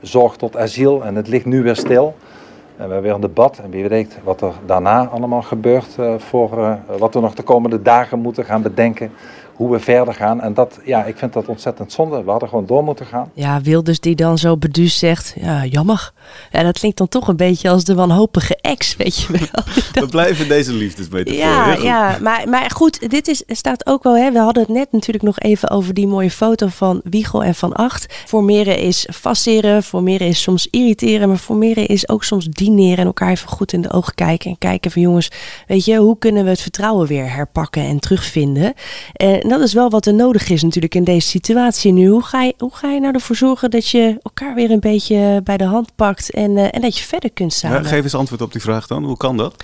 zorg 0.00 0.36
tot 0.36 0.56
asiel 0.56 1.04
en 1.04 1.14
het 1.14 1.28
ligt 1.28 1.44
nu 1.44 1.62
weer 1.62 1.76
stil. 1.76 2.14
En 2.76 2.86
we 2.86 2.92
hebben 2.92 3.02
weer 3.02 3.14
een 3.14 3.20
debat 3.20 3.58
en 3.58 3.70
wie 3.70 3.88
weet 3.88 4.18
wat 4.24 4.40
er 4.40 4.52
daarna 4.66 5.06
allemaal 5.06 5.42
gebeurt 5.42 5.96
voor 6.18 6.78
wat 6.98 7.14
we 7.14 7.20
nog 7.20 7.34
de 7.34 7.42
komende 7.42 7.82
dagen 7.82 8.18
moeten 8.18 8.44
gaan 8.44 8.62
bedenken, 8.62 9.12
hoe 9.54 9.70
we 9.70 9.80
verder 9.80 10.14
gaan. 10.14 10.40
En 10.40 10.54
dat, 10.54 10.78
ja, 10.84 11.04
ik 11.04 11.16
vind 11.16 11.32
dat 11.32 11.46
ontzettend 11.46 11.92
zonde. 11.92 12.24
We 12.24 12.30
hadden 12.30 12.48
gewoon 12.48 12.66
door 12.66 12.84
moeten 12.84 13.06
gaan. 13.06 13.30
Ja, 13.34 13.60
Wilders 13.60 14.00
die 14.00 14.14
dan 14.14 14.38
zo 14.38 14.56
beduusd 14.56 14.98
zegt, 14.98 15.34
ja, 15.40 15.64
jammer. 15.64 16.12
Ja, 16.50 16.62
dat 16.62 16.78
klinkt 16.78 16.98
dan 16.98 17.08
toch 17.08 17.28
een 17.28 17.36
beetje 17.36 17.70
als 17.70 17.84
de 17.84 17.94
wanhopige 17.94 18.56
ex, 18.60 18.96
weet 18.96 19.16
je 19.16 19.32
wel. 19.32 19.64
We 20.04 20.08
blijven 20.10 20.48
deze 20.48 20.72
liefdesmetafoor. 20.72 21.40
Ja, 21.40 21.72
ja 21.74 22.18
maar, 22.20 22.48
maar 22.48 22.70
goed, 22.70 23.10
dit 23.10 23.28
is, 23.28 23.42
staat 23.46 23.86
ook 23.86 24.02
wel, 24.02 24.16
hè, 24.16 24.32
we 24.32 24.38
hadden 24.38 24.62
het 24.62 24.72
net 24.72 24.92
natuurlijk 24.92 25.24
nog 25.24 25.38
even 25.38 25.70
over 25.70 25.94
die 25.94 26.06
mooie 26.06 26.30
foto 26.30 26.66
van 26.66 27.00
Wiegel 27.04 27.44
en 27.44 27.54
Van 27.54 27.72
Acht. 27.72 28.14
Formeren 28.26 28.78
is 28.78 29.08
faceren, 29.12 29.82
formeren 29.82 30.26
is 30.26 30.42
soms 30.42 30.68
irriteren, 30.70 31.28
maar 31.28 31.36
formeren 31.36 31.86
is 31.86 32.08
ook 32.08 32.24
soms 32.24 32.46
dineren 32.46 32.98
en 32.98 33.06
elkaar 33.06 33.30
even 33.30 33.48
goed 33.48 33.72
in 33.72 33.80
de 33.80 33.92
ogen 33.92 34.14
kijken 34.14 34.50
en 34.50 34.58
kijken 34.58 34.90
van 34.90 35.02
jongens, 35.02 35.30
weet 35.66 35.84
je, 35.84 35.96
hoe 35.96 36.18
kunnen 36.18 36.44
we 36.44 36.50
het 36.50 36.60
vertrouwen 36.60 37.06
weer 37.06 37.32
herpakken 37.32 37.82
en 37.82 37.98
terugvinden? 37.98 38.74
En 39.12 39.43
dat 39.48 39.60
is 39.60 39.72
wel 39.72 39.90
wat 39.90 40.06
er 40.06 40.14
nodig 40.14 40.48
is 40.48 40.62
natuurlijk 40.62 40.94
in 40.94 41.04
deze 41.04 41.28
situatie 41.28 41.92
nu. 41.92 42.08
Hoe 42.08 42.22
ga 42.22 42.42
je, 42.42 42.54
hoe 42.58 42.74
ga 42.74 42.90
je 42.90 43.00
nou 43.00 43.14
ervoor 43.14 43.36
zorgen 43.36 43.70
dat 43.70 43.88
je 43.88 44.18
elkaar 44.22 44.54
weer 44.54 44.70
een 44.70 44.80
beetje 44.80 45.40
bij 45.44 45.56
de 45.56 45.64
hand 45.64 45.94
pakt 45.96 46.30
en, 46.30 46.56
eh, 46.56 46.68
en 46.70 46.80
dat 46.80 46.98
je 46.98 47.04
verder 47.04 47.30
kunt 47.32 47.52
Ja, 47.52 47.58
samen? 47.58 47.84
geef 47.84 48.02
eens 48.02 48.14
antwoord 48.14 48.42
op 48.42 48.52
die 48.52 48.60
vraag 48.60 48.86
dan. 48.86 49.04
Hoe 49.04 49.16
kan 49.16 49.36
dat? 49.36 49.54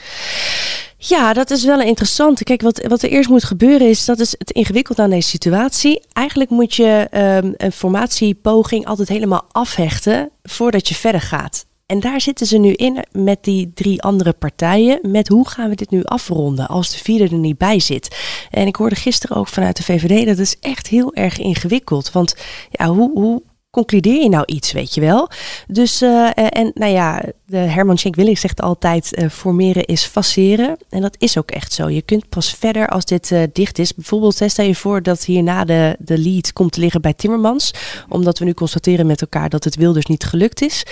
Ja, 0.97 1.33
dat 1.33 1.51
is 1.51 1.65
wel 1.65 1.81
een 1.81 1.87
interessante. 1.87 2.45
Kijk, 2.45 2.63
wat, 2.63 2.87
wat 2.89 3.03
er 3.03 3.11
eerst 3.11 3.29
moet 3.29 3.45
gebeuren 3.45 3.89
is, 3.89 4.05
dat 4.05 4.19
is 4.19 4.35
het 4.39 4.51
ingewikkeld 4.51 4.99
aan 4.99 5.11
deze 5.11 5.29
situatie. 5.29 6.03
Eigenlijk 6.13 6.51
moet 6.51 6.75
je 6.75 7.07
ehm, 7.11 7.53
een 7.57 7.73
formatiepoging 7.73 8.87
altijd 8.87 9.09
helemaal 9.09 9.45
afhechten 9.53 10.31
voordat 10.43 10.89
je 10.89 10.95
verder 10.95 11.21
gaat. 11.21 11.65
En 11.91 12.01
daar 12.01 12.21
zitten 12.21 12.47
ze 12.47 12.59
nu 12.59 12.73
in 12.73 13.05
met 13.13 13.45
die 13.45 13.71
drie 13.75 14.03
andere 14.03 14.33
partijen. 14.33 14.99
Met 15.03 15.29
hoe 15.29 15.49
gaan 15.49 15.69
we 15.69 15.75
dit 15.75 15.91
nu 15.91 16.05
afronden 16.05 16.69
als 16.69 16.91
de 16.91 16.99
vierde 16.99 17.25
er 17.25 17.39
niet 17.39 17.59
bij 17.59 17.81
zit. 17.81 18.17
En 18.51 18.67
ik 18.67 18.77
hoorde 18.77 18.95
gisteren 18.95 19.37
ook 19.37 19.49
vanuit 19.49 19.77
de 19.77 19.83
VVD 19.83 20.27
dat 20.27 20.39
is 20.39 20.57
echt 20.61 20.87
heel 20.87 21.15
erg 21.15 21.39
ingewikkeld. 21.39 22.13
Want 22.13 22.35
ja, 22.71 22.87
hoe, 22.87 23.11
hoe 23.13 23.43
concludeer 23.71 24.23
je 24.23 24.29
nou 24.29 24.45
iets, 24.47 24.73
weet 24.73 24.95
je 24.95 25.01
wel? 25.01 25.31
Dus, 25.69 26.03
eh, 26.03 26.27
eh, 26.27 26.47
en 26.49 26.71
nou 26.75 26.93
ja, 26.93 27.23
de 27.47 27.57
Herman 27.57 27.99
Schenk 27.99 28.15
Willig 28.15 28.39
zegt 28.39 28.61
altijd, 28.61 29.15
eh, 29.15 29.29
formeren 29.29 29.85
is 29.85 30.05
faceren. 30.05 30.77
En 30.89 31.01
dat 31.01 31.17
is 31.19 31.39
ook 31.39 31.51
echt 31.51 31.73
zo. 31.73 31.89
Je 31.89 32.03
kunt 32.03 32.29
pas 32.29 32.55
verder 32.55 32.89
als 32.89 33.05
dit 33.05 33.35
dicht 33.53 33.79
is. 33.79 33.95
Bijvoorbeeld, 33.95 34.35
stel 34.47 34.65
je 34.65 34.75
voor 34.75 35.03
dat 35.03 35.25
hierna 35.25 35.65
de, 35.65 35.97
de 35.99 36.19
lead 36.19 36.53
komt 36.53 36.73
te 36.73 36.81
liggen 36.81 37.01
bij 37.01 37.15
Timmermans. 37.15 37.71
Omdat 38.09 38.39
we 38.39 38.45
nu 38.45 38.55
constateren 38.55 39.07
met 39.07 39.21
elkaar 39.21 39.49
dat 39.49 39.65
het 39.65 39.77
Wilders 39.77 40.07
niet 40.07 40.25
gelukt 40.25 40.63
is. 40.63 40.83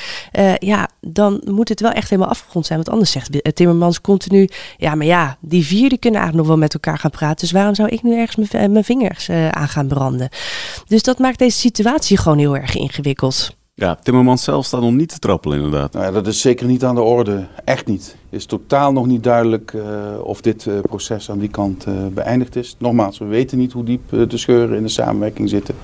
Ja, 0.58 0.88
dan 1.00 1.42
moet 1.44 1.68
het 1.68 1.80
wel 1.80 1.90
echt 1.90 2.10
helemaal 2.10 2.30
afgerond 2.30 2.66
zijn. 2.66 2.78
Want 2.78 2.90
anders 2.90 3.10
zegt 3.10 3.56
Timmermans 3.56 4.00
continu, 4.00 4.48
ja, 4.76 4.94
maar 4.94 5.06
ja, 5.06 5.36
die 5.40 5.64
vier 5.64 5.88
die 5.88 5.98
kunnen 5.98 6.20
eigenlijk 6.20 6.36
nog 6.36 6.46
wel 6.46 6.56
met 6.56 6.74
elkaar 6.74 6.98
gaan 6.98 7.10
praten. 7.10 7.38
Dus 7.40 7.50
waarom 7.50 7.74
zou 7.74 7.88
ik 7.88 8.02
nu 8.02 8.18
ergens 8.18 8.50
mijn, 8.50 8.84
vingers 8.84 9.30
aan 9.30 9.68
gaan 9.68 9.88
branden? 9.88 10.28
Dus 10.86 11.02
dat 11.02 11.18
maakt 11.18 11.38
deze 11.38 11.58
situatie 11.58 12.16
gewoon 12.16 12.38
heel 12.38 12.56
erg 12.56 12.67
ingewikkeld. 12.74 13.56
Ja, 13.78 13.94
Timmermans 13.94 14.44
zelf 14.44 14.64
staat 14.64 14.80
nog 14.80 14.92
niet 14.92 15.08
te 15.08 15.18
trappelen 15.18 15.56
inderdaad. 15.56 15.92
Nou 15.92 16.04
ja, 16.04 16.10
dat 16.10 16.26
is 16.26 16.40
zeker 16.40 16.66
niet 16.66 16.84
aan 16.84 16.94
de 16.94 17.00
orde. 17.00 17.46
Echt 17.64 17.86
niet. 17.86 18.16
Het 18.30 18.38
is 18.38 18.46
totaal 18.46 18.92
nog 18.92 19.06
niet 19.06 19.22
duidelijk 19.22 19.72
eh, 19.72 19.82
of 20.22 20.40
dit 20.40 20.66
eh, 20.66 20.80
proces 20.80 21.30
aan 21.30 21.38
die 21.38 21.48
kant 21.48 21.84
eh, 21.84 21.94
beëindigd 22.06 22.56
is. 22.56 22.76
Nogmaals, 22.78 23.18
we 23.18 23.24
weten 23.24 23.58
niet 23.58 23.72
hoe 23.72 23.84
diep 23.84 24.10
de 24.10 24.36
scheuren 24.36 24.76
in 24.76 24.82
de 24.82 24.88
samenwerking 24.88 25.48
zitten. 25.48 25.74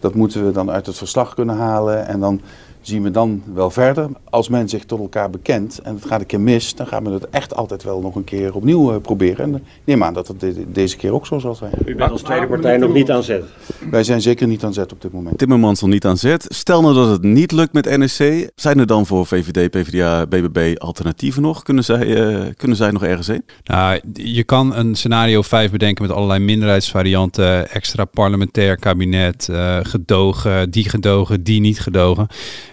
Dat 0.00 0.14
moeten 0.14 0.46
we 0.46 0.52
dan 0.52 0.70
uit 0.70 0.86
het 0.86 0.96
verslag 0.96 1.34
kunnen 1.34 1.56
halen. 1.56 2.06
En 2.06 2.20
dan 2.20 2.40
zien 2.86 3.02
we 3.02 3.10
dan 3.10 3.42
wel 3.54 3.70
verder. 3.70 4.08
Als 4.30 4.48
men 4.48 4.68
zich 4.68 4.84
tot 4.84 5.00
elkaar 5.00 5.30
bekent 5.30 5.78
en 5.82 5.94
het 5.94 6.04
gaat 6.06 6.20
een 6.20 6.26
keer 6.26 6.40
mis, 6.40 6.74
dan 6.74 6.86
gaan 6.86 7.04
we 7.04 7.10
het 7.10 7.28
echt 7.30 7.56
altijd 7.56 7.82
wel 7.82 8.00
nog 8.00 8.14
een 8.14 8.24
keer 8.24 8.54
opnieuw 8.54 8.92
eh, 8.92 9.00
proberen. 9.00 9.44
En 9.44 9.54
ik 9.54 9.62
neem 9.84 10.02
aan 10.04 10.14
dat 10.14 10.28
het 10.28 10.40
de- 10.40 10.66
deze 10.72 10.96
keer 10.96 11.12
ook 11.12 11.26
zo 11.26 11.38
zal 11.38 11.54
zijn. 11.54 11.72
U 11.86 11.94
bent 11.94 12.10
als 12.10 12.22
tweede 12.22 12.46
partij 12.46 12.76
nog 12.76 12.92
niet 12.92 13.10
aan 13.10 13.22
zet. 13.22 13.44
Wij 13.90 14.04
zijn 14.04 14.20
zeker 14.22 14.46
niet 14.46 14.64
aan 14.64 14.72
zet 14.72 14.92
op 14.92 15.00
dit 15.02 15.12
moment. 15.12 15.38
Timmermans 15.38 15.80
nog 15.80 15.90
niet 15.90 16.04
aan 16.04 16.16
zet. 16.16 16.44
Stel 16.48 16.80
nou 16.82 16.94
dat 16.94 17.08
het 17.08 17.22
niet 17.22 17.52
lukt 17.52 17.72
met 17.72 17.84
NSC. 17.98 18.48
Zijn 18.54 18.78
er 18.78 18.86
dan 18.86 19.06
voor 19.06 19.26
VVD, 19.26 19.70
PvdA, 19.70 20.26
BBB 20.26 20.74
alternatieven 20.78 21.42
nog? 21.42 21.62
Kunnen 21.62 21.84
zij, 21.84 22.14
eh, 22.26 22.52
kunnen 22.56 22.76
zij 22.76 22.90
nog 22.90 23.02
ergens 23.04 23.26
heen? 23.26 23.44
Nou, 23.64 24.00
je 24.12 24.44
kan 24.44 24.74
een 24.76 24.94
scenario 24.94 25.42
5 25.42 25.70
bedenken 25.70 26.06
met 26.06 26.16
allerlei 26.16 26.40
minderheidsvarianten, 26.40 27.70
extra 27.70 28.04
parlementair 28.04 28.76
kabinet, 28.76 29.48
eh, 29.48 29.78
gedogen, 29.82 30.70
die 30.70 30.88
gedogen, 30.88 31.42
die 31.42 31.60
niet 31.60 31.80
gedogen. 31.80 32.26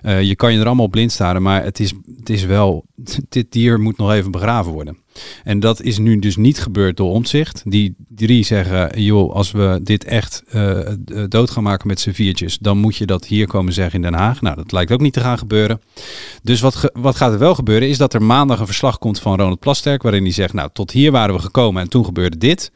Eh, 0.04 0.22
je 0.22 0.36
kan 0.36 0.54
je 0.54 0.60
er 0.60 0.66
allemaal 0.66 0.88
blind 0.88 1.12
staren, 1.12 1.42
maar 1.42 1.64
het 1.64 1.80
is, 1.80 1.94
het 2.18 2.30
is 2.30 2.46
wel, 2.46 2.86
dit 3.30 3.52
dier 3.52 3.80
moet 3.80 3.98
nog 3.98 4.12
even 4.12 4.32
begraven 4.32 4.72
worden. 4.72 4.98
En 5.44 5.60
dat 5.60 5.82
is 5.82 5.98
nu 5.98 6.20
dus 6.20 6.36
niet 6.36 6.60
gebeurd 6.60 6.98
door 6.98 7.12
omzicht. 7.12 7.62
Die 7.66 7.96
drie 8.08 8.44
zeggen, 8.44 9.02
joh, 9.02 9.34
als 9.34 9.52
we 9.52 9.80
dit 9.84 10.04
echt 10.04 10.44
eh, 10.48 10.80
eh, 10.80 10.96
dood 11.30 11.50
gaan 11.50 11.64
maken 11.64 11.88
met 11.88 12.00
z'n 12.00 12.12
viertjes, 12.12 12.58
dan 12.58 12.78
moet 12.78 12.96
je 12.96 13.06
dat 13.06 13.26
hier 13.26 13.48
komen 13.48 13.74
zeggen 13.74 13.96
in 13.96 14.02
Den 14.02 14.20
Haag. 14.20 14.42
Nou, 14.42 14.56
dat 14.56 14.72
lijkt 14.72 14.92
ook 14.92 15.02
niet 15.02 15.14
te 15.14 15.20
gaan 15.20 15.38
gebeuren. 15.38 15.82
Dus 16.42 16.62
wat, 16.62 16.92
wat 16.94 17.16
gaat 17.16 17.32
er 17.32 17.40
wel 17.40 17.56
gebeuren, 17.56 17.90
is 17.90 17.98
dat 17.98 18.14
er 18.14 18.24
maandag 18.24 18.60
een 18.60 18.66
verslag 18.66 18.98
komt 18.98 19.20
van 19.20 19.40
Ronald 19.40 19.60
Plasterk, 19.60 20.02
waarin 20.02 20.24
hij 20.24 20.32
zegt, 20.32 20.54
nou, 20.54 20.70
tot 20.74 20.92
hier 20.92 21.12
waren 21.12 21.36
we 21.36 21.42
gekomen 21.42 21.82
en 21.82 21.90
toen 21.90 22.06
gebeurde 22.06 22.38
dit. 22.38 22.72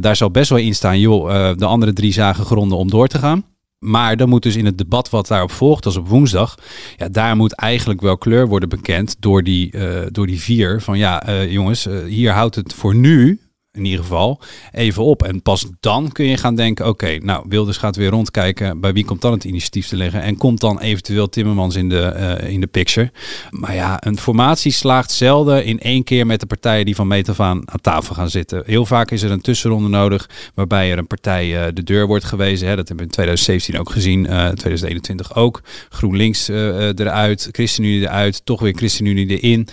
Daar 0.00 0.16
zal 0.16 0.30
best 0.30 0.48
wel 0.48 0.58
in 0.58 0.74
staan, 0.74 1.00
joh, 1.00 1.56
de 1.56 1.64
andere 1.64 1.92
drie 1.92 2.12
zagen 2.12 2.44
gronden 2.44 2.78
om 2.78 2.90
door 2.90 3.08
te 3.08 3.18
gaan. 3.18 3.44
Maar 3.84 4.16
dan 4.16 4.28
moet 4.28 4.42
dus 4.42 4.56
in 4.56 4.64
het 4.64 4.78
debat 4.78 5.10
wat 5.10 5.26
daarop 5.26 5.50
volgt, 5.50 5.86
als 5.86 5.96
op 5.96 6.08
woensdag, 6.08 6.58
ja, 6.96 7.08
daar 7.08 7.36
moet 7.36 7.52
eigenlijk 7.52 8.00
wel 8.00 8.18
kleur 8.18 8.48
worden 8.48 8.68
bekend 8.68 9.16
door 9.18 9.42
die, 9.42 9.70
eh, 9.70 10.00
door 10.10 10.26
die 10.26 10.40
vier. 10.40 10.80
Van 10.80 10.98
ja, 10.98 11.22
eh, 11.22 11.52
jongens, 11.52 11.86
eh, 11.86 12.04
hier 12.04 12.32
houdt 12.32 12.54
het 12.54 12.74
voor 12.74 12.94
nu, 12.94 13.40
in 13.74 13.84
ieder 13.84 14.00
geval, 14.00 14.40
even 14.72 15.04
op. 15.04 15.22
En 15.22 15.42
pas 15.42 15.66
dan 15.80 16.12
kun 16.12 16.26
je 16.26 16.36
gaan 16.36 16.54
denken, 16.54 16.86
oké, 16.86 17.18
nou, 17.18 17.44
Wilders 17.48 17.76
gaat 17.76 17.96
weer 17.96 18.10
rondkijken, 18.10 18.80
bij 18.80 18.92
wie 18.92 19.04
komt 19.04 19.20
dan 19.20 19.32
het 19.32 19.44
initiatief 19.44 19.88
te 19.88 19.96
liggen? 19.96 20.22
En 20.22 20.36
komt 20.36 20.60
dan 20.60 20.80
eventueel 20.80 21.28
Timmermans 21.28 21.74
in 21.74 21.88
de, 21.88 22.00
eh, 22.00 22.52
in 22.52 22.60
de 22.60 22.66
picture? 22.66 23.12
Maar 23.50 23.74
ja, 23.74 24.06
een 24.06 24.18
formatie 24.18 24.72
slaagt 24.72 25.10
zelden 25.10 25.64
in 25.64 25.80
één 25.80 26.04
keer 26.04 26.26
met 26.26 26.40
de 26.40 26.46
partijen 26.46 26.84
die 26.84 26.94
van 26.94 27.06
meet 27.06 27.28
af 27.28 27.40
aan 27.40 27.62
aan 27.64 27.80
tafel 27.80 28.14
gaan 28.14 28.30
zitten. 28.30 28.62
Heel 28.66 28.86
vaak 28.86 29.10
is 29.10 29.22
er 29.22 29.30
een 29.30 29.40
tussenronde 29.40 29.88
nodig, 29.88 30.28
waarbij 30.54 30.90
er 30.90 30.98
een 30.98 31.06
partij 31.06 31.66
eh, 31.66 31.72
de 31.74 31.82
deur 31.82 32.06
wordt 32.06 32.24
gewezen. 32.24 32.68
Hè. 32.68 32.76
Dat 32.76 32.88
hebben 32.88 33.06
we 33.06 33.10
in 33.10 33.16
2017 33.16 33.78
ook 33.78 33.90
gezien, 33.90 34.26
eh 34.26 34.48
2021 34.48 35.34
ook. 35.34 35.62
GroenLinks 35.88 36.48
eruit, 36.48 37.48
ChristenUnie 37.52 38.00
eruit, 38.00 38.44
toch 38.44 38.60
weer 38.60 38.74
ChristenUnie 38.76 39.40
erin. 39.40 39.68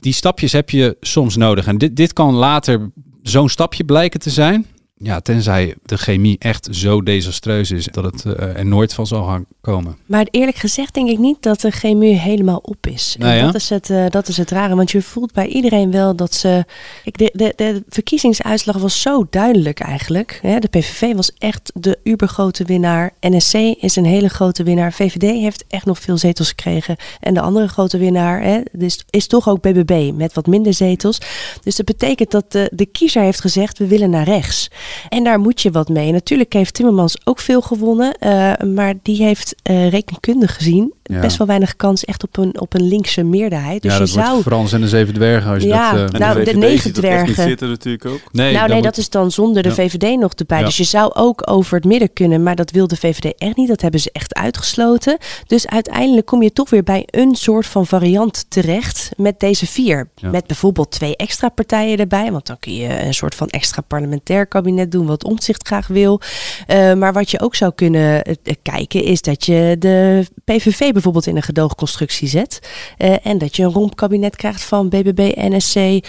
Die 0.00 0.12
stapjes 0.12 0.52
heb 0.52 0.70
je 0.70 0.96
soms 1.00 1.36
nodig. 1.36 1.66
En 1.66 1.78
dit, 1.78 1.96
dit 1.96 2.12
kan 2.12 2.34
later 2.34 2.90
zo'n 3.28 3.48
stapje 3.48 3.84
blijken 3.84 4.20
te 4.20 4.30
zijn. 4.30 4.66
Ja, 5.04 5.20
tenzij 5.20 5.74
de 5.82 5.96
chemie 5.96 6.36
echt 6.38 6.68
zo 6.70 7.02
desastreus 7.02 7.70
is 7.70 7.86
dat 7.86 8.04
het 8.04 8.24
eh, 8.24 8.56
er 8.56 8.66
nooit 8.66 8.94
van 8.94 9.06
zal 9.06 9.24
gaan 9.24 9.46
komen. 9.60 9.96
Maar 10.06 10.26
eerlijk 10.30 10.56
gezegd 10.56 10.94
denk 10.94 11.08
ik 11.08 11.18
niet 11.18 11.42
dat 11.42 11.60
de 11.60 11.70
chemie 11.70 12.18
helemaal 12.18 12.60
op 12.62 12.86
is. 12.86 13.16
Ja? 13.18 13.44
dat, 13.44 13.54
is 13.54 13.68
het, 13.68 13.90
eh, 13.90 14.04
dat 14.08 14.28
is 14.28 14.36
het 14.36 14.50
rare, 14.50 14.74
want 14.74 14.90
je 14.90 15.02
voelt 15.02 15.32
bij 15.32 15.46
iedereen 15.46 15.90
wel 15.90 16.16
dat 16.16 16.34
ze... 16.34 16.64
Ik, 17.04 17.18
de, 17.18 17.30
de, 17.32 17.52
de 17.56 17.82
verkiezingsuitslag 17.88 18.76
was 18.76 19.00
zo 19.00 19.26
duidelijk 19.30 19.80
eigenlijk. 19.80 20.38
Hè? 20.42 20.58
De 20.58 20.68
PVV 20.68 21.14
was 21.14 21.32
echt 21.38 21.72
de 21.74 21.98
ubergrote 22.02 22.64
winnaar. 22.64 23.12
NSC 23.20 23.54
is 23.54 23.96
een 23.96 24.04
hele 24.04 24.28
grote 24.28 24.62
winnaar. 24.62 24.92
VVD 24.92 25.22
heeft 25.22 25.64
echt 25.68 25.84
nog 25.84 25.98
veel 25.98 26.18
zetels 26.18 26.48
gekregen. 26.48 26.96
En 27.20 27.34
de 27.34 27.40
andere 27.40 27.68
grote 27.68 27.98
winnaar 27.98 28.42
hè, 28.42 28.60
is, 28.78 29.04
is 29.10 29.26
toch 29.26 29.48
ook 29.48 29.60
BBB 29.60 30.12
met 30.14 30.34
wat 30.34 30.46
minder 30.46 30.74
zetels. 30.74 31.18
Dus 31.62 31.76
dat 31.76 31.86
betekent 31.86 32.30
dat 32.30 32.52
de, 32.52 32.70
de 32.74 32.86
kiezer 32.86 33.22
heeft 33.22 33.40
gezegd, 33.40 33.78
we 33.78 33.86
willen 33.86 34.10
naar 34.10 34.24
rechts. 34.24 34.70
En 35.08 35.24
daar 35.24 35.38
moet 35.40 35.60
je 35.62 35.70
wat 35.70 35.88
mee. 35.88 36.12
Natuurlijk 36.12 36.52
heeft 36.52 36.74
Timmermans 36.74 37.16
ook 37.24 37.40
veel 37.40 37.60
gewonnen. 37.60 38.14
eh, 38.18 38.52
maar 38.74 38.94
die 39.02 39.22
heeft 39.22 39.54
eh, 39.62 39.88
rekenkundig 39.88 40.54
gezien 40.54 40.92
Ja. 41.02 41.20
best 41.20 41.36
wel 41.36 41.46
weinig 41.46 41.76
kans 41.76 42.04
echt 42.04 42.22
op 42.22 42.36
een, 42.36 42.60
op 42.60 42.74
een 42.74 42.82
linkse 42.88 43.22
meerderheid. 43.22 43.82
Dus 43.82 43.90
ja, 43.92 43.98
je 43.98 44.04
dat 44.04 44.14
zou... 44.14 44.28
wordt 44.30 44.42
Frans 44.46 44.72
en 44.72 44.80
de 44.80 44.88
Zeven 44.88 45.14
Dwergen. 45.14 45.52
Als 45.54 45.62
je 45.62 45.68
Ja, 45.68 45.92
dat, 45.92 46.12
eh, 46.14 46.20
nou, 46.20 46.44
de 46.44 46.56
negen 46.56 46.92
dwergen. 46.92 47.34
zitten 47.34 47.68
natuurlijk 47.68 48.04
ook. 48.06 48.20
Nee, 48.32 48.52
nou 48.52 48.66
nee, 48.66 48.74
moet- 48.74 48.84
dat 48.84 48.96
is 48.96 49.08
dan 49.10 49.30
zonder 49.30 49.62
de 49.62 49.68
Ja. 49.68 49.74
VVD 49.74 50.18
nog 50.18 50.32
erbij. 50.32 50.58
Ja. 50.58 50.64
Dus 50.64 50.76
je 50.76 50.84
zou 50.84 51.14
ook 51.14 51.50
over 51.50 51.74
het 51.76 51.84
midden 51.84 52.12
kunnen, 52.12 52.42
maar 52.42 52.56
dat 52.56 52.70
wil 52.70 52.86
de 52.86 52.96
VVD 52.96 53.34
echt 53.38 53.56
niet. 53.56 53.68
Dat 53.68 53.80
hebben 53.80 54.00
ze 54.00 54.10
echt 54.12 54.34
uitgesloten. 54.34 55.18
Dus 55.46 55.66
uiteindelijk 55.68 56.26
kom 56.26 56.42
je 56.42 56.52
toch 56.52 56.70
weer 56.70 56.82
bij 56.82 57.02
een 57.10 57.34
soort 57.34 57.66
van 57.66 57.86
variant 57.86 58.44
terecht 58.48 59.10
met 59.16 59.40
deze 59.40 59.66
vier. 59.66 60.08
Ja. 60.14 60.30
Met 60.30 60.46
bijvoorbeeld 60.46 60.90
twee 60.90 61.16
extra 61.16 61.48
partijen 61.48 61.98
erbij. 61.98 62.32
Want 62.32 62.46
dan 62.46 62.58
kun 62.58 62.74
je 62.74 63.02
een 63.04 63.14
soort 63.14 63.34
van 63.34 63.48
extra 63.48 63.82
parlementair 63.82 64.46
kabinet 64.46 64.73
doen, 64.90 65.06
wat 65.06 65.24
omzicht 65.24 65.66
graag 65.66 65.86
wil. 65.86 66.20
Eh, 66.66 66.92
maar 66.92 67.12
wat 67.12 67.30
je 67.30 67.40
ook 67.40 67.54
zou 67.54 67.72
kunnen 67.74 68.24
eh, 68.24 68.54
kijken, 68.62 69.02
is 69.02 69.22
dat 69.22 69.44
je 69.44 69.76
de 69.78 70.26
PVV 70.44 70.92
bijvoorbeeld 70.92 71.26
in 71.26 71.36
een 71.36 71.42
gedoogconstructie 71.42 72.28
zet. 72.28 72.58
Eh, 72.98 73.26
en 73.26 73.38
dat 73.38 73.56
je 73.56 73.62
een 73.62 73.72
rompkabinet 73.72 74.36
krijgt 74.36 74.62
van 74.62 74.88
BBB, 74.88 75.32
NSC. 75.36 76.06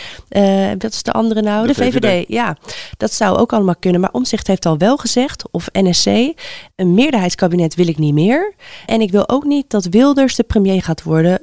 wat 0.77 0.93
is 0.93 1.03
de 1.03 1.11
andere 1.11 1.41
nou? 1.41 1.67
De 1.67 1.73
De, 1.73 1.83
VVD. 1.83 2.05
VVD. 2.05 2.25
Ja, 2.27 2.57
dat 2.97 3.13
zou 3.13 3.37
ook 3.37 3.53
allemaal 3.53 3.75
kunnen. 3.79 4.01
Maar 4.01 4.11
Omzicht 4.11 4.47
heeft 4.47 4.65
al 4.65 4.77
wel 4.77 4.97
gezegd, 4.97 5.43
of 5.51 5.69
NSC, 5.71 6.05
een 6.75 6.93
meerderheidskabinet 6.93 7.75
wil 7.75 7.87
ik 7.87 7.97
niet 7.97 8.13
meer. 8.13 8.53
En 8.85 9.01
ik 9.01 9.11
wil 9.11 9.29
ook 9.29 9.43
niet 9.43 9.69
dat 9.69 9.85
Wilders 9.85 10.35
de 10.35 10.43
premier 10.43 10.83
gaat 10.83 11.03
worden 11.03 11.41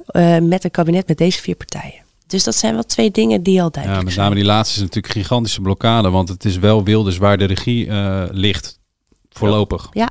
met 0.49 0.63
een 0.63 0.71
kabinet 0.71 1.07
met 1.07 1.17
deze 1.17 1.41
vier 1.41 1.55
partijen. 1.55 2.02
Dus 2.27 2.43
dat 2.43 2.55
zijn 2.55 2.73
wel 2.73 2.83
twee 2.83 3.11
dingen 3.11 3.43
die 3.43 3.61
al 3.61 3.71
Ja, 3.73 4.01
met 4.01 4.13
zijn. 4.13 4.23
name 4.23 4.35
die 4.35 4.45
laatste 4.45 4.75
is 4.75 4.81
natuurlijk 4.81 5.15
een 5.15 5.21
gigantische 5.21 5.61
blokkade. 5.61 6.09
Want 6.09 6.29
het 6.29 6.45
is 6.45 6.57
wel 6.57 6.83
Wilders 6.83 7.17
waar 7.17 7.37
de 7.37 7.45
regie 7.45 7.87
eh, 7.87 8.23
ligt. 8.31 8.79
Voorlopig. 9.29 9.89
Ja, 9.91 10.09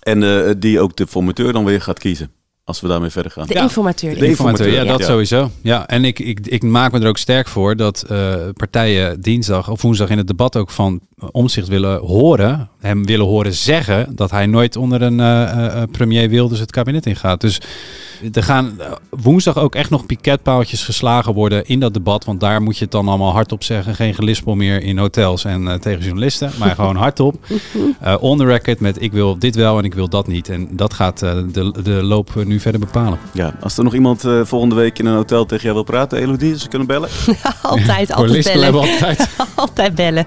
En 0.00 0.22
eh, 0.22 0.54
die 0.58 0.80
ook 0.80 0.96
de 0.96 1.06
formateur 1.06 1.52
dan 1.52 1.64
weer 1.64 1.80
gaat 1.80 1.98
kiezen. 1.98 2.30
Als 2.64 2.80
we 2.80 2.88
daarmee 2.88 3.10
verder 3.10 3.32
gaan. 3.32 3.46
de 3.46 3.54
informateur. 3.54 4.18
De 4.18 4.26
informateur, 4.26 4.72
ja, 4.72 4.84
dat 4.84 4.98
ja. 4.98 5.06
sowieso. 5.06 5.50
Ja, 5.62 5.86
en 5.86 6.04
ik, 6.04 6.18
ik, 6.18 6.46
ik 6.46 6.62
maak 6.62 6.92
me 6.92 7.00
er 7.00 7.08
ook 7.08 7.18
sterk 7.18 7.48
voor 7.48 7.76
dat 7.76 8.02
eh, 8.02 8.34
partijen 8.52 9.20
dinsdag 9.20 9.70
of 9.70 9.82
woensdag 9.82 10.10
in 10.10 10.18
het 10.18 10.26
debat 10.26 10.56
ook 10.56 10.70
van 10.70 11.00
omzicht 11.30 11.68
willen 11.68 11.98
horen, 12.00 12.70
hem 12.78 13.06
willen 13.06 13.26
horen 13.26 13.54
zeggen 13.54 14.16
dat 14.16 14.30
hij 14.30 14.46
nooit 14.46 14.76
onder 14.76 15.02
een 15.02 15.20
eh, 15.20 15.66
eh, 15.66 15.82
premier 15.90 16.28
Wilders 16.28 16.60
het 16.60 16.70
kabinet 16.70 17.06
ingaat. 17.06 17.40
Dus 17.40 17.60
er 18.32 18.42
gaan 18.42 18.74
eh, 18.78 18.86
woensdag 19.10 19.56
ook 19.58 19.74
echt 19.74 19.90
nog 19.90 20.06
piketpaaltjes 20.06 20.84
geslagen 20.84 21.34
worden 21.34 21.66
in 21.66 21.80
dat 21.80 21.94
debat, 21.94 22.24
want 22.24 22.40
daar 22.40 22.62
moet 22.62 22.76
je 22.78 22.82
het 22.82 22.92
dan 22.92 23.08
allemaal 23.08 23.32
hardop 23.32 23.62
zeggen. 23.64 23.94
Geen 23.94 24.14
gelispel 24.14 24.54
meer 24.54 24.82
in 24.82 24.98
hotels 24.98 25.44
en 25.44 25.68
eh, 25.68 25.74
tegen 25.74 26.02
journalisten, 26.04 26.50
maar 26.58 26.74
gewoon 26.74 26.96
hardop. 27.04 27.46
Eh 28.00 28.14
on 28.20 28.38
the 28.38 28.44
record 28.44 28.80
met 28.80 29.02
ik 29.02 29.12
wil 29.12 29.38
dit 29.38 29.54
wel 29.54 29.78
en 29.78 29.84
ik 29.84 29.94
wil 29.94 30.08
dat 30.08 30.26
niet. 30.26 30.48
En 30.48 30.68
dat 30.70 30.94
gaat 30.94 31.22
eh, 31.22 31.36
de, 31.52 31.72
de 31.82 31.90
loop 31.90 32.44
nu 32.44 32.60
verder 32.60 32.80
bepalen. 32.80 33.18
Ja, 33.32 33.54
als 33.60 33.78
er 33.78 33.84
nog 33.84 33.94
iemand 33.94 34.24
volgende 34.42 34.74
week 34.74 34.98
in 34.98 35.06
een 35.06 35.14
hotel 35.14 35.46
tegen 35.46 35.62
jou 35.62 35.74
wil 35.74 35.84
praten, 35.84 36.18
Elodie, 36.18 36.58
ze 36.58 36.68
kunnen 36.68 36.86
bellen. 36.88 37.08
altijd, 37.62 38.12
altijd 38.14 38.44
bellen. 38.44 38.74
altijd. 38.74 39.28
altijd 39.54 39.94
bellen. 39.94 40.26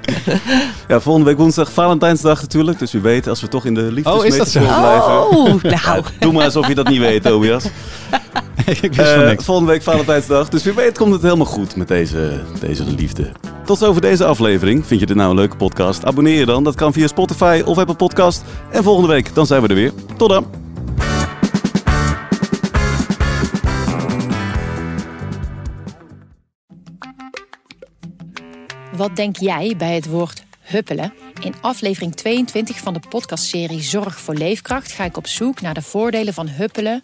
Ja, 0.88 1.00
volgende 1.00 1.28
week 1.30 1.38
woensdag 1.38 1.72
Valentijnsdag 1.72 2.42
natuurlijk. 2.42 2.80
Dus 2.80 2.92
wie 2.92 3.02
weet, 3.02 3.28
als 3.28 3.42
we 3.42 3.48
toch 3.48 3.66
in 3.66 3.74
de 3.74 4.02
Oh, 4.04 4.26
is 4.26 4.38
dat 4.38 4.50
zo? 4.50 4.60
liefdesmetafoor 4.60 4.80
blijven. 4.80 5.28
Oh, 5.30 5.84
nou. 5.86 6.04
Doe 6.20 6.34
maar 6.34 6.44
alsof 6.46 6.68
je 6.68 6.76
dat 6.76 6.90
niet 6.90 7.00
weet, 7.00 7.24
Tobias. 7.24 7.64
ik 8.82 8.94
wist 8.94 9.00
Eh, 9.00 9.14
van 9.16 9.26
niks. 9.26 9.44
volgende 9.46 9.72
week 9.72 9.84
Valentijnsdag. 9.84 10.50
Dus 10.50 10.64
wie 10.64 10.74
weet 10.74 10.98
komt 10.98 11.14
het 11.14 11.22
helemaal 11.22 11.46
goed 11.46 11.76
met 11.76 11.88
deze, 11.88 12.42
deze 12.60 12.84
liefde. 12.84 13.32
Tot 13.66 13.78
zover 13.78 14.02
deze 14.02 14.26
aflevering. 14.26 14.86
Vind 14.86 15.00
je 15.00 15.06
dit 15.06 15.16
nou 15.16 15.30
een 15.30 15.36
leuke 15.36 15.56
podcast? 15.56 16.06
Abonneer 16.06 16.40
je 16.40 16.46
dan. 16.46 16.64
Dat 16.64 16.76
kan 16.76 16.94
via 16.94 17.08
Spotify 17.08 17.62
of 17.66 17.78
Apple 17.78 17.96
Podcast. 17.96 18.44
En 18.72 18.84
volgende 18.84 19.10
week, 19.10 19.36
dan 19.36 19.46
zijn 19.46 19.62
we 19.62 19.68
er 19.68 19.76
weer. 19.76 19.92
Tot 20.18 20.30
dan. 20.30 20.46
Wat 28.96 29.16
denk 29.16 29.38
jij 29.38 29.74
bij 29.78 29.96
het 29.96 30.06
woord 30.06 30.44
huppelen? 30.62 31.14
In 31.42 31.54
aflevering 31.62 32.16
22 32.16 32.78
van 32.78 32.94
de 32.94 33.00
podcastserie 33.10 33.82
Zorg 33.82 34.20
voor 34.20 34.34
Leefkracht 34.34 34.92
ga 34.92 35.04
ik 35.04 35.18
op 35.18 35.28
zoek 35.28 35.62
naar 35.62 35.74
de 35.74 35.82
voordelen 35.82 36.34
van 36.34 36.48
huppelen 36.48 37.04